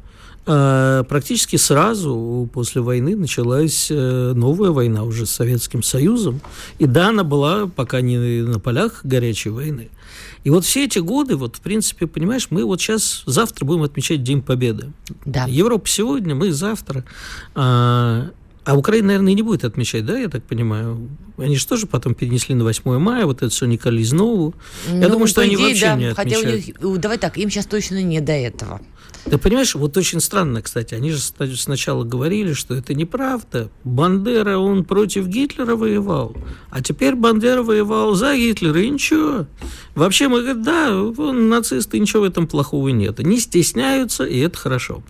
практически 1.09 1.57
сразу 1.57 2.49
после 2.53 2.81
войны 2.81 3.17
началась 3.17 3.89
э, 3.91 4.33
новая 4.35 4.71
война 4.71 5.05
уже 5.05 5.27
с 5.27 5.31
Советским 5.31 5.83
Союзом. 5.83 6.41
И 6.79 6.87
да, 6.87 7.09
она 7.09 7.23
была 7.25 7.67
пока 7.67 8.01
не 8.01 8.17
на 8.43 8.59
полях 8.59 9.01
горячей 9.05 9.51
войны. 9.51 9.91
И 10.45 10.51
вот 10.51 10.65
все 10.65 10.85
эти 10.87 11.01
годы, 11.01 11.37
вот, 11.37 11.57
в 11.57 11.61
принципе, 11.61 12.07
понимаешь, 12.07 12.47
мы 12.51 12.65
вот 12.65 12.81
сейчас, 12.81 13.23
завтра 13.27 13.67
будем 13.67 13.83
отмечать 13.83 14.23
День 14.23 14.41
Победы. 14.41 14.93
Да. 15.27 15.45
Европа 15.47 15.87
сегодня, 15.89 16.35
мы 16.35 16.53
завтра. 16.53 17.05
А, 17.55 18.31
а 18.65 18.77
Украина, 18.77 19.09
наверное, 19.09 19.33
и 19.33 19.35
не 19.35 19.43
будет 19.43 19.65
отмечать, 19.65 20.07
да, 20.07 20.17
я 20.19 20.29
так 20.29 20.45
понимаю? 20.45 21.09
Они 21.37 21.57
же 21.57 21.67
тоже 21.67 21.87
потом 21.87 22.15
перенесли 22.15 22.55
на 22.55 22.65
8 22.65 22.99
мая, 22.99 23.27
вот 23.27 23.39
это 23.39 23.49
все 23.51 23.67
Николи 23.67 24.03
Знову. 24.03 24.55
Я 24.89 24.95
Ну, 24.95 25.09
думаю, 25.11 25.27
что 25.27 25.41
по 25.41 25.43
они 25.43 25.57
идее, 25.57 25.67
вообще 25.69 25.85
да, 25.87 25.97
не 25.97 26.15
Хотя 26.15 26.37
у 26.37 26.41
отмечают. 26.41 26.67
них, 26.83 27.01
давай 27.01 27.19
так, 27.19 27.37
им 27.37 27.51
сейчас 27.51 27.67
точно 27.67 28.03
не 28.03 28.21
до 28.21 28.33
этого. 28.33 28.81
Ты 29.25 29.37
понимаешь, 29.37 29.75
вот 29.75 29.97
очень 29.97 30.21
странно, 30.21 30.63
кстати, 30.63 30.95
они 30.95 31.11
же 31.11 31.21
сначала 31.57 32.05
говорили, 32.05 32.55
что 32.55 32.75
это 32.75 32.95
неправда. 32.95 33.69
Бандера, 33.85 34.57
он 34.57 34.85
против 34.85 35.27
Гитлера 35.27 35.77
воевал, 35.77 36.35
а 36.71 36.83
теперь 36.83 37.15
Бандера 37.15 37.63
воевал 37.63 38.15
за 38.15 38.35
Гитлера, 38.37 38.81
и 38.81 38.89
ничего. 38.89 39.47
Вообще 39.95 40.29
мы 40.29 40.41
говорим, 40.41 40.63
да, 40.63 40.95
он 40.95 41.49
нацист, 41.49 41.95
и 41.95 42.01
ничего 42.01 42.23
в 42.23 42.25
этом 42.25 42.47
плохого 42.47 42.89
нет. 42.89 43.19
Не 43.19 43.39
стесняются, 43.39 44.25
и 44.25 44.39
это 44.39 44.57
хорошо. 44.57 45.03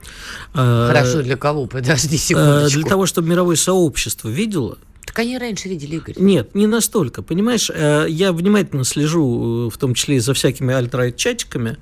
А, 0.54 0.88
Хорошо, 0.88 1.22
для 1.22 1.36
кого? 1.36 1.66
Подожди 1.66 2.16
а, 2.16 2.18
секундочку. 2.18 2.80
Для 2.80 2.88
того, 2.88 3.06
чтобы 3.06 3.28
мировое 3.28 3.56
сообщество 3.56 4.28
видело, 4.28 4.78
Так 5.06 5.18
они 5.20 5.38
раньше 5.38 5.68
видели, 5.68 5.96
Игорь. 5.96 6.14
нет, 6.18 6.54
не 6.54 6.66
настолько. 6.66 7.22
Понимаешь, 7.22 7.70
э, 7.72 8.06
я 8.08 8.32
внимательно 8.32 8.84
слежу, 8.84 9.68
э, 9.68 9.70
в 9.70 9.78
том 9.78 9.94
числе 9.94 10.16
и 10.16 10.20
за 10.20 10.34
всякими 10.34 10.74
альтрайт-чатиками, 10.74 11.76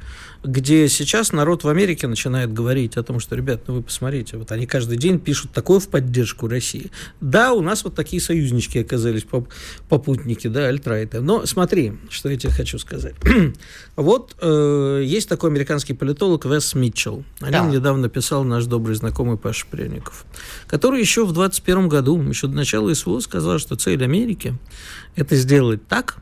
где 0.47 0.89
сейчас 0.89 1.33
народ 1.33 1.65
в 1.65 1.69
Америке 1.69 2.07
начинает 2.07 2.53
говорить 2.53 2.97
о 2.97 3.03
том, 3.03 3.19
что, 3.21 3.35
ребят, 3.35 3.63
ну 3.67 3.75
вы 3.75 3.83
посмотрите, 3.83 4.37
вот 4.37 4.53
они 4.53 4.67
каждый 4.67 4.97
день 4.97 5.19
пишут 5.19 5.51
такое 5.53 5.81
в 5.81 5.89
поддержку 5.89 6.47
России. 6.49 6.91
Да, 7.21 7.53
у 7.53 7.61
нас 7.61 7.83
вот 7.85 7.95
такие 7.95 8.23
союзнички 8.23 8.79
оказались, 8.79 9.25
поп- 9.25 9.49
попутники, 9.89 10.47
да, 10.49 10.69
альтрайта. 10.69 11.21
Но 11.21 11.45
смотри, 11.47 11.95
что 12.11 12.29
я 12.29 12.37
тебе 12.37 12.53
хочу 12.53 12.79
сказать. 12.79 13.15
вот 13.97 14.37
э, 14.41 15.03
есть 15.05 15.29
такой 15.29 15.51
американский 15.51 15.95
политолог 15.95 16.45
Вес 16.47 16.75
Митчелл. 16.75 17.25
О 17.41 17.51
нем 17.51 17.67
Да. 17.71 17.77
недавно 17.77 18.09
писал 18.09 18.45
наш 18.45 18.67
добрый 18.67 18.95
знакомый 18.95 19.37
Паша 19.37 19.67
Пряников, 19.71 20.25
который 20.69 21.01
еще 21.01 21.27
в 21.27 21.33
21 21.33 21.89
году, 21.89 22.23
еще 22.23 22.47
до 22.47 22.55
начала 22.55 22.95
СВО, 22.95 23.21
сказал, 23.21 23.59
что 23.59 23.75
цель 23.77 24.03
Америки– 24.05 24.55
это 25.17 25.35
сделать 25.37 25.87
так, 25.89 26.19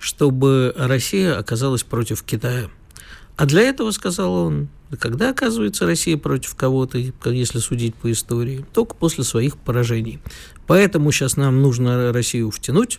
чтобы 0.00 0.74
Россия 0.76 1.36
оказалась 1.38 1.82
против 1.84 2.22
Китая. 2.22 2.68
А 3.38 3.46
для 3.46 3.62
этого, 3.62 3.92
сказал 3.92 4.32
он, 4.34 4.68
когда 4.98 5.30
оказывается 5.30 5.86
Россия 5.86 6.16
против 6.16 6.56
кого-то, 6.56 6.98
если 6.98 7.60
судить 7.60 7.94
по 7.94 8.10
истории, 8.10 8.64
только 8.72 8.96
после 8.96 9.22
своих 9.22 9.56
поражений. 9.56 10.18
Поэтому 10.66 11.12
сейчас 11.12 11.36
нам 11.36 11.62
нужно 11.62 12.12
Россию 12.12 12.50
втянуть, 12.50 12.98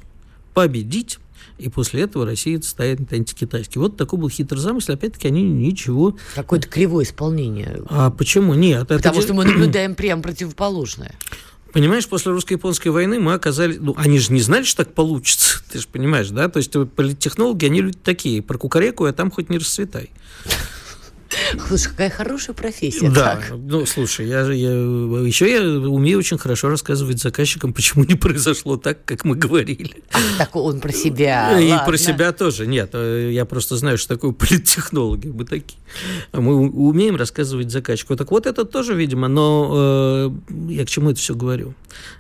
победить, 0.54 1.20
и 1.58 1.68
после 1.68 2.04
этого 2.04 2.26
Россия 2.26 2.62
станет 2.62 3.12
антикитайской. 3.12 3.80
Вот 3.80 3.98
такой 3.98 4.18
был 4.18 4.30
хитрый 4.30 4.62
замысел. 4.62 4.94
Опять-таки, 4.94 5.28
они 5.28 5.44
ничего... 5.44 6.16
Какое-то 6.36 6.70
кривое 6.70 7.04
исполнение. 7.04 7.84
А 7.90 8.10
почему? 8.10 8.54
Нет. 8.54 8.84
это 8.84 8.96
Потому 8.96 9.16
де- 9.16 9.22
что 9.22 9.34
мы 9.34 9.44
наблюдаем 9.44 9.94
прям 9.94 10.22
противоположное. 10.22 11.16
Понимаешь, 11.74 12.08
после 12.08 12.32
русско-японской 12.32 12.90
войны 12.90 13.20
мы 13.20 13.34
оказались... 13.34 13.78
Ну, 13.80 13.94
они 13.98 14.20
же 14.20 14.34
не 14.34 14.42
знали, 14.42 14.64
что 14.64 14.84
так 14.84 14.94
получится. 14.94 15.62
Ты 15.72 15.80
же 15.80 15.88
понимаешь, 15.88 16.30
да? 16.30 16.50
То 16.50 16.58
есть 16.58 16.72
политтехнологи, 16.96 17.66
они 17.66 17.82
люди 17.82 17.98
такие. 17.98 18.42
Про 18.42 18.58
кукареку, 18.58 19.06
а 19.06 19.14
там 19.14 19.30
хоть 19.30 19.50
не 19.50 19.58
расцветай. 19.58 20.10
Слушай, 21.68 21.90
какая 21.90 22.10
хорошая 22.10 22.56
профессия. 22.56 23.10
Да, 23.10 23.36
так. 23.36 23.54
ну 23.58 23.86
слушай, 23.86 24.28
я, 24.28 24.46
же- 24.46 24.56
я 24.56 24.70
еще 24.70 25.52
я 25.52 25.62
умею 25.90 26.20
очень 26.20 26.38
хорошо 26.38 26.70
рассказывать 26.70 27.20
заказчикам, 27.20 27.74
почему 27.80 28.04
не 28.04 28.16
произошло 28.16 28.78
так, 28.78 29.06
как 29.06 29.26
мы 29.26 29.36
говорили. 29.36 30.04
Так 30.38 30.56
он 30.56 30.80
про 30.80 30.92
себя. 30.92 31.60
И 31.60 31.70
ладно. 31.70 31.86
про 31.86 31.98
себя 31.98 32.32
тоже. 32.32 32.66
Нет, 32.68 32.92
э, 32.94 33.30
я 33.32 33.46
просто 33.46 33.78
знаю, 33.78 33.98
что 33.98 34.16
такое 34.16 34.32
политтехнологи. 34.32 35.28
Мы 35.28 35.46
такие. 35.46 35.80
Мы 36.34 36.70
умеем 36.70 37.16
рассказывать 37.16 37.72
заказчику. 37.72 38.16
Так 38.16 38.32
вот 38.32 38.46
это 38.46 38.66
тоже, 38.66 38.96
видимо, 38.96 39.28
но 39.28 40.32
э, 40.50 40.70
я 40.70 40.86
к 40.86 40.90
чему 40.90 41.12
это 41.12 41.20
все 41.20 41.36
говорю? 41.36 41.74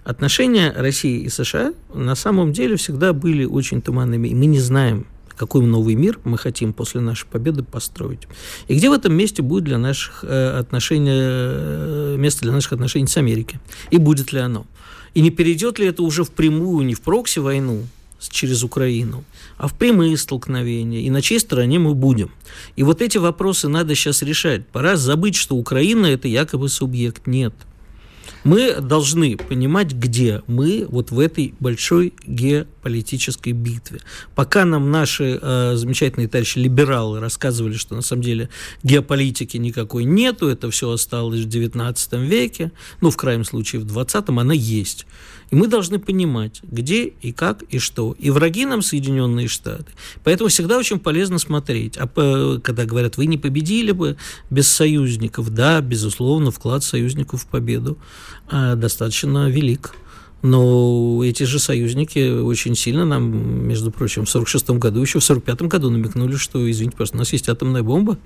Отношения 0.03 0.71
России 0.75 1.21
и 1.21 1.29
США 1.29 1.73
на 1.93 2.15
самом 2.15 2.53
деле 2.53 2.75
всегда 2.75 3.13
были 3.13 3.45
очень 3.45 3.81
туманными, 3.81 4.27
и 4.27 4.35
мы 4.35 4.45
не 4.45 4.59
знаем, 4.59 5.05
какой 5.39 5.65
новый 5.65 5.95
мир 5.95 6.19
мы 6.25 6.37
хотим 6.37 6.73
после 6.73 6.99
нашей 6.99 7.25
победы 7.25 7.63
построить. 7.63 8.27
И 8.67 8.75
где 8.75 8.89
в 8.89 8.93
этом 8.93 9.13
месте 9.13 9.41
будет 9.41 9.63
для 9.63 9.77
наших 9.77 10.25
э, 10.27 10.59
отношений, 10.59 11.11
э, 11.13 12.15
место 12.19 12.41
для 12.41 12.51
наших 12.51 12.73
отношений 12.73 13.07
с 13.07 13.15
Америкой? 13.15 13.59
И 13.89 13.97
будет 13.97 14.33
ли 14.33 14.39
оно? 14.39 14.65
И 15.13 15.21
не 15.21 15.29
перейдет 15.31 15.79
ли 15.79 15.87
это 15.87 16.03
уже 16.03 16.25
впрямую, 16.25 16.85
не 16.85 16.93
в 16.93 16.99
прокси-войну 17.01 17.83
с- 18.19 18.27
через 18.27 18.63
Украину, 18.63 19.23
а 19.57 19.67
в 19.69 19.73
прямые 19.75 20.17
столкновения, 20.17 20.99
и 20.99 21.09
на 21.09 21.21
чьей 21.21 21.39
стороне 21.39 21.79
мы 21.79 21.93
будем. 21.93 22.31
И 22.75 22.83
вот 22.83 23.01
эти 23.01 23.17
вопросы 23.17 23.69
надо 23.69 23.95
сейчас 23.95 24.21
решать. 24.21 24.67
Пора 24.67 24.97
забыть, 24.97 25.35
что 25.35 25.55
Украина– 25.55 26.05
это 26.07 26.27
якобы 26.27 26.67
субъект. 26.67 27.27
Нет. 27.27 27.53
Мы 28.43 28.75
должны 28.81 29.37
понимать, 29.37 29.93
где 29.93 30.41
мы 30.47 30.85
вот 30.89 31.11
в 31.11 31.19
этой 31.19 31.53
большой 31.59 32.13
геополитической 32.25 33.51
битве. 33.51 33.99
Пока 34.35 34.65
нам 34.65 34.91
наши 34.91 35.39
э, 35.41 35.75
замечательные 35.75 36.27
товарищи 36.27 36.59
либералы 36.59 37.19
рассказывали, 37.19 37.73
что 37.73 37.95
на 37.95 38.01
самом 38.01 38.23
деле 38.23 38.49
геополитики 38.83 39.57
никакой 39.57 40.03
нету, 40.03 40.47
это 40.47 40.69
все 40.71 40.91
осталось 40.91 41.41
в 41.41 41.49
19 41.49 42.13
веке, 42.13 42.71
ну, 43.01 43.09
в 43.11 43.17
крайнем 43.17 43.45
случае, 43.45 43.81
в 43.81 43.85
20-м 43.85 44.39
она 44.39 44.53
есть. 44.53 45.05
И 45.51 45.55
мы 45.55 45.67
должны 45.67 45.99
понимать, 45.99 46.59
где 46.63 47.05
и 47.05 47.31
как 47.31 47.63
и 47.63 47.79
что. 47.79 48.15
И 48.19 48.29
враги 48.29 48.65
нам 48.65 48.81
Соединенные 48.81 49.47
Штаты. 49.47 49.91
Поэтому 50.23 50.49
всегда 50.49 50.77
очень 50.77 50.99
полезно 50.99 51.39
смотреть. 51.39 51.97
А 51.97 52.59
когда 52.59 52.85
говорят, 52.85 53.17
вы 53.17 53.25
не 53.25 53.37
победили 53.37 53.91
бы 53.91 54.17
без 54.49 54.67
союзников, 54.67 55.53
да, 55.53 55.81
безусловно, 55.81 56.51
вклад 56.51 56.83
союзников 56.83 57.43
в 57.43 57.47
победу 57.47 57.97
а, 58.47 58.75
достаточно 58.75 59.49
велик. 59.49 59.95
Но 60.41 61.21
эти 61.23 61.43
же 61.43 61.59
союзники 61.59 62.31
очень 62.39 62.75
сильно 62.75 63.03
нам, 63.03 63.67
между 63.67 63.91
прочим, 63.91 64.25
в 64.25 64.29
46 64.29 64.69
году, 64.71 65.01
еще 65.01 65.19
в 65.19 65.23
45 65.23 65.63
году 65.63 65.89
намекнули, 65.89 66.37
что, 66.37 66.69
извините, 66.69 66.95
просто 66.95 67.17
у 67.17 67.19
нас 67.19 67.33
есть 67.33 67.49
атомная 67.49 67.83
бомба, 67.83 68.17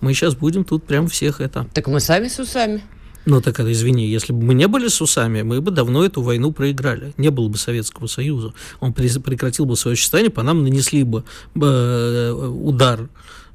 мы 0.00 0.14
сейчас 0.14 0.34
будем 0.34 0.64
тут 0.64 0.84
прям 0.84 1.08
всех 1.08 1.42
это... 1.42 1.66
Так 1.74 1.86
мы 1.88 2.00
сами 2.00 2.28
с 2.28 2.38
усами. 2.38 2.82
Ну, 3.28 3.42
так 3.42 3.60
извини, 3.60 4.06
если 4.06 4.32
бы 4.32 4.42
мы 4.42 4.54
не 4.54 4.66
были 4.68 4.88
с 4.88 5.02
усами, 5.02 5.42
мы 5.42 5.60
бы 5.60 5.70
давно 5.70 6.02
эту 6.02 6.22
войну 6.22 6.50
проиграли. 6.50 7.12
Не 7.18 7.28
было 7.28 7.48
бы 7.48 7.58
Советского 7.58 8.06
Союза. 8.06 8.54
Он 8.80 8.94
прекратил 8.94 9.66
бы 9.66 9.76
свое 9.76 9.98
существование, 9.98 10.30
по 10.30 10.42
нам 10.42 10.64
нанесли 10.64 11.02
бы 11.02 11.24
э, 11.54 12.32
удар 12.32 13.10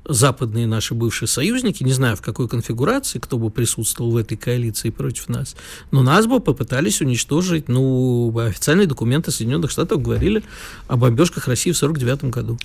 западные 0.05 0.67
наши 0.67 0.93
бывшие 0.93 1.28
союзники, 1.28 1.84
не 1.84 1.93
знаю 1.93 2.15
в 2.15 2.21
какой 2.21 2.47
конфигурации, 2.47 3.17
кто 3.17 3.39
бы 3.39 3.49
присутствовал 3.49 4.11
в 4.11 4.17
этой 4.17 4.38
коалиции 4.38 4.91
против 4.91 5.30
нас, 5.30 5.55
но 5.91 6.03
нас 6.03 6.28
бы 6.28 6.39
попытались 6.39 7.01
уничтожить, 7.01 7.67
ну, 7.67 8.38
официальные 8.38 8.86
документы 8.86 9.32
Соединенных 9.32 9.71
Штатов 9.71 10.01
говорили 10.01 10.43
о 10.88 10.97
бомбежках 10.97 11.47
России 11.47 11.71
в 11.71 11.82
1949 11.82 12.34
году. 12.36 12.59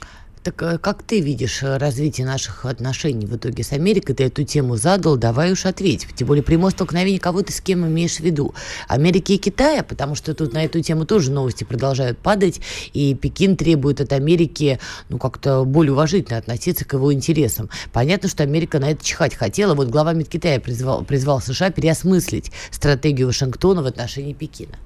Так 0.48 0.62
э, 0.62 0.78
как 0.78 1.02
ты 1.02 1.20
видишь 1.20 1.62
э, 1.62 1.76
развитие 1.76 2.26
наших 2.26 2.64
отношений 2.64 3.26
в 3.26 3.36
итоге 3.36 3.62
с 3.62 3.72
Америкой? 3.72 4.14
Ты 4.14 4.24
эту 4.24 4.44
тему 4.44 4.76
задал, 4.76 5.18
давай 5.18 5.52
уж 5.52 5.66
ответь. 5.66 6.06
Тем 6.16 6.26
более 6.26 6.42
прямое 6.42 6.70
столкновение 6.70 7.20
кого 7.20 7.42
ты 7.42 7.52
с 7.52 7.60
кем 7.60 7.86
имеешь 7.86 8.16
в 8.16 8.20
виду? 8.20 8.54
Америки 8.88 9.32
и 9.32 9.36
Китая, 9.36 9.82
потому 9.82 10.14
что 10.14 10.32
тут 10.32 10.54
на 10.54 10.64
эту 10.64 10.80
тему 10.80 11.04
тоже 11.04 11.32
новости 11.32 11.64
продолжают 11.64 12.16
падать, 12.16 12.62
и 12.94 13.14
Пекин 13.14 13.58
требует 13.58 14.00
от 14.00 14.14
Америки 14.14 14.80
ну 15.10 15.18
как-то 15.18 15.64
более 15.66 15.92
уважительно 15.92 16.38
относиться 16.38 16.86
к 16.86 16.94
его 16.94 17.12
интересам. 17.12 17.68
Понятно, 17.92 18.30
что 18.30 18.42
Америка 18.42 18.78
на 18.78 18.92
это 18.92 19.04
чихать 19.04 19.34
хотела. 19.34 19.74
Вот 19.74 19.88
глава 19.88 20.14
МИД 20.14 20.30
Китая 20.30 20.60
призвал, 20.60 21.04
призвал 21.04 21.42
США 21.42 21.68
переосмыслить 21.70 22.52
стратегию 22.70 23.26
Вашингтона 23.26 23.82
в 23.82 23.86
отношении 23.86 24.32
Пекина. 24.32 24.78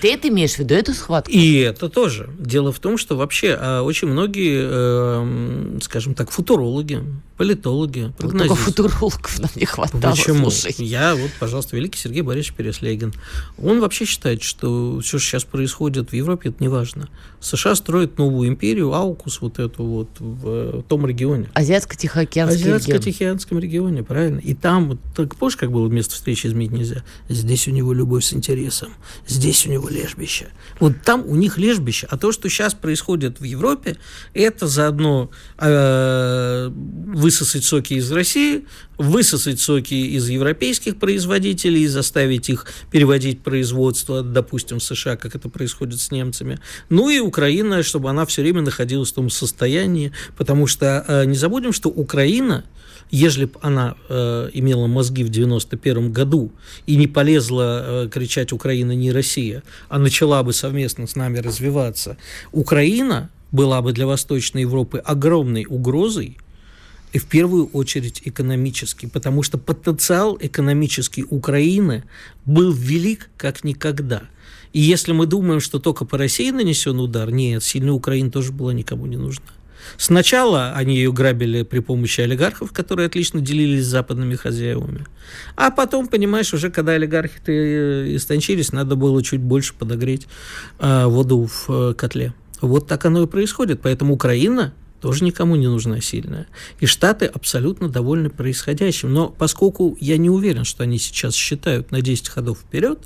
Ты 0.00 0.12
это 0.12 0.28
имеешь 0.28 0.54
в 0.54 0.58
виду, 0.58 0.74
эту 0.74 0.94
схватку? 0.94 1.30
И 1.30 1.58
это 1.58 1.88
тоже. 1.88 2.30
Дело 2.38 2.72
в 2.72 2.78
том, 2.78 2.98
что 2.98 3.16
вообще 3.16 3.56
а, 3.58 3.82
очень 3.82 4.08
многие, 4.08 4.66
э, 4.66 5.78
скажем 5.82 6.14
так, 6.14 6.30
футурологи, 6.30 7.02
политологи, 7.36 8.12
прогнозисты... 8.16 8.48
Только 8.48 8.62
футурологов 8.62 9.38
нам 9.40 9.50
не 9.56 9.66
хватало, 9.66 10.00
Почему? 10.12 10.50
Слушай. 10.50 10.74
Я 10.84 11.14
вот, 11.14 11.30
пожалуйста, 11.38 11.76
великий 11.76 11.98
Сергей 11.98 12.22
Борисович 12.22 12.54
Переслегин. 12.54 13.12
Он 13.58 13.80
вообще 13.80 14.04
считает, 14.04 14.42
что 14.42 15.00
все, 15.00 15.18
что 15.18 15.28
сейчас 15.28 15.44
происходит 15.44 16.10
в 16.10 16.12
Европе, 16.14 16.50
это 16.50 16.62
не 16.62 16.68
важно. 16.68 17.08
США 17.40 17.74
строят 17.74 18.18
новую 18.18 18.48
империю, 18.48 18.92
Аукус 18.94 19.40
вот 19.40 19.58
эту 19.58 19.84
вот 19.84 20.08
в, 20.18 20.80
в 20.80 20.82
том 20.84 21.06
регионе. 21.06 21.50
Азиатско-Тихоокеанский 21.54 22.58
регион. 22.58 22.76
Азиатско-Тихоокеанском 22.76 23.58
регионе, 23.58 24.02
правильно. 24.02 24.38
И 24.38 24.54
там, 24.54 24.98
так 25.14 25.36
помнишь, 25.36 25.56
как 25.56 25.70
было 25.70 25.88
место 25.88 26.14
встречи 26.14 26.46
изменить 26.46 26.72
нельзя? 26.72 27.04
Здесь 27.28 27.68
у 27.68 27.70
него 27.70 27.92
любовь 27.92 28.24
с 28.24 28.32
интересом, 28.32 28.90
здесь 29.26 29.66
у 29.66 29.70
него 29.74 29.88
лежбище. 29.88 30.48
Вот 30.80 30.94
там 31.04 31.24
у 31.26 31.34
них 31.36 31.58
лежбище. 31.58 32.06
А 32.10 32.16
то, 32.16 32.32
что 32.32 32.48
сейчас 32.48 32.74
происходит 32.74 33.40
в 33.40 33.44
Европе, 33.44 33.96
это 34.32 34.66
заодно 34.66 35.30
э, 35.58 36.70
высосать 36.70 37.64
соки 37.64 37.94
из 37.94 38.10
России, 38.10 38.66
высосать 38.98 39.60
соки 39.60 39.94
из 39.94 40.28
европейских 40.28 40.96
производителей 40.96 41.82
и 41.82 41.86
заставить 41.86 42.48
их 42.48 42.66
переводить 42.90 43.40
производство, 43.40 44.22
допустим, 44.22 44.78
в 44.78 44.84
США, 44.84 45.16
как 45.16 45.34
это 45.34 45.48
происходит 45.48 46.00
с 46.00 46.10
немцами. 46.10 46.58
Ну 46.88 47.10
и 47.10 47.18
Украина, 47.18 47.82
чтобы 47.82 48.10
она 48.10 48.24
все 48.26 48.42
время 48.42 48.62
находилась 48.62 49.12
в 49.12 49.14
том 49.14 49.30
состоянии, 49.30 50.12
потому 50.36 50.66
что 50.66 51.04
э, 51.06 51.24
не 51.26 51.36
забудем, 51.36 51.72
что 51.72 51.88
Украина– 51.88 52.64
ежели 53.14 53.44
бы 53.44 53.58
она 53.62 53.96
э, 54.08 54.50
имела 54.52 54.86
мозги 54.88 55.22
в 55.22 55.28
91 55.28 56.12
году 56.12 56.50
и 56.86 56.96
не 56.96 57.06
полезла 57.06 58.04
э, 58.04 58.08
кричать 58.08 58.52
«Украина 58.52 58.92
не 58.92 59.12
Россия», 59.12 59.62
а 59.88 59.98
начала 59.98 60.42
бы 60.42 60.52
совместно 60.52 61.06
с 61.06 61.14
нами 61.14 61.38
развиваться, 61.38 62.16
Украина 62.50 63.30
была 63.52 63.82
бы 63.82 63.92
для 63.92 64.06
Восточной 64.06 64.62
Европы 64.62 64.98
огромной 64.98 65.64
угрозой, 65.68 66.38
и 67.12 67.18
в 67.18 67.26
первую 67.26 67.66
очередь 67.66 68.20
экономически, 68.24 69.06
потому 69.06 69.44
что 69.44 69.58
потенциал 69.58 70.36
экономический 70.40 71.24
Украины 71.30 72.02
был 72.44 72.72
велик 72.72 73.30
как 73.36 73.62
никогда. 73.62 74.22
И 74.72 74.80
если 74.80 75.12
мы 75.12 75.26
думаем, 75.26 75.60
что 75.60 75.78
только 75.78 76.04
по 76.04 76.18
России 76.18 76.50
нанесен 76.50 76.98
удар, 76.98 77.30
нет, 77.30 77.62
сильная 77.62 77.92
Украина 77.92 78.32
тоже 78.32 78.50
была 78.50 78.74
никому 78.74 79.06
не 79.06 79.16
нужна. 79.16 79.46
Сначала 79.96 80.72
они 80.72 80.96
ее 80.96 81.12
грабили 81.12 81.62
при 81.62 81.80
помощи 81.80 82.20
олигархов, 82.20 82.72
которые 82.72 83.06
отлично 83.06 83.40
делились 83.40 83.84
с 83.84 83.88
западными 83.88 84.34
хозяевами. 84.34 85.06
А 85.56 85.70
потом, 85.70 86.08
понимаешь, 86.08 86.52
уже 86.54 86.70
когда 86.70 86.92
олигархи 86.92 87.40
э, 87.46 88.16
истончились, 88.16 88.72
надо 88.72 88.96
было 88.96 89.22
чуть 89.22 89.40
больше 89.40 89.74
подогреть 89.74 90.26
э, 90.78 91.06
воду 91.06 91.46
в 91.46 91.70
э, 91.70 91.94
котле. 91.94 92.34
Вот 92.60 92.86
так 92.86 93.04
оно 93.04 93.22
и 93.22 93.26
происходит. 93.26 93.80
Поэтому 93.82 94.14
Украина 94.14 94.72
тоже 95.00 95.24
никому 95.24 95.54
не 95.56 95.68
нужна 95.68 96.00
сильная. 96.00 96.46
И 96.80 96.86
Штаты 96.86 97.26
абсолютно 97.26 97.88
довольны 97.88 98.30
происходящим. 98.30 99.12
Но 99.12 99.28
поскольку 99.28 99.98
я 100.00 100.16
не 100.16 100.30
уверен, 100.30 100.64
что 100.64 100.82
они 100.84 100.98
сейчас 100.98 101.34
считают 101.34 101.90
на 101.90 102.00
10 102.00 102.28
ходов 102.30 102.60
вперед, 102.60 103.00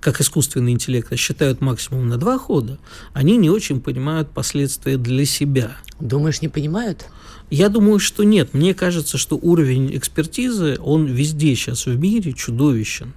как 0.00 0.20
искусственный 0.20 0.72
интеллект, 0.72 1.12
а 1.12 1.16
считают 1.16 1.60
максимум 1.60 2.08
на 2.08 2.16
два 2.16 2.38
хода, 2.38 2.78
они 3.12 3.36
не 3.36 3.50
очень 3.50 3.80
понимают 3.80 4.30
последствия 4.30 4.96
для 4.96 5.24
себя. 5.26 5.76
Думаешь, 6.00 6.40
не 6.40 6.48
понимают? 6.48 7.06
Я 7.50 7.68
думаю, 7.68 7.98
что 7.98 8.24
нет. 8.24 8.54
Мне 8.54 8.74
кажется, 8.74 9.18
что 9.18 9.36
уровень 9.36 9.96
экспертизы, 9.96 10.78
он 10.80 11.06
везде 11.06 11.54
сейчас 11.54 11.86
в 11.86 11.98
мире 11.98 12.32
чудовищен. 12.32 13.12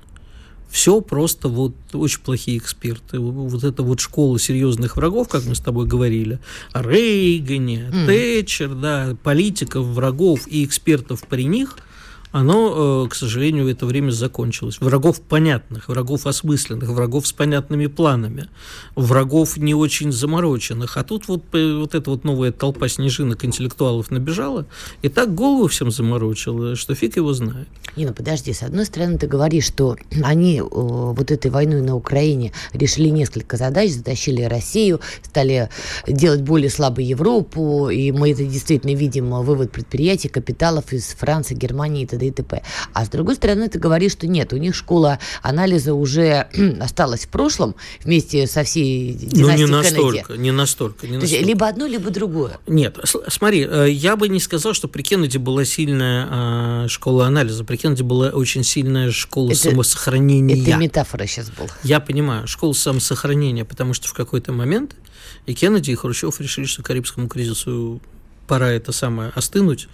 Все 0.70 1.02
просто 1.02 1.50
вот 1.50 1.76
очень 1.94 2.20
плохие 2.22 2.58
эксперты. 2.58 3.20
Вот 3.20 3.64
эта 3.64 3.84
вот 3.84 4.00
школа 4.00 4.40
серьезных 4.40 4.98
врагов, 4.98 5.30
как 5.30 5.46
мы 5.46 5.54
с 5.54 5.60
тобой 5.60 5.86
говорили, 5.86 6.40
о 6.72 6.82
Рейгане, 6.82 7.92
mm. 7.94 8.06
Тэтчер, 8.08 8.74
да, 8.74 9.16
политиков, 9.22 9.86
врагов 9.86 10.48
и 10.48 10.66
экспертов 10.66 11.26
при 11.28 11.46
них– 11.46 11.78
оно, 12.34 13.06
э, 13.06 13.10
к 13.10 13.16
сожалению, 13.16 13.66
в 13.66 13.68
это 13.68 13.86
время 13.86 14.10
закончилось. 14.10 14.78
Врагов 14.82 15.22
понятных, 15.22 15.88
врагов 15.88 16.26
осмысленных, 16.26 16.90
врагов 16.90 17.28
с 17.28 17.32
понятными 17.32 17.86
планами, 17.86 18.50
врагов 18.96 19.56
не 19.58 19.76
очень 19.76 20.12
замороченных. 20.12 20.98
А 20.98 21.04
тут 21.04 21.28
вот, 21.28 21.44
э, 21.54 21.78
вот 21.78 21.94
эта 21.94 22.10
вот 22.10 22.24
новая 22.24 22.52
толпа 22.52 22.88
снежинок 22.90 23.46
интеллектуалов 23.46 24.10
набежала 24.10 24.66
и 25.04 25.10
так 25.10 25.36
голову 25.36 25.68
всем 25.68 25.92
заморочила, 25.92 26.76
что 26.76 26.96
фиг 26.96 27.18
его 27.18 27.34
знает. 27.34 27.68
Нина, 27.96 28.14
подожди, 28.14 28.52
с 28.52 28.64
одной 28.64 28.86
стороны 28.86 29.20
ты 29.20 29.28
говоришь, 29.28 29.68
что 29.68 29.96
они 30.24 30.58
э, 30.58 30.64
вот 30.64 31.30
этой 31.30 31.52
войной 31.52 31.82
на 31.82 31.96
Украине 31.96 32.52
решили 32.74 33.10
несколько 33.10 33.58
задач, 33.58 33.92
затащили 33.92 34.42
Россию, 34.42 35.02
стали 35.22 35.70
делать 36.08 36.42
более 36.42 36.72
слабой 36.72 37.06
Европу, 37.06 37.90
и 37.90 38.12
мы 38.12 38.32
это 38.32 38.44
действительно 38.44 38.96
видим, 38.96 39.30
вывод 39.44 39.72
предприятий, 39.72 40.30
капиталов 40.30 40.94
из 40.94 41.10
Франции, 41.10 41.54
Германии 41.54 42.04
и 42.04 42.06
т.д 42.08 42.23
и 42.28 42.32
т.п. 42.32 42.64
А 42.94 43.06
с 43.06 43.10
другой 43.10 43.36
стороны, 43.36 43.70
ты 43.70 43.80
говоришь, 43.80 44.14
что 44.14 44.28
нет, 44.28 44.54
у 44.54 44.58
них 44.58 44.76
школа 44.76 45.20
анализа 45.42 45.94
уже 45.94 46.48
осталась 46.80 47.26
в 47.26 47.30
прошлом 47.30 47.76
вместе 48.04 48.48
со 48.48 48.64
всей 48.64 49.14
династией 49.14 49.42
Ну, 49.44 49.56
не 49.58 49.66
настолько, 49.66 50.34
не 50.34 50.52
настолько. 50.52 51.08
Не 51.08 51.14
То 51.14 51.20
настолько. 51.20 51.36
есть, 51.36 51.48
либо 51.48 51.68
одно, 51.68 51.88
либо 51.88 52.10
другое. 52.10 52.60
Нет, 52.68 52.98
смотри, 53.28 53.68
э, 53.70 53.90
я 53.90 54.16
бы 54.16 54.30
не 54.30 54.40
сказал, 54.40 54.74
что 54.74 54.88
при 54.88 55.02
Кеннеди 55.02 55.38
была 55.38 55.66
сильная 55.66 56.86
э, 56.86 56.88
школа 56.88 57.28
анализа. 57.28 57.64
При 57.64 57.78
Кеннеди 57.78 58.04
была 58.04 58.30
очень 58.30 58.64
сильная 58.64 59.12
школа 59.12 59.52
это, 59.52 59.60
самосохранения. 59.60 60.62
Это 60.62 60.78
метафора 60.78 61.26
сейчас 61.26 61.50
была. 61.50 61.70
Я 61.84 62.00
понимаю, 62.00 62.48
школа 62.48 62.74
самосохранения, 62.74 63.66
потому 63.66 63.94
что 63.94 64.08
в 64.08 64.14
какой-то 64.14 64.52
момент 64.52 64.96
и 65.46 65.54
Кеннеди, 65.54 65.92
и 65.92 65.96
Хрущев 65.96 66.40
решили, 66.40 66.66
что 66.66 66.84
Карибскому 66.84 67.28
кризису 67.28 68.02
пора 68.48 68.72
это 68.72 68.92
самое 68.92 69.32
остынуть 69.36 69.88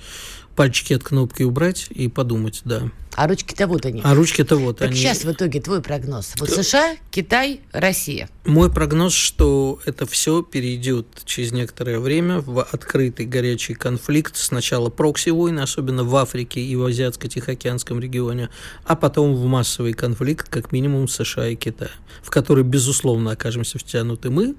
пальчики 0.59 0.91
от 0.91 1.05
кнопки 1.05 1.43
убрать 1.43 1.87
и 1.89 2.09
подумать, 2.09 2.63
да. 2.65 2.91
А 3.15 3.29
ручки-то 3.29 3.65
вот 3.65 3.85
они. 3.85 4.01
А 4.03 4.13
ручки-то 4.13 4.57
вот 4.57 4.79
так 4.79 4.89
они. 4.89 4.97
сейчас 4.97 5.23
в 5.23 5.31
итоге 5.31 5.61
твой 5.61 5.81
прогноз. 5.81 6.33
Вот 6.37 6.49
США, 6.49 6.97
Китай, 7.11 7.61
Россия. 7.71 8.29
Мой 8.43 8.69
прогноз, 8.69 9.13
что 9.13 9.79
это 9.85 10.05
все 10.05 10.43
перейдет 10.43 11.07
через 11.23 11.53
некоторое 11.53 11.99
время 11.99 12.41
в 12.41 12.61
открытый 12.61 13.25
горячий 13.25 13.73
конфликт. 13.73 14.35
Сначала 14.35 14.89
прокси-войны, 14.89 15.61
особенно 15.61 16.03
в 16.03 16.13
Африке 16.17 16.59
и 16.59 16.75
в 16.75 16.85
Азиатско-Тихоокеанском 16.85 17.97
регионе, 18.01 18.49
а 18.83 18.97
потом 18.97 19.35
в 19.35 19.45
массовый 19.45 19.93
конфликт, 19.93 20.49
как 20.49 20.73
минимум 20.73 21.07
США 21.07 21.47
и 21.47 21.55
Китая, 21.55 21.91
в 22.21 22.29
который, 22.29 22.65
безусловно, 22.65 23.31
окажемся 23.31 23.79
втянуты 23.79 24.29
мы. 24.29 24.55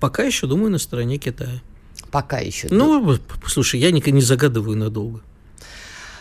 Пока 0.00 0.22
еще 0.22 0.46
думаю 0.46 0.70
на 0.70 0.78
стороне 0.78 1.18
Китая. 1.18 1.60
Пока 2.10 2.38
еще. 2.38 2.68
Ну, 2.70 3.18
слушай, 3.46 3.78
я 3.78 3.90
не, 3.90 4.00
не 4.10 4.22
загадываю 4.22 4.78
надолго. 4.78 5.20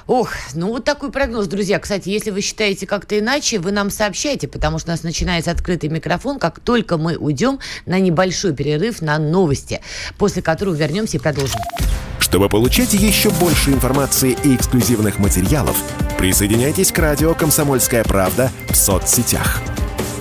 Ох, 0.07 0.31
ну 0.53 0.67
вот 0.67 0.83
такой 0.83 1.11
прогноз, 1.11 1.47
друзья. 1.47 1.79
Кстати, 1.79 2.09
если 2.09 2.31
вы 2.31 2.41
считаете 2.41 2.85
как-то 2.85 3.17
иначе, 3.17 3.59
вы 3.59 3.71
нам 3.71 3.89
сообщайте, 3.89 4.47
потому 4.47 4.79
что 4.79 4.89
у 4.89 4.93
нас 4.93 5.03
начинается 5.03 5.51
открытый 5.51 5.89
микрофон, 5.89 6.39
как 6.39 6.59
только 6.59 6.97
мы 6.97 7.15
уйдем 7.15 7.59
на 7.85 7.99
небольшой 7.99 8.53
перерыв 8.53 9.01
на 9.01 9.17
новости, 9.17 9.81
после 10.17 10.41
которого 10.41 10.75
вернемся 10.75 11.17
и 11.17 11.19
продолжим. 11.19 11.59
Чтобы 12.19 12.49
получать 12.49 12.93
еще 12.93 13.29
больше 13.31 13.71
информации 13.71 14.37
и 14.43 14.55
эксклюзивных 14.55 15.19
материалов, 15.19 15.77
присоединяйтесь 16.17 16.91
к 16.91 16.99
радио 16.99 17.33
«Комсомольская 17.33 18.03
правда» 18.03 18.51
в 18.69 18.75
соцсетях– 18.75 19.61